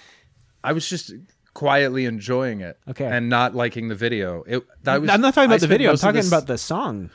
[0.64, 1.12] I was just
[1.54, 2.80] quietly enjoying it.
[2.88, 3.06] Okay.
[3.06, 4.44] And not liking the video.
[4.44, 4.66] It.
[4.84, 5.92] That was, I'm not talking I about the video.
[5.92, 7.10] I'm talking this- about the song.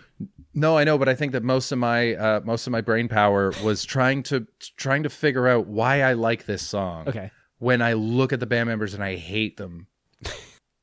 [0.58, 3.08] No, I know, but I think that most of my uh, most of my brain
[3.08, 4.46] power was trying to
[4.78, 7.06] trying to figure out why I like this song.
[7.06, 7.30] Okay.
[7.58, 9.86] When I look at the band members and I hate them,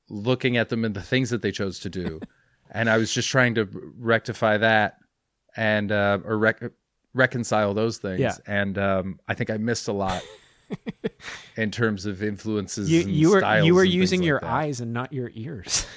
[0.10, 2.22] looking at them and the things that they chose to do,
[2.72, 3.68] and I was just trying to
[3.98, 4.98] rectify that
[5.58, 6.72] and uh, or rec-
[7.16, 8.20] reconcile those things.
[8.20, 8.36] Yeah.
[8.46, 10.22] And um, I think I missed a lot
[11.58, 12.92] in terms of influences.
[12.92, 14.50] You and you were styles you were using like your that.
[14.50, 15.88] eyes and not your ears.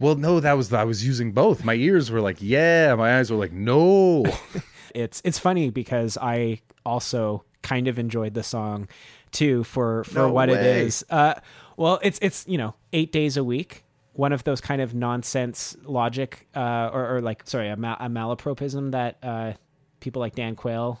[0.00, 1.64] Well, no, that was I was using both.
[1.64, 2.94] My ears were like, yeah.
[2.94, 4.24] My eyes were like, no.
[4.94, 8.88] it's it's funny because I also kind of enjoyed the song
[9.32, 10.80] too for for No what it way.
[10.86, 11.04] is.
[11.10, 11.34] Uh,
[11.76, 13.84] well, it's it's you know eight days a week.
[14.12, 18.08] One of those kind of nonsense logic, uh, or, or like sorry, a, ma- a
[18.08, 19.52] malapropism that uh,
[20.00, 21.00] people like Dan Quayle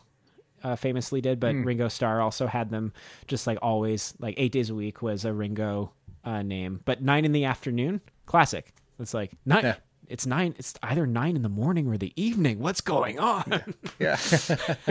[0.62, 2.92] uh, famously did, but Ringo Starr also had them
[3.26, 4.14] just like always.
[4.20, 5.90] Like eight days a week was a Ringo
[6.24, 8.72] uh, name, but nine in the afternoon, classic.
[8.98, 9.64] It's like nine.
[9.64, 9.76] Yeah.
[10.08, 10.54] It's nine.
[10.58, 12.60] It's either nine in the morning or the evening.
[12.60, 13.62] What's going on?
[13.98, 14.18] yeah.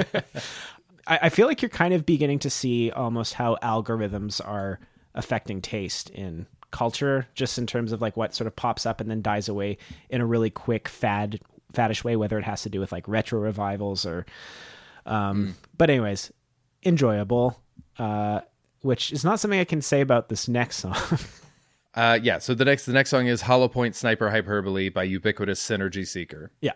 [1.08, 4.80] I, I feel like you're kind of beginning to see almost how algorithms are
[5.16, 9.10] affecting taste in culture, just in terms of like what sort of pops up and
[9.10, 9.78] then dies away
[10.10, 11.40] in a really quick fad
[11.74, 14.26] faddish way, whether it has to do with like retro revivals or
[15.06, 16.32] um but anyways,
[16.86, 17.60] enjoyable.
[17.98, 18.42] Uh
[18.82, 20.96] which is not something I can say about this next song.
[21.98, 22.38] Uh, yeah.
[22.38, 26.52] So the next the next song is Hollow Point Sniper Hyperbole by Ubiquitous Synergy Seeker,
[26.62, 26.74] yeah.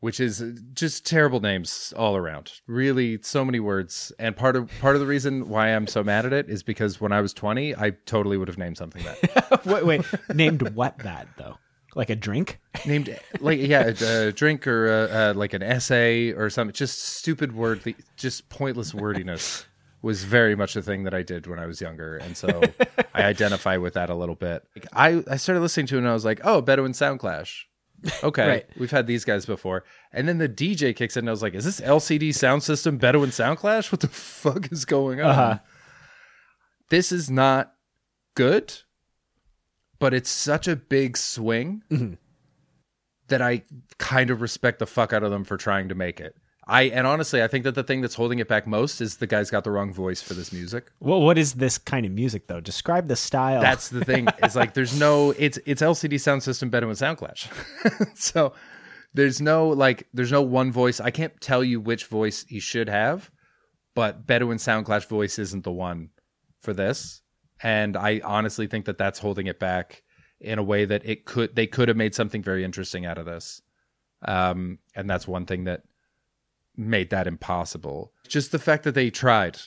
[0.00, 0.44] which is
[0.74, 2.52] just terrible names all around.
[2.66, 4.12] Really, so many words.
[4.18, 7.00] And part of part of the reason why I'm so mad at it is because
[7.00, 10.98] when I was 20, I totally would have named something that wait, wait, named what
[10.98, 11.56] that though?
[11.94, 12.60] Like a drink?
[12.86, 16.74] named like yeah, a, a drink or a, a, like an essay or something.
[16.74, 19.64] Just stupid word, just pointless wordiness.
[20.02, 22.62] Was very much a thing that I did when I was younger, and so
[23.14, 24.64] I identify with that a little bit.
[24.74, 27.64] Like, I I started listening to it and I was like, oh, Bedouin Soundclash.
[28.24, 28.66] Okay, Right.
[28.78, 31.52] we've had these guys before, and then the DJ kicks in and I was like,
[31.54, 33.92] is this LCD Soundsystem Bedouin Soundclash?
[33.92, 35.26] What the fuck is going on?
[35.26, 35.58] Uh-huh.
[36.88, 37.74] This is not
[38.34, 38.72] good,
[39.98, 42.14] but it's such a big swing Mm-hmm.
[43.28, 43.64] that I
[43.98, 46.34] kind of respect the fuck out of them for trying to make it.
[46.66, 49.26] I and honestly, I think that the thing that's holding it back most is the
[49.26, 50.86] guy's got the wrong voice for this music.
[51.00, 52.60] Well, what is this kind of music though?
[52.60, 53.60] Describe the style.
[53.60, 54.28] That's the thing.
[54.42, 57.48] It's like there's no it's it's LCD Soundsystem Bedouin Soundclash.
[58.16, 58.52] so
[59.14, 61.00] there's no like there's no one voice.
[61.00, 63.30] I can't tell you which voice he should have,
[63.94, 66.10] but Bedouin Soundclash voice isn't the one
[66.60, 67.22] for this.
[67.62, 70.02] And I honestly think that that's holding it back
[70.40, 73.26] in a way that it could they could have made something very interesting out of
[73.26, 73.60] this.
[74.22, 75.82] Um, and that's one thing that
[76.80, 78.12] made that impossible.
[78.26, 79.58] Just the fact that they tried.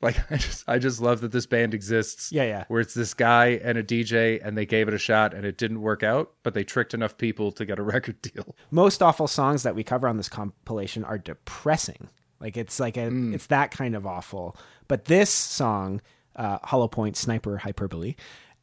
[0.00, 2.64] Like I just I just love that this band exists yeah, yeah.
[2.68, 5.58] where it's this guy and a DJ and they gave it a shot and it
[5.58, 8.56] didn't work out, but they tricked enough people to get a record deal.
[8.70, 12.08] most awful songs that we cover on this compilation are depressing.
[12.40, 13.34] Like it's like a Mm.
[13.34, 14.56] it's that kind of awful.
[14.88, 16.00] But this song,
[16.34, 18.16] uh, Hollow Point Sniper Hyperbole,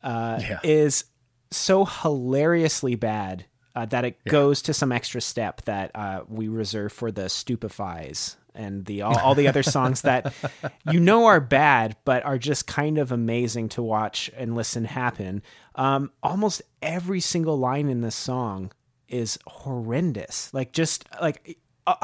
[0.03, 0.59] uh, Yeah.
[0.63, 1.05] is
[1.51, 3.45] so hilariously bad
[3.79, 8.35] uh, that it goes to some extra step that uh, we reserve for the stupefies
[8.53, 10.33] and the all, all the other songs that
[10.91, 15.41] you know are bad but are just kind of amazing to watch and listen happen.
[15.75, 18.73] Um, almost every single line in this song
[19.07, 20.53] is horrendous.
[20.53, 21.57] Like just like
[21.87, 21.95] uh,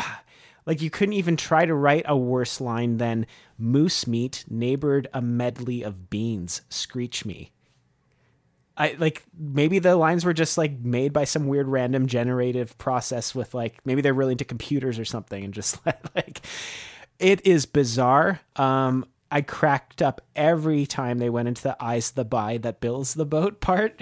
[0.66, 3.28] like you couldn't even try to write a worse line than
[3.58, 7.52] moose meat neighbored a medley of beans screech me
[8.78, 13.34] I like maybe the lines were just like made by some weird random generative process
[13.34, 15.80] with like maybe they're really into computers or something and just
[16.16, 16.42] like
[17.20, 18.42] it is bizarre.
[18.56, 23.14] Um I cracked up every time they went into the eyes the by that builds
[23.14, 24.00] the boat part.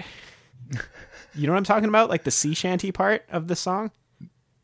[1.34, 2.10] you know what I'm talking about?
[2.10, 3.90] Like the sea shanty part of the song?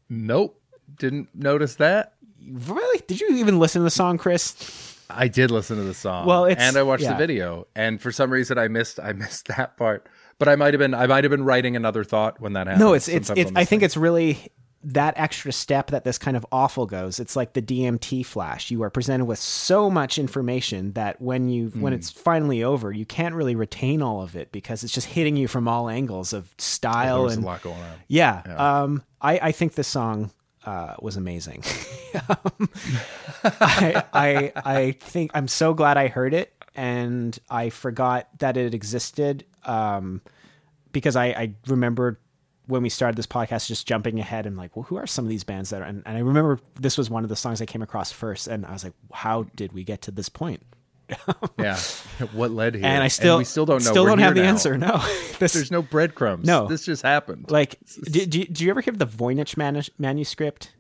[0.09, 0.61] Nope.
[0.99, 2.15] Didn't notice that.
[2.47, 3.03] Really?
[3.07, 4.90] Did you even listen to the song, Chris?
[5.15, 6.27] I did listen to the song.
[6.27, 7.13] Well, it's- and I watched yeah.
[7.13, 10.09] the video, and for some reason I missed I missed that part.
[10.39, 12.81] But I might have been I might have been writing another thought when that happened.
[12.81, 14.39] No, it's it's it's I'm think it's really
[14.83, 17.21] that extra step that this kind of awful goes.
[17.21, 18.71] It's like the DMT flash.
[18.71, 21.83] You are presented with so much information that when you Hmm.
[21.83, 25.37] when it's finally over, you can't really retain all of it because it's just hitting
[25.37, 27.97] you from all angles of style and a lot going on.
[28.09, 28.41] yeah.
[28.57, 30.31] Um, I, I think this song
[30.65, 31.65] uh, was amazing.
[33.45, 38.75] I, I I think I'm so glad I heard it, and I forgot that it
[38.75, 40.21] existed um,
[40.93, 42.21] because I, I remember
[42.67, 45.29] when we started this podcast just jumping ahead and like, well, who are some of
[45.29, 45.87] these bands that are?
[45.87, 48.65] And, and I remember this was one of the songs I came across first, and
[48.67, 50.63] I was like, how did we get to this point?
[51.59, 51.79] Yeah,
[52.33, 52.85] what led here?
[52.87, 53.91] And I still we still don't know.
[53.91, 54.49] Still We're don't have the now.
[54.49, 54.79] answer.
[54.79, 54.99] No,
[55.39, 56.47] this There's no breadcrumbs.
[56.47, 56.67] No.
[56.67, 57.51] this just happened.
[57.51, 57.79] like.
[58.11, 60.73] Do, do, do you ever hear the Voynich manu- manuscript?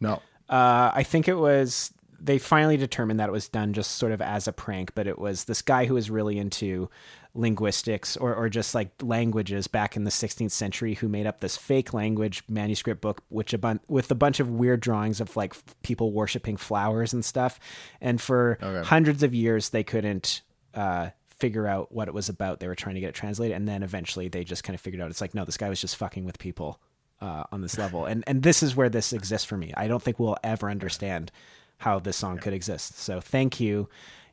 [0.00, 1.92] no, Uh, I think it was
[2.22, 5.18] they finally determined that it was done just sort of as a prank, but it
[5.18, 6.90] was this guy who was really into
[7.34, 11.56] linguistics or, or just like languages back in the 16th century who made up this
[11.56, 15.54] fake language manuscript book which a bun- with a bunch of weird drawings of like
[15.82, 17.60] people worshiping flowers and stuff
[18.00, 20.42] and for hundreds of years they couldn't
[20.74, 21.08] uh,
[21.38, 23.84] figure out what it was about they were trying to get it translated and then
[23.84, 26.24] eventually they just kind of figured out it's like no this guy was just fucking
[26.24, 26.80] with people
[27.20, 28.06] uh, on this level.
[28.06, 29.72] And and this is where this exists for me.
[29.76, 31.30] I don't think we'll ever understand
[31.78, 32.98] how this song could exist.
[32.98, 33.88] So thank you,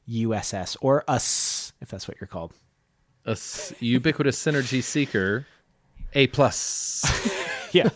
[0.09, 2.53] USS or us, if that's what you're called.
[3.27, 3.37] A
[3.79, 5.45] ubiquitous synergy seeker,
[6.13, 7.05] a plus.
[7.73, 7.89] Yeah.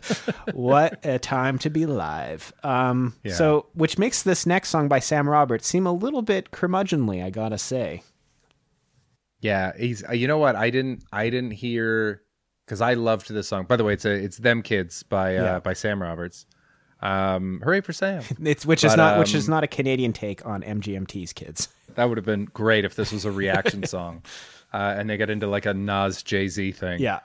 [0.52, 2.52] what a time to be live.
[2.62, 3.34] Um, Yeah.
[3.36, 7.30] So, which makes this next song by Sam Roberts seem a little bit curmudgeonly, I
[7.30, 8.04] gotta say.
[9.40, 10.04] Yeah, he's.
[10.08, 10.56] uh, You know what?
[10.58, 11.04] I didn't.
[11.12, 12.22] I didn't hear
[12.66, 13.64] because I loved this song.
[13.64, 15.60] By the way, it's a it's them kids by uh, Yeah.
[15.62, 16.46] by Sam Roberts.
[17.02, 18.22] Um, hooray for Sam!
[18.44, 21.70] It's which is But, not which is um, not a Canadian take on MGMT's kids.
[21.96, 24.22] that would have been great if this was a reaction song,
[24.74, 27.00] uh, and they get into like a Nas Jay Z thing.
[27.02, 27.20] Yeah.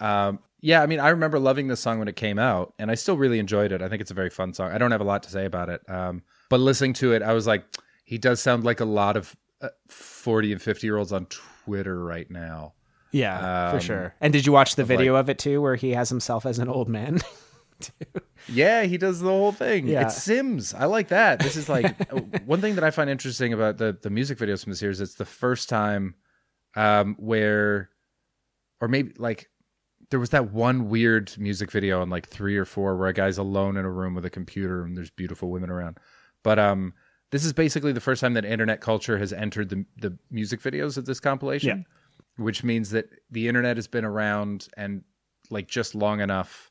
[0.00, 2.94] Um, yeah, I mean, I remember loving this song when it came out, and I
[2.96, 3.80] still really enjoyed it.
[3.80, 4.72] I think it's a very fun song.
[4.72, 7.32] I don't have a lot to say about it, um, but listening to it, I
[7.32, 7.64] was like,
[8.04, 12.02] he does sound like a lot of uh, forty and fifty year olds on Twitter
[12.02, 12.74] right now.
[13.12, 14.14] Yeah, for Um, sure.
[14.20, 16.58] And did you watch the like- video of it too, where he has himself as
[16.58, 17.20] an old man?
[18.48, 19.86] Yeah, he does the whole thing.
[19.86, 20.06] Yeah.
[20.06, 20.72] It's Sims.
[20.74, 21.38] I like that.
[21.40, 22.10] This is like
[22.46, 25.00] one thing that I find interesting about the the music videos from this year is
[25.00, 26.14] it's the first time
[26.76, 27.90] um where
[28.80, 29.50] or maybe like
[30.10, 33.38] there was that one weird music video on like 3 or 4 where a guy's
[33.38, 35.98] alone in a room with a computer and there's beautiful women around.
[36.42, 36.94] But um
[37.30, 40.96] this is basically the first time that internet culture has entered the the music videos
[40.96, 41.84] of this compilation,
[42.36, 45.02] which means that the internet has been around and
[45.50, 46.70] like just long enough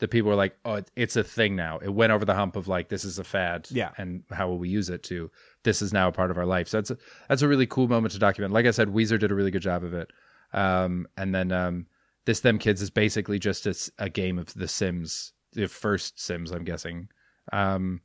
[0.00, 1.78] that people are like, oh, it's a thing now.
[1.78, 3.68] It went over the hump of like, this is a fad.
[3.70, 3.90] Yeah.
[3.98, 5.30] And how will we use it to,
[5.62, 6.68] this is now a part of our life.
[6.68, 8.52] So that's a, that's a really cool moment to document.
[8.52, 10.10] Like I said, Weezer did a really good job of it.
[10.52, 11.86] Um, and then um,
[12.24, 13.66] this Them Kids is basically just
[13.98, 17.08] a game of The Sims, the first Sims, I'm guessing,
[17.52, 18.00] um,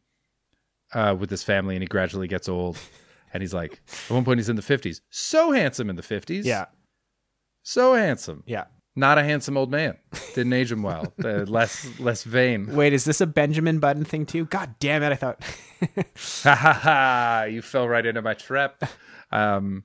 [0.93, 1.75] uh, with this family.
[1.75, 2.77] And he gradually gets old.
[3.33, 5.01] And he's like, at one point, he's in the 50s.
[5.09, 6.45] So handsome in the 50s.
[6.45, 6.65] yeah,
[7.63, 8.43] So handsome.
[8.45, 8.65] yeah.
[8.95, 9.97] Not a handsome old man.
[10.35, 11.13] Didn't age him well.
[11.23, 12.67] Uh, less less vain.
[12.75, 14.45] Wait, is this a Benjamin Button thing too?
[14.45, 15.11] God damn it!
[15.11, 15.41] I thought.
[16.43, 17.43] ha ha ha!
[17.49, 18.83] You fell right into my trap.
[19.31, 19.83] Um,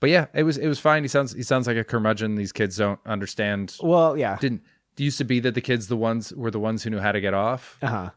[0.00, 1.02] but yeah, it was it was fine.
[1.02, 2.34] He sounds he sounds like a curmudgeon.
[2.34, 3.74] These kids don't understand.
[3.82, 4.36] well, yeah.
[4.38, 4.62] Didn't
[4.98, 7.12] it used to be that the kids the ones were the ones who knew how
[7.12, 8.10] to get off, Uh huh.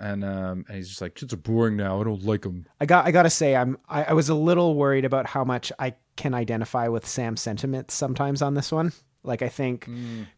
[0.00, 2.00] and um, and he's just like kids are boring now.
[2.00, 2.64] I don't like them.
[2.80, 3.04] I got.
[3.06, 3.76] I gotta say, I'm.
[3.88, 7.92] I, I was a little worried about how much I can identify with Sam's sentiments
[7.92, 8.92] sometimes on this one.
[9.24, 9.88] Like, I think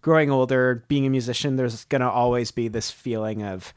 [0.03, 3.73] growing older, being a musician, there's gonna always be this feeling of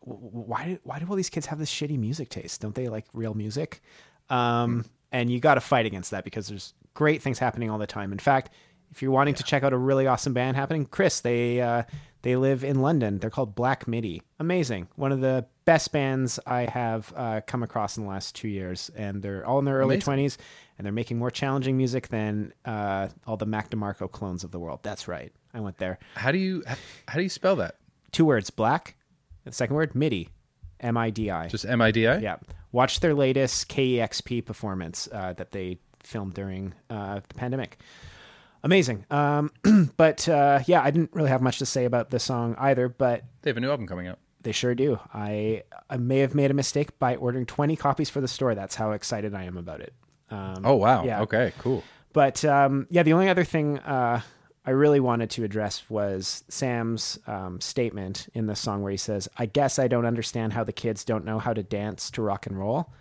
[0.00, 0.64] why.
[0.66, 2.60] do- Why do all these kids have this shitty music taste?
[2.60, 3.82] Don't they like real music?
[4.30, 7.86] Um, and you got to fight against that because there's great things happening all the
[7.86, 8.12] time.
[8.12, 8.50] In fact,
[8.92, 11.82] If you're wanting to check out a really awesome band happening, Chris, they uh,
[12.22, 13.18] they live in London.
[13.18, 14.22] They're called Black Midi.
[14.38, 14.86] Amazing.
[14.94, 18.88] One of the best bands I have uh, come across in the last two years,
[18.96, 20.38] and they're all in their early twenties,
[20.78, 24.58] and they're making more challenging music than uh, all the Mac DeMarco clones of the
[24.58, 24.80] world.
[24.82, 25.32] That's right.
[25.54, 25.98] I went there.
[26.14, 26.62] How do you
[27.08, 27.76] how do you spell that?
[28.12, 28.96] Two words: Black.
[29.44, 30.28] The second word: Midi.
[30.80, 31.48] M I D I.
[31.48, 32.18] Just M I D I.
[32.18, 32.36] Yeah.
[32.72, 37.78] Watch their latest KEXP performance uh, that they filmed during uh, the pandemic.
[38.62, 39.04] Amazing.
[39.10, 39.50] Um,
[39.96, 43.22] but uh, yeah, I didn't really have much to say about this song either, but
[43.42, 44.18] They have a new album coming out.
[44.42, 44.98] they sure do.
[45.14, 48.54] I, I may have made a mistake by ordering 20 copies for the store.
[48.54, 49.92] That's how excited I am about it.
[50.30, 51.04] Um, Oh wow.
[51.04, 51.22] Yeah.
[51.22, 51.52] Okay.
[51.58, 51.82] Cool.
[52.12, 54.20] but um, yeah, the only other thing uh,
[54.64, 59.28] I really wanted to address was Sam's um, statement in the song where he says,
[59.38, 62.46] I guess I don't understand how the kids don't know how to dance to rock
[62.46, 62.92] and roll.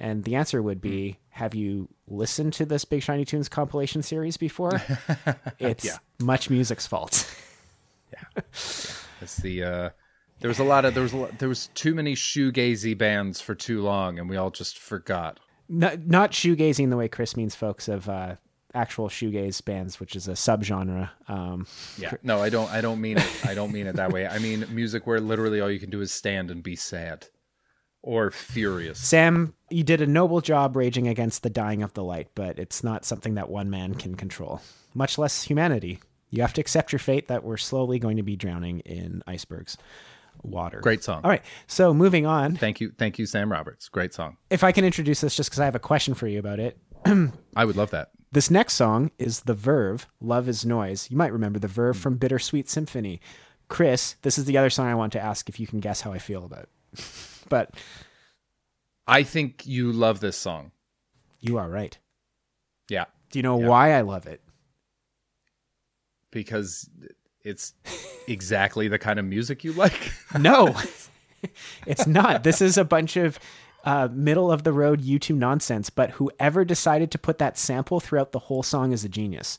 [0.00, 4.36] And the answer would be, have you listened to this Big Shiny Tunes compilation series
[4.36, 4.80] before?
[5.58, 7.32] it's much music's fault.
[8.10, 8.42] Yeah,
[9.20, 9.90] it's the uh
[10.40, 13.40] there was a lot of there was a lot, there was too many shoegazy bands
[13.40, 15.38] for too long, and we all just forgot.
[15.68, 18.36] Not, not shoegazing the way Chris means folks of uh,
[18.74, 21.10] actual shoegaze bands, which is a subgenre.
[21.28, 21.66] Um,
[21.98, 22.12] Yeah.
[22.22, 22.70] No, I don't.
[22.70, 23.46] I don't mean it.
[23.46, 24.26] I don't mean it that way.
[24.26, 27.26] I mean music where literally all you can do is stand and be sad,
[28.02, 28.98] or furious.
[28.98, 32.84] Sam, you did a noble job raging against the dying of the light, but it's
[32.84, 34.60] not something that one man can control,
[34.94, 36.00] much less humanity.
[36.30, 39.78] You have to accept your fate that we're slowly going to be drowning in icebergs
[40.42, 40.80] water.
[40.80, 41.20] Great song.
[41.24, 41.42] All right.
[41.66, 42.92] So moving on, Thank you.
[42.96, 43.88] Thank you, Sam Roberts.
[43.88, 44.36] Great song.
[44.50, 46.78] if I can introduce this just because I have a question for you about it.
[47.56, 48.10] I would love that.
[48.30, 51.10] This next song is The Verve, Love is Noise.
[51.10, 53.20] You might remember The Verve from Bittersweet Symphony.
[53.68, 56.12] Chris, this is the other song I want to ask if you can guess how
[56.12, 56.68] I feel about.
[57.48, 57.74] but
[59.06, 60.72] I think you love this song.
[61.40, 61.96] you are right.
[62.90, 64.42] Yeah, Do you know why I love it?
[66.30, 66.88] because
[67.44, 67.74] it's
[68.26, 70.12] exactly the kind of music you like.
[70.38, 70.76] No,
[71.86, 72.42] it's not.
[72.44, 73.38] This is a bunch of
[73.84, 75.88] uh, middle of the road YouTube nonsense.
[75.88, 79.58] But whoever decided to put that sample throughout the whole song is a genius.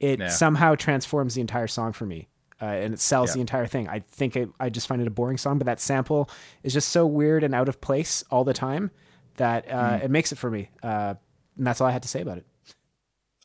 [0.00, 0.28] it yeah.
[0.28, 2.28] somehow transforms the entire song for me.
[2.60, 3.34] Uh, and it sells Yeah.
[3.34, 3.88] the entire thing.
[3.88, 6.30] I think it, I just find it a boring song, but that sample
[6.62, 8.90] is just so weird and out of place all the time
[9.36, 10.04] that uh, Hmm.
[10.04, 10.70] it makes it for me.
[10.82, 11.14] Uh,
[11.58, 12.46] and that's all I had to say about it.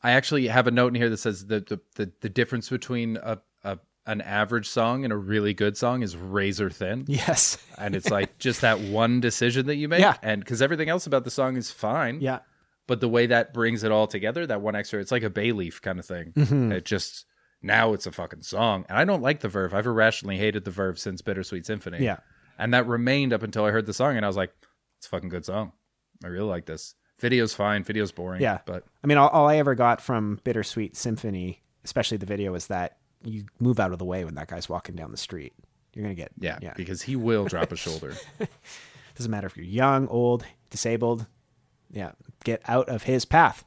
[0.02, 3.16] I actually have a note in here that says the the the, the difference between
[3.16, 3.38] a
[4.08, 7.04] an average song and a really good song is razor thin.
[7.06, 7.58] Yes.
[7.78, 10.16] and it's like just that one decision that you make Yeah.
[10.22, 12.40] and because everything else about the song is fine yeah.
[12.86, 15.52] but the way that brings it all together that one extra it's like a bay
[15.52, 16.72] leaf kind of thing Mm-hmm.
[16.72, 17.26] it just
[17.62, 20.70] now it's a fucking song and i don't like the verve i've irrationally hated the
[20.70, 22.18] verve since bittersweet symphony Yeah.
[22.58, 24.52] and that remained up until i heard the song and i was like
[24.98, 25.72] it's a fucking good song
[26.24, 28.58] i really like this video's fine video's boring Yeah.
[28.64, 32.66] but I mean, all, all I ever got from Bittersweet Symphony, especially the video, is
[32.68, 35.52] that you move out of the way when that guy's walking down the street.
[35.94, 36.74] You're gonna get yeah, yeah.
[36.76, 38.14] because he will drop a shoulder
[39.16, 41.26] Doesn't matter if you're young, old, disabled.
[41.90, 42.12] Yeah,
[42.44, 43.64] get out of his path.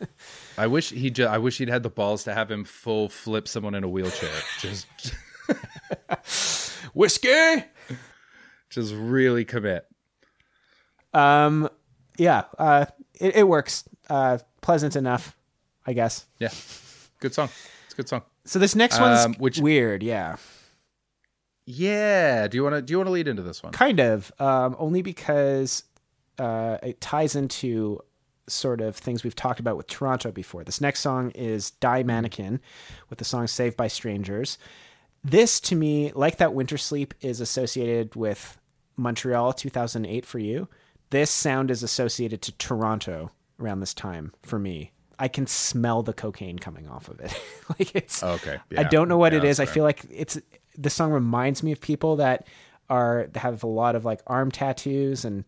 [0.58, 3.48] i wish he ju- i wish he'd had the balls to have him full flip
[3.48, 4.86] someone in a wheelchair just
[6.92, 7.64] Whiskey.
[8.68, 9.86] just really commit
[11.14, 11.68] Um,
[12.18, 13.84] yeah, uh, it, it works.
[14.10, 15.34] Uh, pleasant enough,
[15.86, 16.26] I guess.
[16.38, 16.50] Yeah,
[17.20, 17.48] good song.
[17.96, 18.22] A good song.
[18.44, 20.02] So this next one's Um, which- weird.
[20.02, 20.36] Yeah,
[21.64, 22.46] Yeah.
[22.46, 22.82] Do you want to?
[22.82, 23.72] Do you want to lead into this one?
[23.72, 24.30] kind of.
[24.38, 25.82] Um, only because
[26.38, 28.00] uh, it ties into
[28.48, 30.62] sort of things we've talked about with Toronto before.
[30.62, 32.60] This next song is "Die Mannequin,"
[33.10, 34.58] with the song "Saved by Strangers."
[35.24, 38.58] This, to me, like that "Wintersleep," is associated with
[38.96, 40.68] Montreal 2008 for you.
[41.10, 44.92] This sound is associated to Toronto around this time for me.
[45.18, 47.32] I can smell the cocaine coming off of it.
[47.78, 48.58] like it's Okay.
[48.70, 48.80] Yeah.
[48.80, 49.56] I don't know what Yeah, it is.
[49.58, 50.38] that's I feel like it's
[50.76, 52.46] the song reminds me of people that
[52.90, 55.44] are have a lot of like arm tattoos and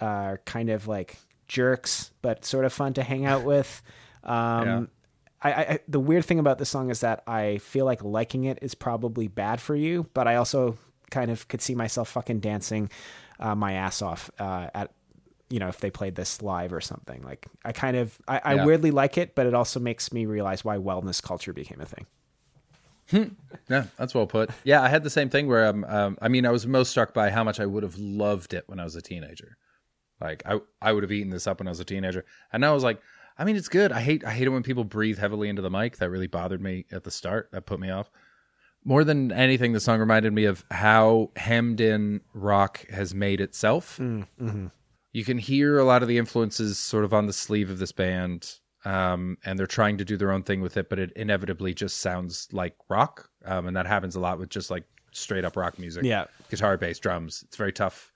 [0.00, 1.16] uh, are kind of like
[1.48, 3.82] jerks, but sort of fun to hang out with.
[4.24, 4.82] Um, Yeah.
[5.42, 8.58] I, I the weird thing about this song is that I feel like liking it
[8.60, 10.76] is probably bad for you, but I also
[11.10, 12.90] kind of could see myself fucking dancing
[13.38, 14.92] uh, my ass off uh, at
[15.50, 17.22] you know if they played this live or something.
[17.22, 18.64] Like I kind of I, I Yeah.
[18.64, 22.06] weirdly like it, but it also makes me realize why wellness culture became a thing.
[23.68, 24.50] Yeah, that's well put.
[24.62, 27.12] Yeah, I had the same thing where um, um I mean I was most struck
[27.12, 29.56] by how much I would have loved it when I was a teenager.
[30.20, 32.24] Like I I would have eaten this up when I was a teenager.
[32.52, 33.00] And now I was like,
[33.36, 33.90] I mean it's good.
[33.90, 35.96] I hate I hate it when people breathe heavily into the mic.
[35.96, 37.48] That really bothered me at the start.
[37.50, 38.08] That put me off.
[38.84, 44.00] More than anything, the song reminded me of how hemmed in rock has made itself.
[45.12, 47.92] You can hear a lot of the influences sort of on the sleeve of this
[47.92, 48.54] band.
[48.84, 51.98] um, and they're trying to do their own thing with it, but it inevitably just
[51.98, 55.78] sounds like rock, um, and that happens a lot with just like straight up rock
[55.78, 56.04] music.
[56.04, 56.24] Yeah.
[56.50, 57.44] guitar, bass, drums.
[57.46, 58.10] It's very tough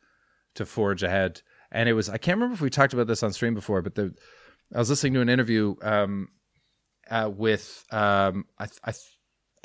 [0.55, 1.43] to forge ahead.
[1.71, 3.95] And it was I can't remember if we talked about this on stream before, but
[3.95, 4.15] the
[4.75, 6.29] I was listening to an interview um,
[7.11, 8.91] uh, with um, I, I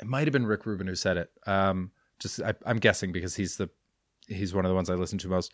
[0.00, 1.30] it might have been Rick Rubin who said it.
[1.46, 3.70] Um, just I, I'm guessing because he's the
[4.26, 5.52] he's one of the ones I listen to most.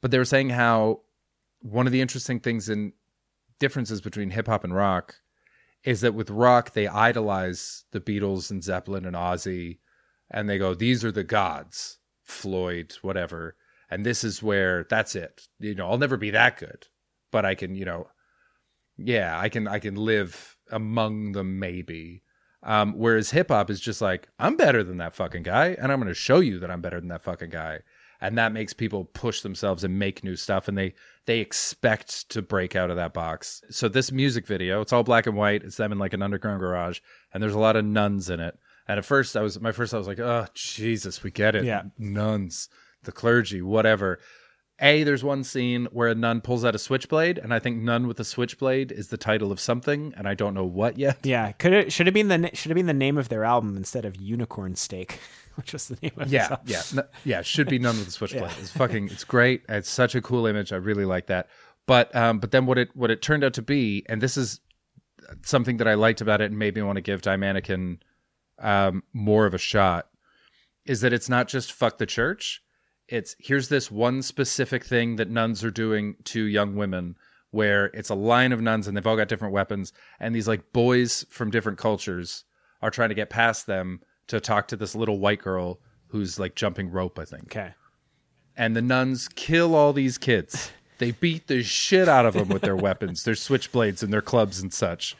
[0.00, 1.00] But they were saying how
[1.60, 2.92] one of the interesting things in
[3.58, 5.16] differences between hip hop and rock
[5.84, 9.78] is that with rock they idolize the Beatles and Zeppelin and Ozzy,
[10.30, 13.56] and they go these are the gods, Floyd, whatever,
[13.90, 15.48] and this is where that's it.
[15.58, 16.86] You know, I'll never be that good,
[17.30, 18.08] but I can, you know,
[18.96, 22.22] yeah, I can I can live among them maybe.
[22.62, 25.98] Um, whereas hip hop is just like I'm better than that fucking guy, and I'm
[25.98, 27.80] going to show you that I'm better than that fucking guy,
[28.20, 30.94] and that makes people push themselves and make new stuff, and they
[31.26, 33.62] they expect to break out of that box.
[33.70, 35.62] So this music video, it's all black and white.
[35.62, 37.00] It's them in like an underground garage,
[37.32, 38.58] and there's a lot of nuns in it.
[38.88, 41.64] And at first, I was my first, I was like, oh Jesus, we get it,
[41.64, 41.82] Yeah.
[41.98, 42.68] nuns,
[43.04, 44.18] the clergy, whatever.
[44.82, 48.06] A, there's one scene where a nun pulls out a switchblade, and I think "Nun
[48.06, 51.18] with a Switchblade" is the title of something, and I don't know what yet.
[51.22, 53.76] Yeah, could it should have been the should have been the name of their album
[53.76, 55.20] instead of Unicorn Steak,
[55.56, 56.58] which was the name of Yeah, song.
[56.66, 57.42] yeah, n- yeah.
[57.42, 59.62] Should be "Nun with the Switchblade." It's fucking, it's great.
[59.68, 60.72] It's such a cool image.
[60.72, 61.48] I really like that.
[61.86, 64.60] But, um, but then what it what it turned out to be, and this is
[65.42, 68.00] something that I liked about it, and made me want to give Die Mannequin
[68.58, 70.08] um, more of a shot,
[70.86, 72.62] is that it's not just fuck the church.
[73.08, 77.16] It's here's this one specific thing that nuns are doing to young women
[77.50, 80.72] where it's a line of nuns and they've all got different weapons and these like
[80.72, 82.44] boys from different cultures
[82.80, 85.78] are trying to get past them to talk to this little white girl
[86.08, 87.44] who's like jumping rope i think.
[87.44, 87.72] Okay.
[88.56, 90.72] and the nuns kill all these kids.
[90.98, 94.60] They beat the shit out of them with their weapons their switchblades and their clubs
[94.60, 95.16] and such.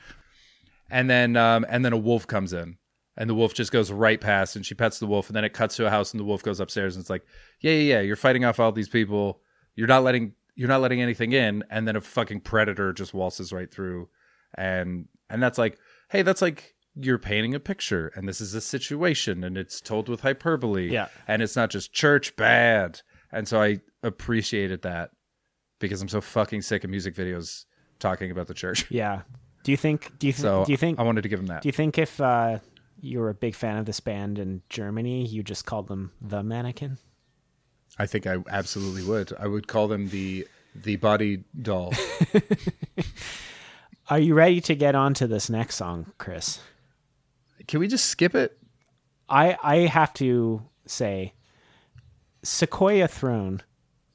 [0.91, 2.77] And then um, and then a wolf comes in.
[3.17, 5.53] And the wolf just goes right past and she pets the wolf and then it
[5.53, 7.25] cuts to a house and the wolf goes upstairs and it's like
[7.61, 9.41] yeah yeah yeah you're fighting off all these people.
[9.75, 11.65] You're not letting you're not letting anything in.
[11.71, 14.09] And then a fucking predator just waltzes right through
[14.57, 15.79] and and that's like
[16.11, 16.75] hey that's like
[17.05, 21.09] you're painting a picture and this is a situation and it's told with hyperbole Yeah.
[21.29, 23.01] and it's not just church bad
[23.33, 25.11] and so i appreciated that
[25.79, 27.65] because i'm so fucking sick of music videos
[27.99, 29.23] talking about the church Yeah.
[29.63, 30.19] Do you think?
[30.19, 30.99] Do you th- so do you think?
[30.99, 32.59] i wanted to give him that do you think if uh,
[33.01, 36.43] you were a big fan of this band in Germany, you just called them the
[36.43, 36.97] Mannequin?
[37.99, 39.33] I think I absolutely would.
[39.39, 41.93] I would call them the the body doll.
[44.09, 46.59] Are you ready to get on to this next song, Chris?
[47.69, 48.59] Can we just skip it?
[49.29, 51.35] I I have to say,
[52.43, 53.63] Sequoia Throne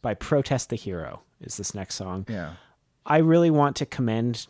[0.01, 2.25] by Protest the Hero is this next song.
[2.29, 2.53] Yeah.
[3.05, 4.47] I really want to commend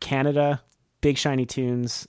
[0.00, 0.62] Canada,
[1.00, 2.08] Big Shiny Tunes,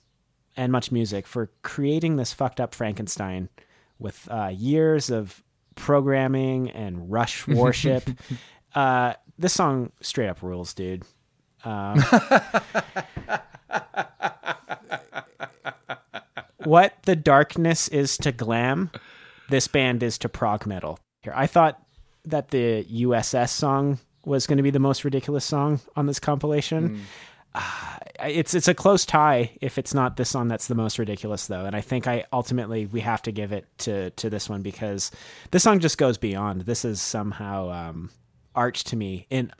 [0.56, 3.48] and Much Music for creating this fucked up Frankenstein
[3.98, 5.42] with uh, years of
[5.74, 8.08] programming and rush worship.
[8.74, 11.04] uh, this song straight up rules, dude.
[11.64, 12.02] Um,
[16.70, 18.92] what the darkness is to glam,
[19.48, 21.00] this band is to prog metal.
[21.22, 21.82] Here, I thought
[22.26, 27.02] that the USS song was going to be the most ridiculous song on this compilation.
[27.52, 31.48] Uh, it's it's a close tie if it's not this song that's the most ridiculous
[31.48, 34.62] though, and I think I ultimately we have to give it to to this one
[34.62, 35.10] because
[35.50, 36.60] this song just goes beyond.
[36.60, 38.10] This is somehow um,
[38.54, 39.52] art to me, and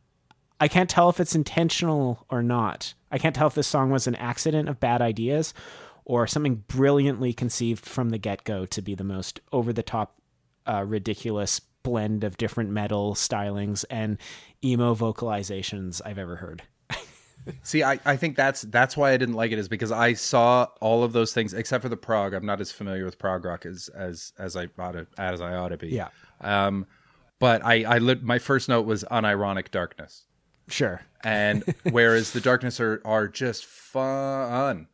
[0.61, 2.95] I can't tell if it's intentional or not.
[3.11, 5.53] I can't tell if this song was an accident of bad ideas
[6.05, 10.21] or something brilliantly conceived from the get go to be the most over the top,
[10.67, 14.19] uh, ridiculous blend of different metal stylings and
[14.63, 16.63] emo vocalizations I've ever heard.
[17.63, 20.67] See, I, I think that's that's why I didn't like it is because I saw
[20.83, 22.35] all of those things except for the prog.
[22.35, 25.55] I'm not as familiar with prog rock as as as I ought to, as I
[25.55, 25.89] ought to be.
[25.89, 26.09] Yeah.
[26.43, 26.87] Um,
[27.39, 30.27] but I I lit, my first note was unironic darkness,
[30.69, 31.01] Sure.
[31.25, 34.87] and whereas the darkness are are just fun.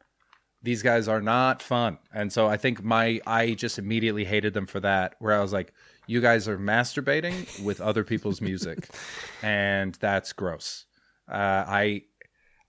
[0.62, 4.66] These guys are not fun, and so I think my I just immediately hated them
[4.66, 5.14] for that.
[5.18, 5.72] Where I was like,
[6.06, 8.88] you guys are masturbating with other people's music,
[9.42, 10.86] and that's gross.
[11.30, 12.02] Uh, I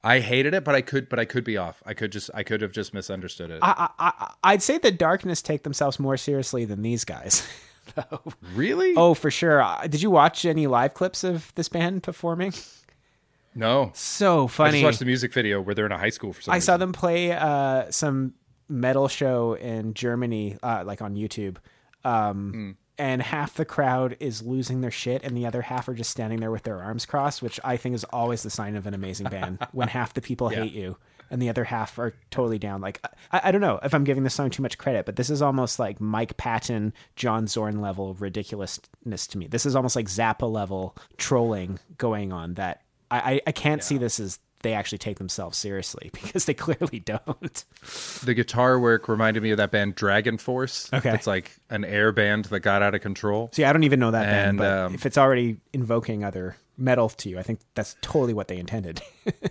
[0.04, 1.82] I hated it, but I could, but I could be off.
[1.86, 3.60] I could just, I could have just misunderstood it.
[3.62, 7.48] I, I, I, I'd say the darkness take themselves more seriously than these guys.
[7.96, 8.22] though.
[8.54, 8.94] really?
[8.96, 9.62] oh, for sure.
[9.62, 12.54] Uh, Did you watch any live clips of this band performing?
[13.58, 13.92] No!
[13.94, 14.72] So I funny.
[14.74, 16.66] just watched the music video where they're in a high school for some I reason.
[16.66, 18.34] saw them play uh, some
[18.70, 21.58] metal show in Germany, uh, like on YouTube.
[22.04, 26.10] Um, and half the crowd is losing their shit and the other half are just
[26.10, 28.94] standing there with their arms crossed, which I think is always the sign of an
[28.94, 30.98] amazing band when half the people hate you
[31.30, 32.82] and the other half are totally down.
[32.82, 35.30] Like, I, I don't know if I'm giving this song too much credit, but this
[35.30, 39.48] is almost like Mike Patton, John Zorn level ridiculousness to me.
[39.48, 43.98] This is almost like Zappa level trolling going on that I, I, I can't see
[43.98, 47.66] this as they actually take themselves seriously because they clearly don't.
[48.24, 50.94] The guitar work reminded me of that band DragonForce.
[50.94, 51.14] Okay.
[51.14, 53.50] It's like an air band that got out of control.
[53.54, 57.10] See, I don't even know that band, but um, if it's already invoking other metal
[57.10, 59.02] to you, I think that's totally what they intended.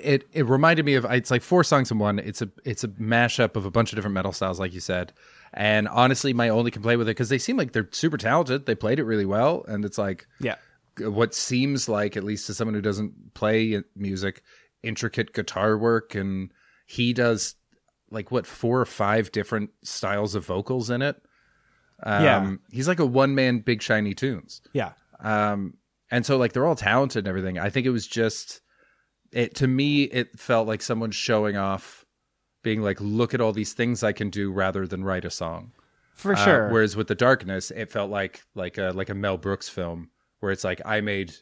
[0.00, 2.18] It it reminded me of it's like four songs in one.
[2.18, 5.12] It's a it's a mashup of a bunch of different metal styles, like you said.
[5.52, 8.66] And honestly, my only complaint with it because they seem like they're super talented.
[8.66, 10.56] They played it really well, and it's like yeah.
[11.00, 14.42] What seems like, at least to someone who doesn't play music,
[14.82, 16.52] intricate guitar work, and
[16.86, 17.54] he does
[18.10, 21.16] like what four or five different styles of vocals in it.
[22.02, 22.54] Um, Yeah.
[22.70, 24.60] he's like a one man Big Shiny Tunes.
[24.72, 24.92] Yeah.
[25.20, 25.74] Um,
[26.10, 27.58] and so like they're all talented and everything.
[27.58, 28.60] I think it was just
[29.32, 32.04] it to me it felt like someone showing off
[32.62, 35.72] being like look at all these things I can do rather than write a song.
[36.14, 36.68] For Uh, sure.
[36.70, 40.10] whereas with the darkness, it felt like like a like a Mel Brooks film
[40.44, 41.34] where it's like I made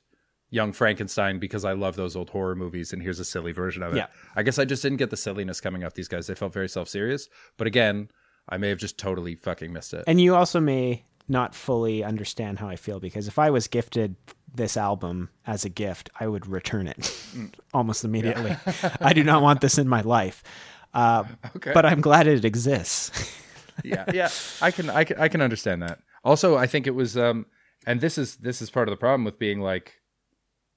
[0.51, 3.93] Young Frankenstein because I love those old horror movies, and here's a silly version of
[3.95, 3.97] it.
[3.97, 4.07] Yeah.
[4.37, 6.27] I guess I just didn't get the silliness coming off these guys.
[6.29, 8.09] They felt very self serious, but again,
[8.49, 10.05] I may have just totally fucking missed it.
[10.07, 14.17] And you also may not fully understand how I feel because if I was gifted
[14.55, 17.13] this album as a gift, I would return it
[17.75, 18.57] almost immediately.
[19.01, 20.43] I do not want this in my life.
[20.95, 21.25] Uh,
[21.57, 21.73] Okay.
[21.73, 23.35] But I'm glad it exists.
[23.83, 24.29] yeah, yeah,
[24.61, 26.01] I can, I can, I can understand that.
[26.23, 27.47] Also, I think it was, um,
[27.87, 30.01] and this is this is part of the problem with being like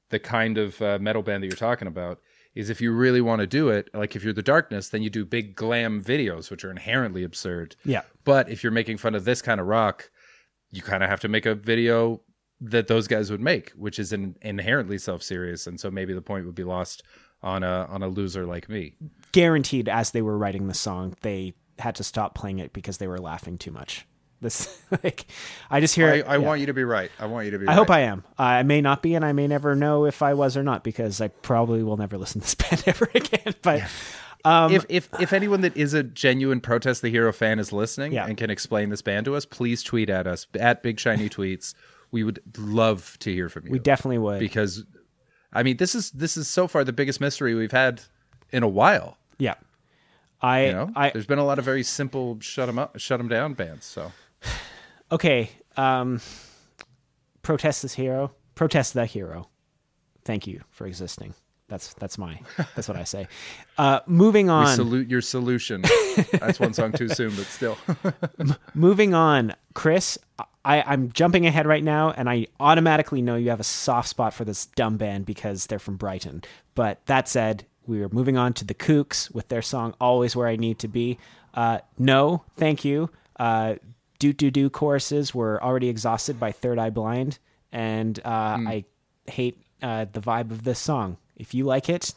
[0.09, 2.19] the kind of uh, metal band that you're talking about
[2.53, 5.09] is if you really want to do it, like if you're the darkness, then you
[5.09, 7.75] do big glam videos, which are inherently absurd.
[7.83, 8.01] yeah.
[8.23, 10.09] But if you're making fun of this kind of rock,
[10.71, 12.21] you kind of have to make a video
[12.61, 16.45] that those guys would make, which is in, inherently self-serious, and so maybe the point
[16.45, 17.03] would be lost
[17.43, 18.95] on a on a loser like me.
[19.33, 23.07] Guaranteed, as they were writing the song, they had to stop playing it because they
[23.07, 24.07] were laughing too much.
[24.41, 25.25] This, like,
[25.69, 26.07] I just hear.
[26.09, 26.37] I, it- I yeah.
[26.39, 27.09] want you to be right.
[27.19, 27.65] I want you to be.
[27.65, 27.75] I right.
[27.77, 28.23] hope I am.
[28.37, 31.21] I may not be, and I may never know if I was or not because
[31.21, 33.55] I probably will never listen to this band ever again.
[33.61, 33.83] But
[34.43, 38.11] um, if if if anyone that is a genuine protest the hero fan is listening
[38.13, 38.27] Yeah.
[38.27, 41.73] and can explain this band to us, please tweet at us at Big Shiny Tweets.
[42.11, 44.39] We would love to hear from you we definitely would.
[44.39, 44.83] because,
[45.51, 48.01] I mean, this is this is so far the biggest mystery we've had
[48.51, 49.17] in a while.
[49.39, 49.55] yeah,
[50.41, 53.17] I, You know, I there's been a lot of very simple shut them up, shut
[53.17, 53.85] them down bands.
[53.85, 54.11] So
[55.11, 55.49] okay.
[55.77, 56.21] Um,
[57.41, 58.31] protest this hero.
[58.55, 59.49] Protest the hero.
[60.23, 61.33] Thank you for existing.
[61.67, 62.39] That's that's my
[62.75, 63.27] that's what I say.
[63.77, 64.67] Uh, moving we on.
[64.73, 65.83] salute your solution.
[66.31, 67.77] That's one song too soon, but still.
[68.73, 70.17] moving on, Chris.
[70.63, 74.33] I, I'm jumping ahead right now, and I automatically know you have a soft spot
[74.33, 76.45] for this dumb band because they're from Brighton.
[76.73, 80.47] But that said, we are moving on to the Kooks with their song "Always Where
[80.47, 81.17] I Need to Be."
[81.53, 83.09] Uh, no, thank you.
[83.37, 83.75] Uh,
[84.19, 87.39] do do do choruses were already exhausted by Third Eye Blind,
[87.71, 88.85] and uh, I
[89.25, 91.17] hate uh, the vibe of this song.
[91.35, 92.13] If you like it,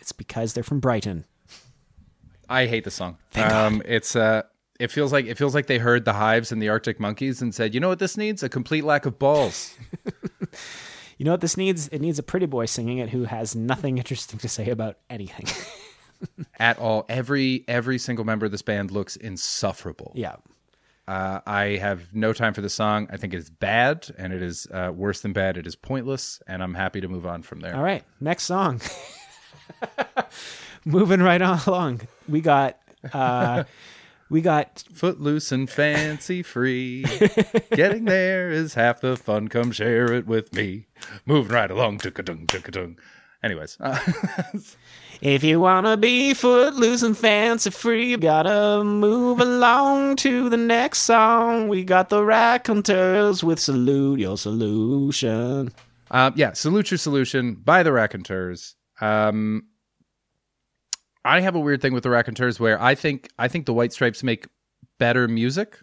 [0.00, 1.24] it's because they're from Brighton.
[2.48, 3.18] I hate the song.
[3.36, 4.42] Um, it's uh,
[4.78, 7.54] it feels like it feels like they heard the Hives and the Arctic Monkeys and
[7.54, 8.42] said, "You know what this needs?
[8.42, 9.76] A complete lack of balls."
[11.16, 11.88] You know what this needs?
[11.88, 15.46] It needs a pretty boy singing it who has nothing interesting to say about anything.
[16.58, 17.06] at all.
[17.08, 20.12] Every every single member of this band looks insufferable.
[20.14, 20.36] yeah.
[21.06, 23.08] Uh, I have no time for the song.
[23.10, 25.56] I think it is bad, and it is uh, worse than bad.
[25.58, 27.76] It is pointless, and I'm happy to move on from there.
[27.76, 28.02] All right.
[28.20, 28.80] Next song.
[30.84, 32.02] Moving right on along.
[32.28, 32.78] We got
[33.12, 33.64] uh
[34.30, 37.04] we got Footloose and fancy free,
[37.72, 39.48] getting there is half the fun.
[39.48, 40.86] Come share it with me.
[41.26, 42.98] Moving right along, tuk-a-dung, tuk-a-dung.
[43.42, 43.98] Anyways, uh,
[45.24, 50.98] if you wanna be footloose and fancy free, you gotta move along to the next
[50.98, 51.66] song.
[51.68, 55.72] We got the raconteurs with salute your solution.
[56.10, 58.76] Um, yeah, Salute Your Solution by the Raconteurs.
[59.00, 59.64] Um,
[61.24, 63.94] I have a weird thing with the Raconteurs where I think I think the White
[63.94, 64.46] Stripes make
[64.98, 65.78] better music,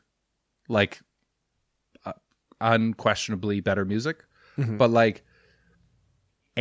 [0.70, 1.02] like
[2.06, 2.14] uh,
[2.62, 4.24] unquestionably better music,
[4.56, 5.24] but like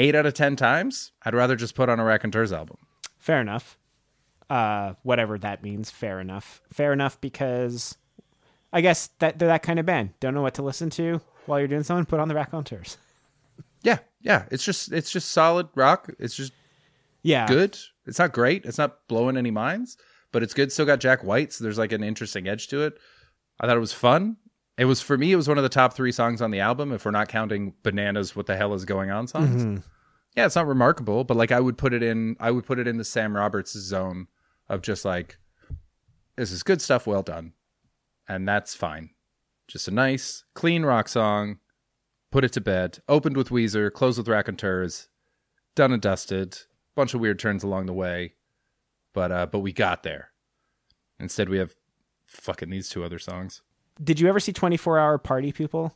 [0.00, 2.78] eight out of ten times, I'd rather just put on a Raconteurs album.
[3.18, 3.76] Fair enough.
[4.48, 6.60] Uh, whatever that means, fair enough.
[6.72, 7.96] Fair enough because
[8.72, 10.10] I guess that they're that kind of band.
[10.18, 12.06] Don't know what to listen to while you're doing something.
[12.06, 12.96] Put on the raconteurs.
[13.82, 16.10] Yeah, yeah, it's just it's just solid rock.
[16.18, 16.52] It's just
[17.22, 17.78] Yeah, good.
[18.06, 18.66] It's not great.
[18.66, 19.96] It's not blowing any minds,
[20.32, 20.70] but it's good.
[20.70, 22.98] Still got Jack White, so there's like an interesting edge to it.
[23.58, 24.36] I thought it was fun,
[24.80, 25.30] It was for me.
[25.30, 26.90] It was one of the top three songs on the album.
[26.90, 29.26] If we're not counting "Bananas," what the hell is going on?
[29.26, 29.62] Songs.
[29.62, 29.76] Mm-hmm.
[30.36, 32.34] Yeah, it's not remarkable, but like I would put it in.
[32.40, 34.28] I would put it in the Sam Roberts zone
[34.70, 35.36] of just like,
[36.36, 37.06] this is good stuff.
[37.06, 37.52] Well done,
[38.26, 39.10] and that's fine.
[39.68, 41.58] Just a nice, clean rock song.
[42.30, 43.00] Put it to bed.
[43.06, 43.92] Opened with Weezer.
[43.92, 45.10] Closed with Raconteurs.
[45.74, 46.58] Done and dusted.
[46.94, 48.32] Bunch of weird turns along the way,
[49.12, 50.30] but uh, but we got there.
[51.18, 51.74] Instead, we have
[52.24, 53.60] fucking these two other songs.
[54.02, 55.94] Did you ever see 24 Hour Party People?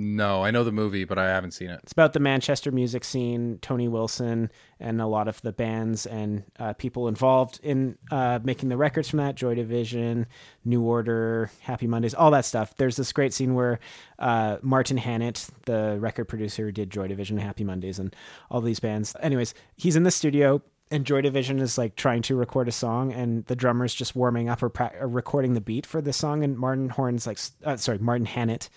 [0.00, 1.80] No, I know the movie, but I haven't seen it.
[1.82, 4.48] It's about the Manchester music scene, Tony Wilson,
[4.78, 9.08] and a lot of the bands and uh, people involved in uh, making the records
[9.08, 10.28] from that Joy Division,
[10.64, 12.76] New Order, Happy Mondays, all that stuff.
[12.76, 13.80] There's this great scene where
[14.20, 18.14] uh, Martin Hannett, the record producer, did Joy Division, Happy Mondays, and
[18.52, 19.16] all these bands.
[19.18, 20.62] Anyways, he's in the studio.
[20.90, 24.48] And Joy Division is like trying to record a song, and the drummer's just warming
[24.48, 26.42] up or, pra- or recording the beat for the song.
[26.42, 28.70] And Martin Horn's like, uh, sorry, Martin Hannett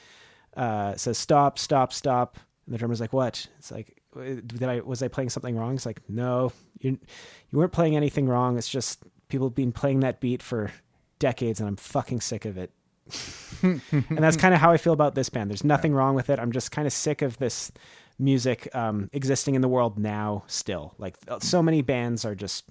[0.58, 2.38] uh, says stop, stop, stop.
[2.66, 3.48] And the drummer's like, what?
[3.60, 5.76] It's like, did I was I playing something wrong?
[5.76, 7.00] It's like, no, you
[7.50, 8.58] you weren't playing anything wrong.
[8.58, 10.72] It's just people have been playing that beat for
[11.20, 12.72] decades, and I'm fucking sick of it.
[13.62, 15.50] and that's kind of how I feel about this band.
[15.50, 16.40] There's nothing wrong with it.
[16.40, 17.72] I'm just kind of sick of this
[18.22, 20.44] music um, existing in the world now.
[20.48, 22.66] Still, like so many bands are just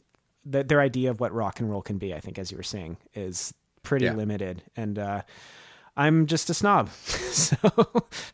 [0.51, 2.15] th- their idea of what rock and roll can be.
[2.15, 3.53] I think, as you were saying, is
[3.83, 4.15] pretty Yeah.
[4.15, 5.23] limited, and uh,
[5.97, 6.89] I'm just a snob.
[6.95, 7.57] so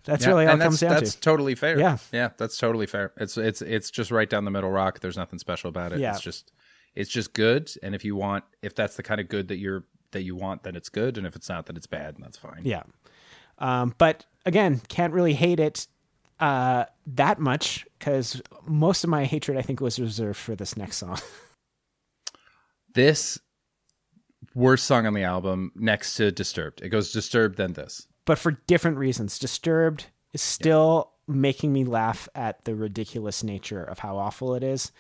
[0.05, 1.21] that's Yeah, really all it comes down that's to.
[1.21, 1.79] totally fair.
[1.79, 1.99] Yeah.
[2.13, 3.13] yeah, that's totally fair.
[3.17, 5.01] It's it's it's just right down the middle rock.
[5.01, 5.99] There's nothing special about it.
[6.01, 6.13] Yeah.
[6.13, 6.53] It's just
[6.95, 7.71] it's just good.
[7.83, 10.63] And if you want, if that's the kind of good that you're that you want,
[10.63, 11.19] then it's good.
[11.19, 12.61] And if it's not, then it's bad, and that's fine.
[12.65, 12.83] Yeah.
[13.59, 15.87] Um, but again, can't really hate it
[16.41, 20.97] uh, that much because most of my hatred, I think, was reserved for this next
[20.99, 21.19] song.
[22.95, 23.39] This
[24.55, 26.81] worst song on the album next to Disturbed.
[26.81, 28.07] It goes Disturbed, then this.
[28.25, 29.39] but for different reasons.
[29.39, 34.93] Disturbed is still making me laugh at the ridiculous nature of how awful it is.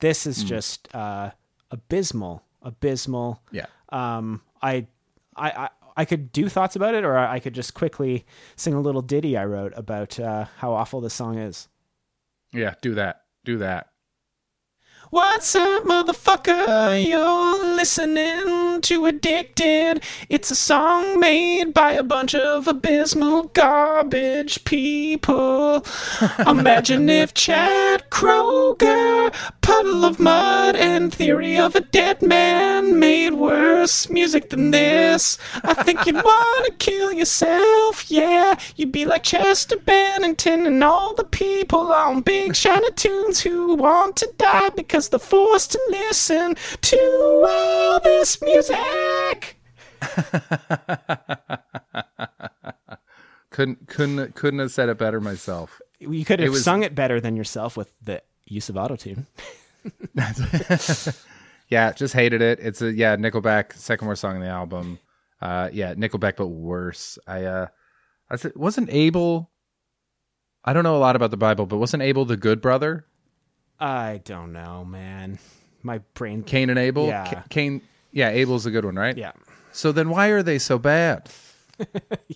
[0.00, 1.30] This is just uh,
[1.70, 3.40] abysmal, abysmal.
[3.52, 3.66] Yeah.
[3.90, 4.88] Um, I,
[5.36, 8.26] I, I, I could do thoughts about it, or I could just quickly
[8.56, 11.68] sing a little ditty I wrote about uh, how awful this song is.
[12.52, 13.22] Yeah, do that.
[13.44, 13.88] Do that.
[15.14, 17.06] What's up, motherfucker?
[17.06, 20.02] You're listening to Addicted.
[20.28, 25.86] It's a song made by a bunch of abysmal garbage people.
[26.44, 34.50] Imagine if Chad Kroeger, Puddle of Mudd, and Theory of a Deadman made worse music
[34.50, 35.38] than this.
[35.62, 38.58] I think you'd want to kill yourself, yeah.
[38.74, 44.16] You'd be like Chester Bennington and all the people on Big Shiny Tunes who want
[44.16, 49.58] to die because they're forced to listen to all this music.
[53.50, 55.80] Couldn't couldn't couldn't have said it better myself.
[56.00, 59.26] You could have was- sung it better than yourself with the use of autotune.
[61.70, 62.60] Yeah, just hated it.
[62.60, 64.98] It's a yeah, Nickelback second worst song on the album.
[65.40, 67.18] Uh yeah, Nickelback but worse.
[67.26, 67.66] I uh
[68.30, 69.50] I wasn't Abel
[70.64, 73.06] I don't know a lot about the Bible, but wasn't Abel the good brother?
[73.80, 75.38] I don't know, man.
[75.82, 76.42] My brain.
[76.42, 77.06] Cain and Abel?
[77.06, 77.24] Yeah.
[77.30, 77.82] Ca- Cain
[78.12, 79.16] Yeah, Abel's a good one, right?
[79.16, 79.32] Yeah.
[79.72, 81.28] So then why are they so bad?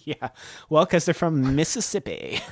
[0.04, 0.30] Yeah.
[0.68, 2.40] Well, because they're from Mississippi.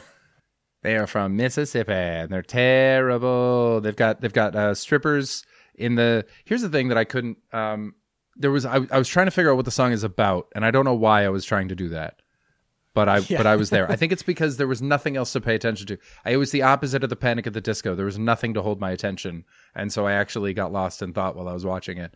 [0.83, 3.81] They are from Mississippi and they're terrible.
[3.81, 5.45] They've got they've got uh, strippers
[5.75, 6.25] in the.
[6.45, 7.39] Here's the thing that I couldn't.
[7.53, 7.95] Um,
[8.37, 10.65] there was I, I was trying to figure out what the song is about, and
[10.65, 12.21] I don't know why I was trying to do that.
[12.97, 13.37] But I Yeah.
[13.37, 13.89] but I was there.
[13.93, 15.99] I think it's because there was nothing else to pay attention to.
[16.25, 17.95] I it was the opposite of the Panic at the Disco.
[17.95, 19.45] There was nothing to hold my attention,
[19.75, 22.15] and so I actually got lost in thought while I was watching it.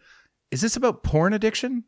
[0.50, 1.84] Is this about porn addiction?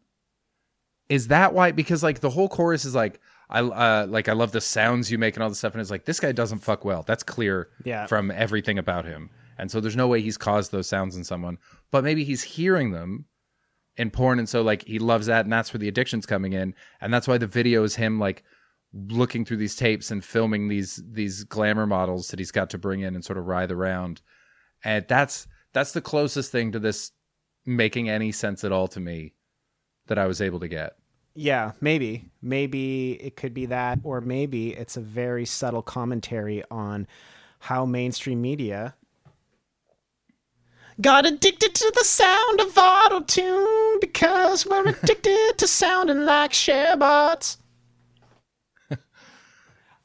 [1.09, 1.73] Is that why?
[1.73, 5.17] Because like the whole chorus is like I uh, like I love the sounds you
[5.17, 7.03] make and all this stuff, and it's like this guy doesn't fuck well.
[7.03, 8.07] That's clear Yeah.
[8.07, 11.57] from everything about him, and so there's no way he's caused those sounds in someone.
[11.91, 13.25] But maybe he's hearing them
[13.97, 16.75] in porn, and so like he loves that, and that's where the addiction's coming in,
[17.01, 18.45] and that's why the video is him like
[18.93, 23.01] looking through these tapes and filming these these glamour models that he's got to bring
[23.01, 24.21] in and sort of writhe around,
[24.85, 27.13] and that's that's the closest thing to this
[27.65, 29.35] making any sense at all to me
[30.07, 30.97] that I was able to get.
[31.35, 32.31] Yeah, maybe.
[32.43, 37.07] Maybe it could be that, or maybe it's a very subtle commentary on
[37.61, 38.95] how mainstream media
[41.01, 47.57] got addicted to the sound of auto tune because we're addicted to sounding like sharebots.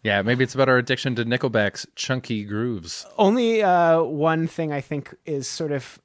[0.04, 3.06] Yeah, maybe it's about our addiction to Nickelback's chunky grooves.
[3.18, 6.00] Only uh, one thing I think is sort of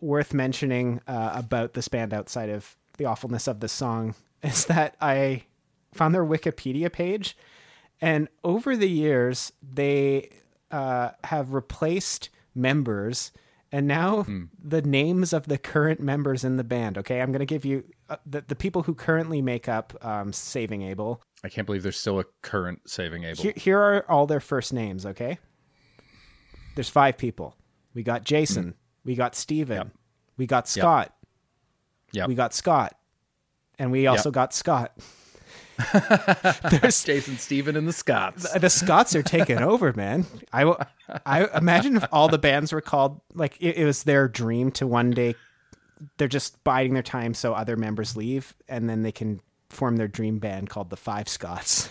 [0.00, 4.96] worth mentioning uh, about this band outside of the awfulness of this song is that
[5.00, 5.44] I
[5.92, 7.36] found their Wikipedia page,
[8.00, 10.30] and over the years they
[10.70, 13.32] uh, have replaced members,
[13.72, 14.26] and now
[14.62, 16.98] the names of the current members in the band.
[16.98, 20.32] Okay, I'm going to give you uh, the the people who currently make up um,
[20.32, 21.22] Saving Abel.
[21.44, 23.42] I can't believe there's still a current Saving Abel.
[23.42, 25.04] Here, here are all their first names.
[25.06, 25.38] Okay,
[26.74, 27.54] there's five people.
[27.94, 28.74] We got Jason.
[29.04, 29.90] We got Steven.
[30.36, 31.14] We got Scott.
[32.12, 32.28] Yep.
[32.28, 32.94] We got Scott.
[33.78, 34.34] And we also Yep.
[34.34, 34.92] got Scott.
[36.70, 38.50] There's Jason Steven and the Scots.
[38.52, 40.26] the Scots are taking over, man.
[40.52, 40.74] I,
[41.24, 44.86] I imagine if all the bands were called like it, it was their dream to
[44.86, 45.34] one day
[46.16, 50.08] they're just biding their time so other members leave and then they can form their
[50.08, 51.88] dream band called the Five Scots.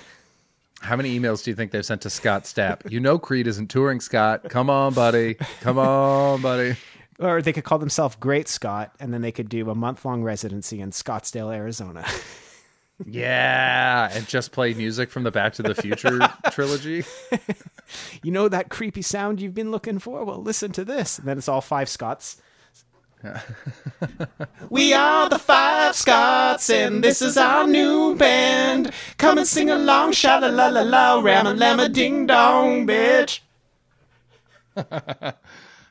[0.80, 2.90] How many emails do you think they've sent to Scott Stapp?
[2.90, 4.44] You know Creed isn't touring, Scott.
[4.50, 5.36] Come on, buddy.
[5.62, 6.76] Come on, buddy.
[7.20, 10.24] Or they could call themselves Great Scott and then they could do a month long
[10.24, 12.06] residency in Scottsdale, Arizona.
[13.06, 16.20] Yeah, and just play music from the Back to the Future
[16.52, 17.06] trilogy.
[18.24, 20.24] you know that creepy sound you've been looking for?
[20.26, 21.20] Well, listen to this.
[21.20, 22.42] And then it's all five Scots.
[24.70, 28.92] we are the five Scots, and this is our new band.
[29.18, 33.42] Come and sing along, sha la la la la, ram a ding dong, bitch.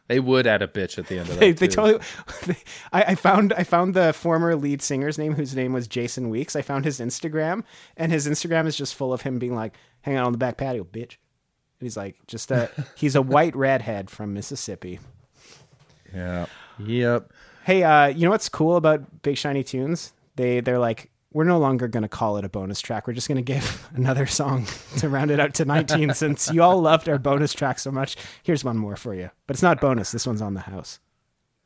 [0.08, 1.40] They would add a bitch at the end of that.
[1.40, 2.02] They, they totally.
[2.92, 6.54] I, I found I found the former lead singer's name, whose name was Jason Weeks.
[6.54, 7.64] I found his Instagram,
[7.96, 10.56] and his Instagram is just full of him being like, "Hang out on the back
[10.56, 11.16] patio, bitch."
[11.78, 15.00] And he's like, just a he's a white redhead from Mississippi.
[16.14, 16.46] Yeah.
[16.78, 17.32] Yep.
[17.64, 20.12] Hey, uh, you know what's cool about Big Shiny Tunes?
[20.36, 23.06] They they're like, we're no longer going to call it a bonus track.
[23.06, 26.14] We're just going to give another song to round it out to 19.
[26.14, 29.28] Since you all loved our bonus track so much, here's one more for you.
[29.46, 30.12] But it's not bonus.
[30.12, 30.98] This one's on the house,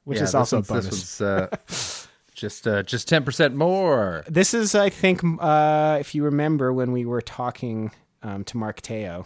[0.02, 0.86] which Yeah, is also bonus.
[0.86, 4.24] This one's uh, just uh, just ten percent more.
[4.26, 7.92] This is, I think, uh, if you remember when we were talking
[8.24, 9.24] um, to Mark Teo,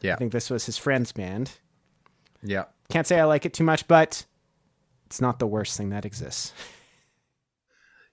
[0.00, 0.14] Yeah.
[0.14, 1.52] I think this was his friend's band.
[2.42, 2.64] Yeah.
[2.88, 4.26] Can't say I like it too much, but
[5.06, 6.52] it's not the worst thing that exists.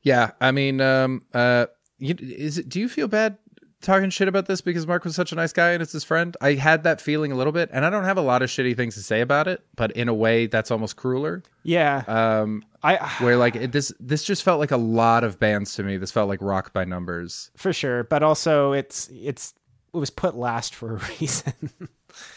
[0.04, 0.32] Yeah.
[0.42, 1.68] I mean, um, uh,
[2.00, 2.70] you, is it?
[2.70, 3.38] Do you feel bad
[3.82, 6.36] talking shit about this because Mark was such a nice guy and it's his friend?
[6.42, 8.76] I had that feeling a little bit, and I don't have a lot of shitty
[8.76, 11.44] things to say about it, but in a way, that's almost crueler.
[11.64, 15.76] Yeah, Um, I where like it, this this just felt like a lot of bands
[15.76, 15.98] to me.
[15.98, 17.52] This felt like rock by numbers.
[17.56, 19.54] for sure, but also it's it's
[19.94, 21.54] it was put last for a reason.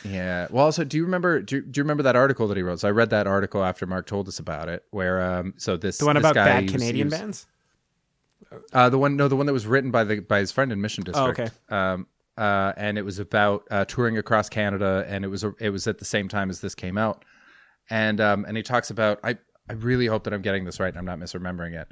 [0.04, 0.46] Yeah.
[0.50, 1.40] Well, also, do you remember?
[1.40, 2.80] Do you, do you remember that article that he wrote?
[2.80, 4.84] So I read that article after Mark told us about it.
[4.90, 7.46] Where um, so this the one about guy, bad Canadian was- bands.
[8.72, 10.80] Uh, the one no, the one that was written by the by his friend in
[10.80, 11.38] Mission District.
[11.38, 11.50] Oh, okay.
[11.68, 12.06] Um,
[12.36, 15.86] uh, and it was about uh, touring across Canada, and it was a, it was
[15.86, 17.24] at the same time as this came out,
[17.90, 19.38] and um, and he talks about I
[19.68, 21.88] I really hope that I'm getting this right and I'm not misremembering it,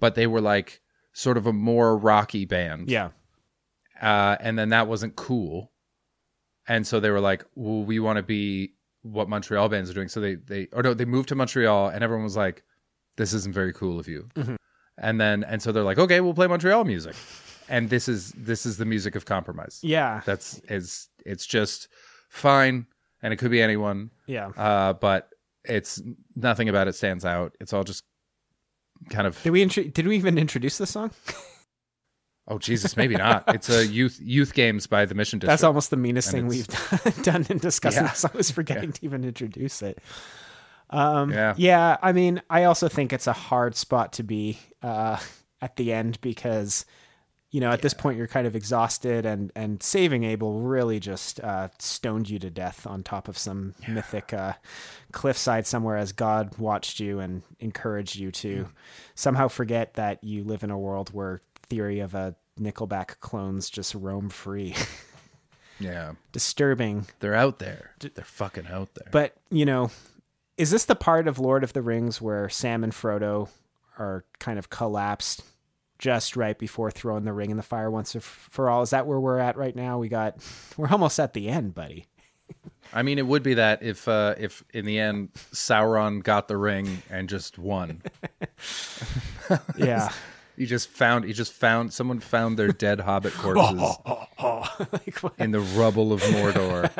[0.00, 0.80] but they were like
[1.12, 3.10] sort of a more rocky band, Yeah,
[4.00, 5.72] uh, and then that wasn't cool,
[6.66, 8.72] and so they were like, well, we want to be
[9.02, 12.02] what Montreal bands are doing, so they they or no, they moved to Montreal, and
[12.02, 12.62] everyone was like,
[13.18, 14.28] this isn't very cool of you,
[14.98, 17.14] and then and so they're like, okay, we'll play Montreal music,
[17.68, 19.80] and this is this is the music of compromise.
[19.82, 21.88] yeah, That's is it's just
[22.28, 22.86] fine,
[23.22, 24.48] and it could be anyone, yeah.
[24.56, 25.28] uh, but
[25.64, 26.00] it's
[26.34, 27.56] nothing about it stands out.
[27.60, 28.04] It's all just
[29.10, 31.10] kind of Did we intro- did we even introduce the song?
[32.48, 33.44] oh Jesus, maybe not.
[33.54, 35.50] It's a youth youth games by the Mission District.
[35.50, 36.66] That's almost the meanest And thing
[37.06, 38.10] we've done in discussing Yeah.
[38.10, 38.30] the song.
[38.34, 39.98] Was forgetting to even introduce it.
[40.90, 41.54] Um, Yeah.
[41.56, 41.96] yeah.
[42.00, 45.18] I mean, I also think it's a hard spot to be uh,
[45.60, 46.84] at the end because
[47.50, 51.40] you know at this point you're kind of exhausted and and saving Abel really just
[51.40, 54.52] uh, stoned you to death on top of some mythic uh,
[55.12, 58.68] cliffside somewhere as God watched you and encouraged you to
[59.14, 63.94] somehow forget that you live in a world where theory of a Nickelback clones just
[63.94, 64.74] roam free.
[65.80, 66.12] yeah.
[66.32, 67.92] Disturbing They're out there.
[68.00, 69.08] They're fucking out there.
[69.10, 69.90] But, you know,
[70.56, 73.48] is this the part of Lord of the Rings where Sam and Frodo
[73.98, 75.42] are kind of collapsed
[75.98, 78.82] just right before throwing the ring in the fire once for all?
[78.82, 79.98] Is that where we're at right now?
[79.98, 80.36] We got
[80.76, 82.06] we're almost at the end, buddy.
[82.92, 86.56] I mean, it would be that if uh, if in the end Sauron got the
[86.56, 88.02] ring and just won.
[89.76, 90.10] Yeah.
[90.56, 93.98] He just found he just found someone found their dead hobbit corpses
[94.42, 96.90] like, in the rubble of Mordor.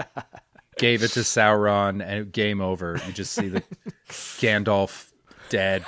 [0.76, 3.00] Gave it to Sauron and game over.
[3.06, 3.62] You just see the
[4.10, 5.10] Gandalf
[5.48, 5.84] dead,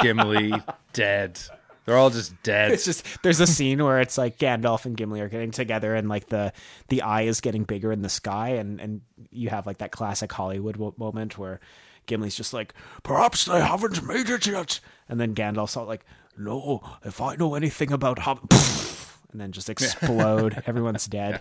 [0.00, 0.52] Gimli
[0.92, 1.40] dead.
[1.84, 2.72] They're all just dead.
[2.72, 6.08] it's just there's a scene where it's like Gandalf and Gimli are getting together and
[6.08, 6.52] like the
[6.88, 9.00] the eye is getting bigger in the sky and and
[9.30, 11.60] you have like that classic Hollywood wo- moment where
[12.06, 12.74] Gimli's just like
[13.04, 16.04] perhaps they haven't made it yet and then Gandalf's all like
[16.36, 18.52] no if I know anything about Hobbit
[19.32, 20.62] and then just explode.
[20.66, 21.40] Everyone's dead.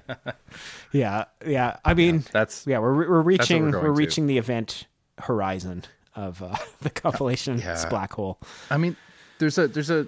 [0.94, 1.78] Yeah, yeah.
[1.84, 3.92] I mean, That's yeah, we're we're reaching we're we're, going to.
[3.92, 4.88] reaching the event
[5.20, 5.84] horizon
[6.18, 7.86] of uh, the compilation Yeah.
[7.90, 8.40] Black Hole.
[8.70, 8.98] I mean,
[9.40, 10.08] there's a there's a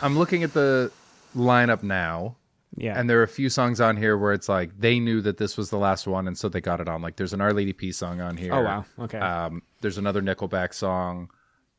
[0.00, 0.90] I'm looking at the
[1.36, 2.36] lineup now
[2.76, 5.36] Yeah, and there are a few songs on here where it's like they knew that
[5.38, 7.02] this was the last one and so they got it on.
[7.02, 8.54] Like there's an Our Lady Peace song on here.
[8.54, 8.84] Oh, wow.
[8.98, 9.18] Okay.
[9.18, 11.28] Um there's another Nickelback song.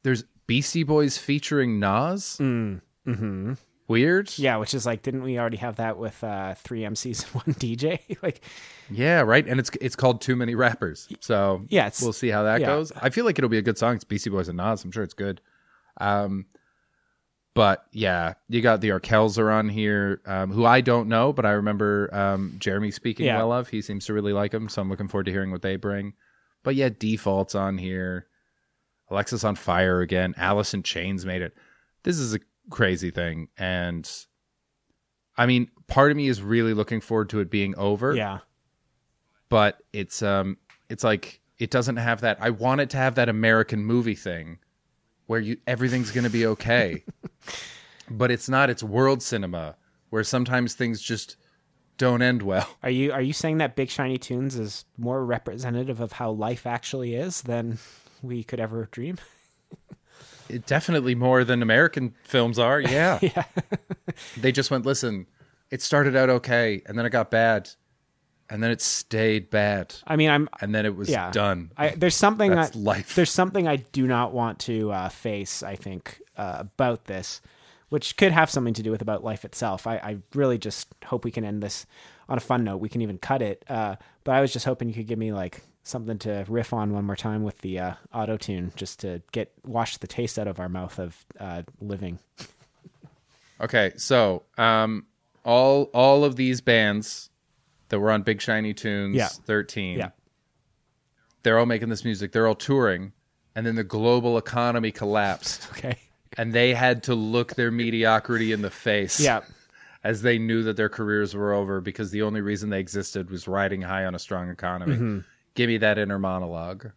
[0.03, 2.37] There's Beastie Boys featuring Nas.
[2.39, 2.81] Mm.
[3.07, 3.53] Mm-hmm.
[3.91, 4.37] Weird.
[4.37, 7.55] yeah, which is like, didn't we already have that with uh, three MCs and one
[7.55, 7.99] DJ?
[8.23, 8.41] like,
[8.89, 9.47] Yeah, right.
[9.47, 11.07] And it's it's called Too Many Rappers.
[11.19, 12.67] So Yeah, we'll see how that yeah.
[12.67, 12.91] goes.
[12.99, 13.95] I feel like it'll be a good song.
[13.95, 14.83] It's Beastie Boys and Nas.
[14.83, 15.41] I'm sure it's good.
[15.99, 16.45] Um,
[17.53, 21.45] but yeah, you got the Arkells are on here, um, who I don't know, but
[21.45, 23.37] I remember um, Jeremy speaking Yeah.
[23.37, 23.67] well of.
[23.67, 26.13] He seems to really like them, so I'm looking forward to hearing what they bring.
[26.63, 28.27] But yeah, Default's on here.
[29.11, 30.33] Alexisonfire again.
[30.37, 31.53] Alice in Chains made it.
[32.03, 32.39] This is a
[32.71, 34.09] crazy thing, and
[35.37, 38.39] I mean, part of me is really looking forward to it being over yeah,
[39.49, 40.57] but it's um
[40.89, 44.59] it's like it doesn't have that I want it to have that American movie thing
[45.27, 47.03] where you everything's going to be okay.
[48.09, 49.75] but it's not it's world cinema
[50.09, 51.37] where sometimes things just
[51.97, 52.67] don't end well.
[52.81, 56.65] Are you are you saying that Big Shiny Tunes is more representative of how life
[56.65, 57.77] actually is than
[58.21, 59.17] we could ever dream?
[60.51, 62.79] It, definitely more than American films are.
[62.91, 63.19] Yeah.
[63.21, 63.43] yeah.
[64.37, 65.27] they just went, "Listen,
[65.69, 67.69] it started out okay and then it got bad
[68.49, 71.89] and then it stayed bad I mean, I'm and then it was yeah done." I,
[71.89, 73.15] there's something That's that life.
[73.15, 75.63] there's something I do not want to uh, face.
[75.63, 77.41] I think uh, about this,
[77.89, 79.87] which could have something to do with about life itself.
[79.87, 81.85] I, I really just hope we can end this
[82.27, 82.77] on a fun note.
[82.77, 83.63] We can even cut it.
[83.69, 86.93] Uh, but I was just hoping you could give me like something to riff on
[86.93, 90.47] one more time with the uh, auto tune, just to get wash the taste out
[90.47, 92.19] of our mouth of uh, living.
[93.59, 95.05] Okay, so um,
[95.45, 97.29] all all of these bands
[97.89, 99.27] that were on Big Shiny Tunes Yeah.
[99.27, 100.09] 13, Yeah.
[101.43, 102.31] they're all making this music.
[102.31, 103.11] They're all touring,
[103.55, 105.97] and then the global economy collapsed, Okay.
[106.37, 109.19] and they had to look their mediocrity in the face.
[109.19, 109.41] Yeah.
[110.03, 113.47] as they knew that their careers were over because the only reason they existed was
[113.47, 114.95] riding high on a strong economy.
[114.95, 115.19] Mm-hmm.
[115.53, 116.91] Give me that inner monologue.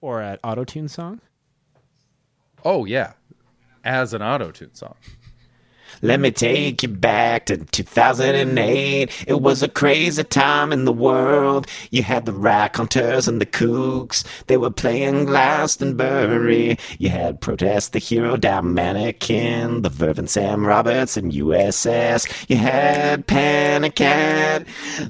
[0.00, 1.20] Or an auto tune song.
[2.64, 3.12] Oh yeah,
[3.84, 4.94] as an auto tune song.
[6.00, 9.24] Let me take you back to 2008.
[9.26, 11.66] It was a crazy time in the world.
[11.90, 14.24] You had the raconteurs and the kooks.
[14.46, 16.78] They were playing Glastonbury.
[16.98, 22.48] You had Protest the Hero, Mannequin, The Verve and Sam Roberts and USS.
[22.48, 24.66] You had Panic at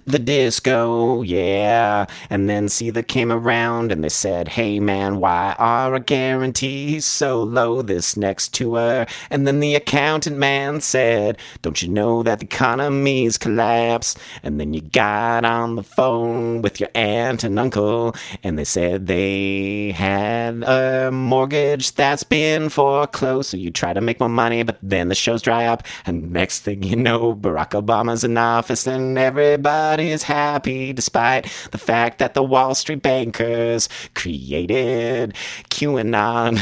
[0.06, 2.06] the disco, yeah.
[2.30, 7.42] And then Caesar came around and they said, Hey man, why are our guarantees so
[7.42, 9.06] low this next tour?
[9.30, 14.18] And then the accountant man said, Don't you know that the economy's collapsed?
[14.42, 19.06] And then you got on the phone with your aunt and uncle, and they said
[19.06, 23.50] they had a mortgage that's been foreclosed.
[23.50, 26.60] So you try to make more money, but then the shows dry up, and next
[26.60, 32.34] thing you know, Barack Obama's in office, and everybody is happy despite the fact that
[32.34, 35.34] the Wall Street bankers created
[35.70, 36.60] QAnon.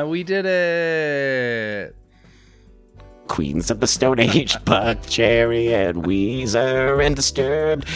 [0.10, 1.99] We did it.
[3.30, 7.86] Queens of the Stone Age, Buckcherry and Weezer and Disturbed.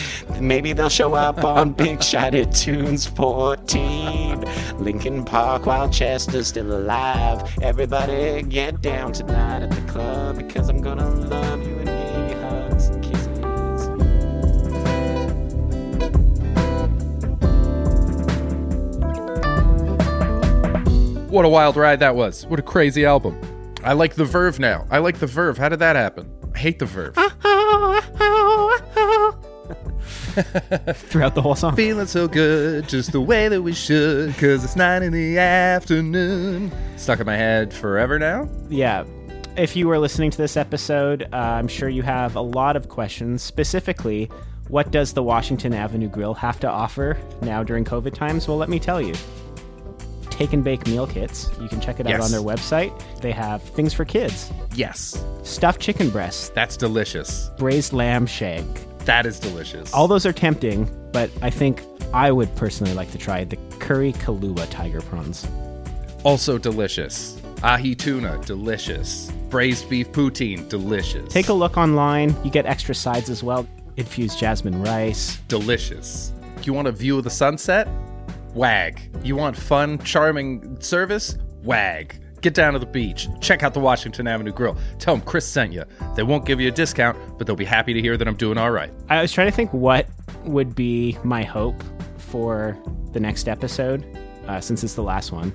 [0.40, 4.44] Maybe they'll show up on Big Shot at Tunes 14.
[4.78, 7.52] Linkin Park while Chester's still alive.
[7.60, 12.36] Everybody get down tonight at the club because I'm gonna love you and give you
[12.40, 13.28] hugs and kisses.
[21.28, 22.46] What a wild ride that was.
[22.46, 23.36] What a crazy album.
[23.84, 24.86] I like the Verve now.
[24.90, 25.58] I like the Verve.
[25.58, 26.30] How did that happen?
[26.54, 27.14] I hate the Verve.
[30.94, 31.76] Throughout the whole song.
[31.76, 36.72] Feeling so good, just the way that we should, because it's nine in the afternoon.
[36.96, 38.48] Stuck in my head forever now.
[38.68, 39.04] yeah.
[39.56, 42.88] If you were listening to this episode, uh, I'm sure you have a lot of
[42.88, 43.40] questions.
[43.40, 44.28] Specifically,
[44.66, 48.48] what does the Washington Avenue Grill have to offer now during COVID times?
[48.48, 49.14] Well, let me tell you.
[50.36, 51.48] Take and bake meal kits.
[51.60, 52.24] You can check it out Yes.
[52.24, 52.92] on their website.
[53.20, 55.16] They have things for kids Yes.
[55.44, 57.50] stuffed chicken breasts, That's delicious.
[57.56, 58.66] braised lamb shank.
[59.04, 59.92] That is delicious.
[59.94, 61.82] All those are tempting, but I think
[62.12, 65.46] I would personally like to try the curry Kahlua tiger prawns.
[66.24, 67.36] also delicious.
[67.62, 69.30] Ahi tuna, delicious.
[69.50, 71.32] Braised beef poutine, delicious.
[71.32, 72.34] Take a look online.
[72.42, 73.66] You get extra sides as well.
[73.96, 75.38] Infused jasmine rice.
[75.48, 76.32] delicious.
[76.56, 77.86] Do you want a view of the sunset?
[78.54, 79.00] Wag.
[79.22, 81.36] You want fun, charming service?
[81.62, 82.20] Wag.
[82.40, 83.26] Get down to the beach.
[83.40, 84.76] Check out the Washington Avenue Grill.
[84.98, 85.84] Tell them Chris sent you.
[86.14, 88.58] They won't give you a discount, but they'll be happy to hear that I'm doing
[88.58, 88.92] all right.
[89.08, 90.06] I was trying to think what
[90.44, 91.82] would be my hope
[92.18, 92.78] for
[93.12, 94.04] the next episode,
[94.46, 95.52] uh, since it's the last one.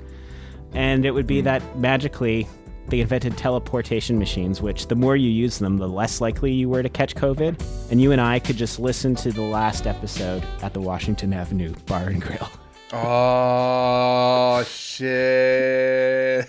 [0.74, 2.48] And it would be that magically
[2.88, 6.82] they invented teleportation machines, which the more you use them, the less likely you were
[6.82, 7.92] to catch COVID.
[7.92, 11.74] And you and I could just listen to the last episode at the Washington Avenue
[11.86, 12.50] Bar and Grill.
[12.92, 16.48] Oh shit.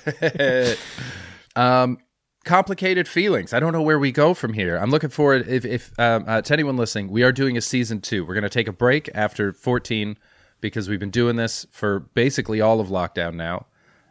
[1.57, 1.99] um
[2.45, 3.53] complicated feelings.
[3.53, 4.77] I don't know where we go from here.
[4.77, 8.01] I'm looking forward if if um, uh, to anyone listening, we are doing a season
[8.01, 8.25] 2.
[8.25, 10.17] We're going to take a break after 14
[10.61, 13.67] because we've been doing this for basically all of lockdown now.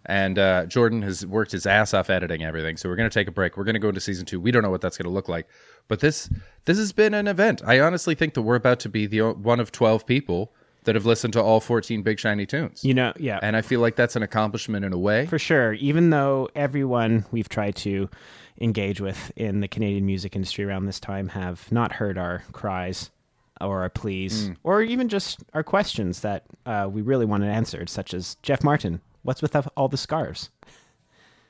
[0.06, 2.78] And uh, Jordan has worked his ass off editing everything.
[2.78, 3.58] So we're going to take a break.
[3.58, 4.40] We're going to go into season 2.
[4.40, 5.48] We don't know what that's going to look like.
[5.88, 6.30] But this
[6.66, 7.62] this has been an event.
[7.66, 10.54] I honestly think that we're about to be the one of 12 people
[10.84, 12.84] that have listened to all 14 Big Shiny tunes.
[12.84, 13.40] You know, yeah.
[13.42, 15.26] And I feel like that's an accomplishment in a way.
[15.26, 15.74] For sure.
[15.74, 18.10] Even though everyone we've tried to
[18.62, 23.10] engage with in the Canadian music industry around this time have not heard our cries
[23.62, 28.14] or our pleas or even just our questions that uh, we really wanted answered, such
[28.14, 30.50] as Jeff Martin, what's with all the scarves?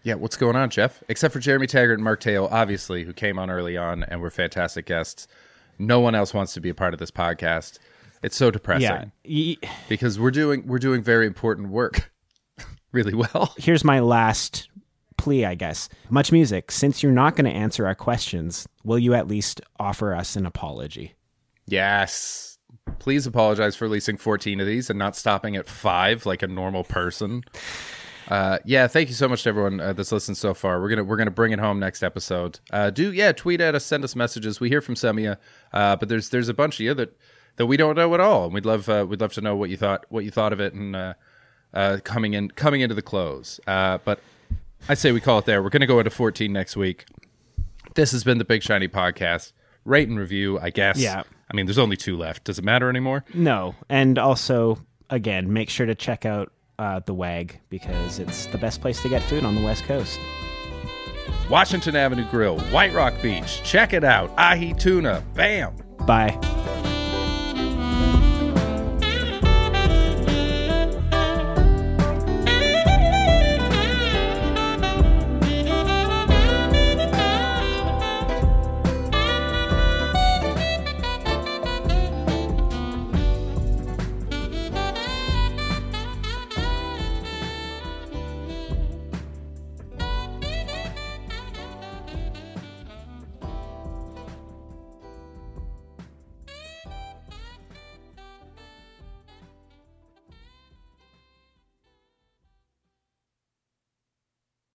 [0.03, 1.03] Yeah, what's going on, Jeff?
[1.09, 4.31] Except for Jeremy Taggart and Mark Teo, obviously, who came on early on and were
[4.31, 5.27] fantastic guests.
[5.77, 7.79] No one else wants to be a part of this podcast.
[8.21, 9.55] It's so depressing Yeah.
[9.89, 12.11] Because we're doing we're doing very important work
[12.91, 13.53] really well.
[13.57, 14.67] Here's my last
[15.17, 15.89] plea, I guess.
[16.09, 20.13] Much music, since you're not going to answer our questions, will you at least offer
[20.13, 21.15] us an apology?
[21.67, 22.57] Yes.
[22.99, 26.83] Please apologize for releasing 14 of these and not stopping at 5 like a normal
[26.83, 27.43] person.
[28.29, 30.79] Uh, yeah, thank you so much to everyone uh, that's listened so far.
[30.79, 32.59] We're gonna we're gonna bring it home next episode.
[32.71, 34.59] Uh, do yeah, tweet at us, send us messages.
[34.59, 35.35] We hear from you,
[35.73, 37.17] uh, but there's there's a bunch of you that
[37.59, 39.69] that we don't know at all, and we'd love uh, we'd love to know what
[39.69, 41.13] you thought what you thought of it and uh,
[41.73, 43.59] uh, coming in coming into the close.
[43.67, 44.21] Uh, but
[44.87, 45.61] I say we call it there.
[45.61, 47.05] We're gonna go into 14 next week.
[47.95, 49.51] This has been the Big Shiny Podcast.
[49.83, 50.97] Rate and review, I guess.
[50.97, 51.23] Yeah.
[51.51, 52.45] I mean, there's only two left.
[52.45, 53.25] Does it matter anymore?
[53.33, 53.75] No.
[53.89, 54.79] And also,
[55.09, 59.09] again, make sure to check out uh, the WAG because it's the best place to
[59.09, 60.19] get food on the West Coast.
[61.49, 63.61] Washington Avenue Grill, White Rock Beach.
[63.63, 64.31] Check it out.
[64.37, 65.23] Ahi tuna.
[65.33, 65.75] Bam.
[66.05, 66.37] Bye
[67.99, 68.28] thank you